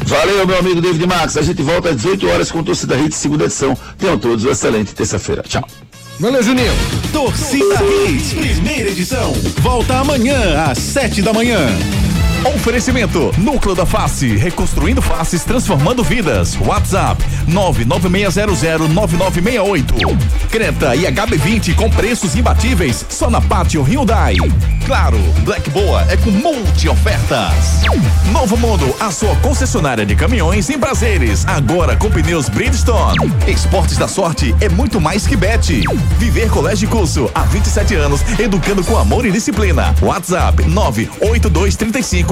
Valeu, 0.07 0.45
meu 0.45 0.59
amigo 0.59 0.81
David 0.81 1.07
Max. 1.07 1.37
A 1.37 1.43
gente 1.43 1.63
volta 1.63 1.91
às 1.91 1.97
18 1.97 2.29
horas 2.29 2.51
com 2.51 2.65
Torcida 2.65 2.97
Hits, 2.97 3.17
segunda 3.17 3.45
edição. 3.45 3.79
Tenham 3.97 4.19
todos 4.19 4.45
uma 4.45 4.53
excelente 4.53 4.93
terça-feira. 4.93 5.43
Tchau. 5.43 5.65
Valeu, 6.23 6.41
Juninho. 6.41 6.73
Torcida 7.13 7.81
Hits, 7.83 8.33
primeira 8.33 8.91
edição. 8.91 9.33
Volta 9.61 9.97
amanhã 9.97 10.63
às 10.71 10.79
sete 10.79 11.21
da 11.21 11.33
manhã. 11.33 11.59
Oferecimento 12.45 13.31
Núcleo 13.39 13.73
da 13.75 13.87
Face, 13.87 14.37
reconstruindo 14.37 15.01
faces, 15.01 15.43
transformando 15.45 16.03
vidas. 16.03 16.59
WhatsApp 16.61 17.25
996009968. 17.49 20.19
Creta 20.51 20.97
e 20.97 21.05
HB20 21.05 21.77
com 21.77 21.89
preços 21.89 22.35
imbatíveis 22.35 23.07
só 23.09 23.31
na 23.31 23.41
Pátio 23.41 23.81
Hyundai. 23.83 24.35
Claro, 24.87 25.19
Black 25.45 25.71
Boa 25.71 26.05
é 26.11 26.17
com 26.17 26.33
multi 26.33 26.89
ofertas. 26.89 27.81
Novo 28.33 28.57
Mundo, 28.57 28.93
a 28.99 29.13
sua 29.13 29.37
concessionária 29.37 30.05
de 30.05 30.17
caminhões 30.17 30.69
em 30.69 30.77
prazeres, 30.79 31.47
agora 31.47 31.95
com 31.97 32.11
pneus 32.11 32.49
Bridgestone. 32.49 33.33
Esportes 33.47 33.97
da 33.97 34.09
Sorte 34.09 34.53
é 34.61 34.69
muito 34.69 35.01
mais 35.01 35.29
que 35.29 35.37
bet. 35.37 35.85
Viver 36.19 36.51
Colégio 36.51 36.89
Curso 36.89 37.31
há 37.35 37.43
27 37.43 37.95
anos, 37.95 38.21
educando 38.39 38.83
com 38.83 38.99
amor 38.99 39.25
e 39.27 39.31
disciplina. 39.31 39.95
WhatsApp 40.03 40.65
98235 40.65 42.32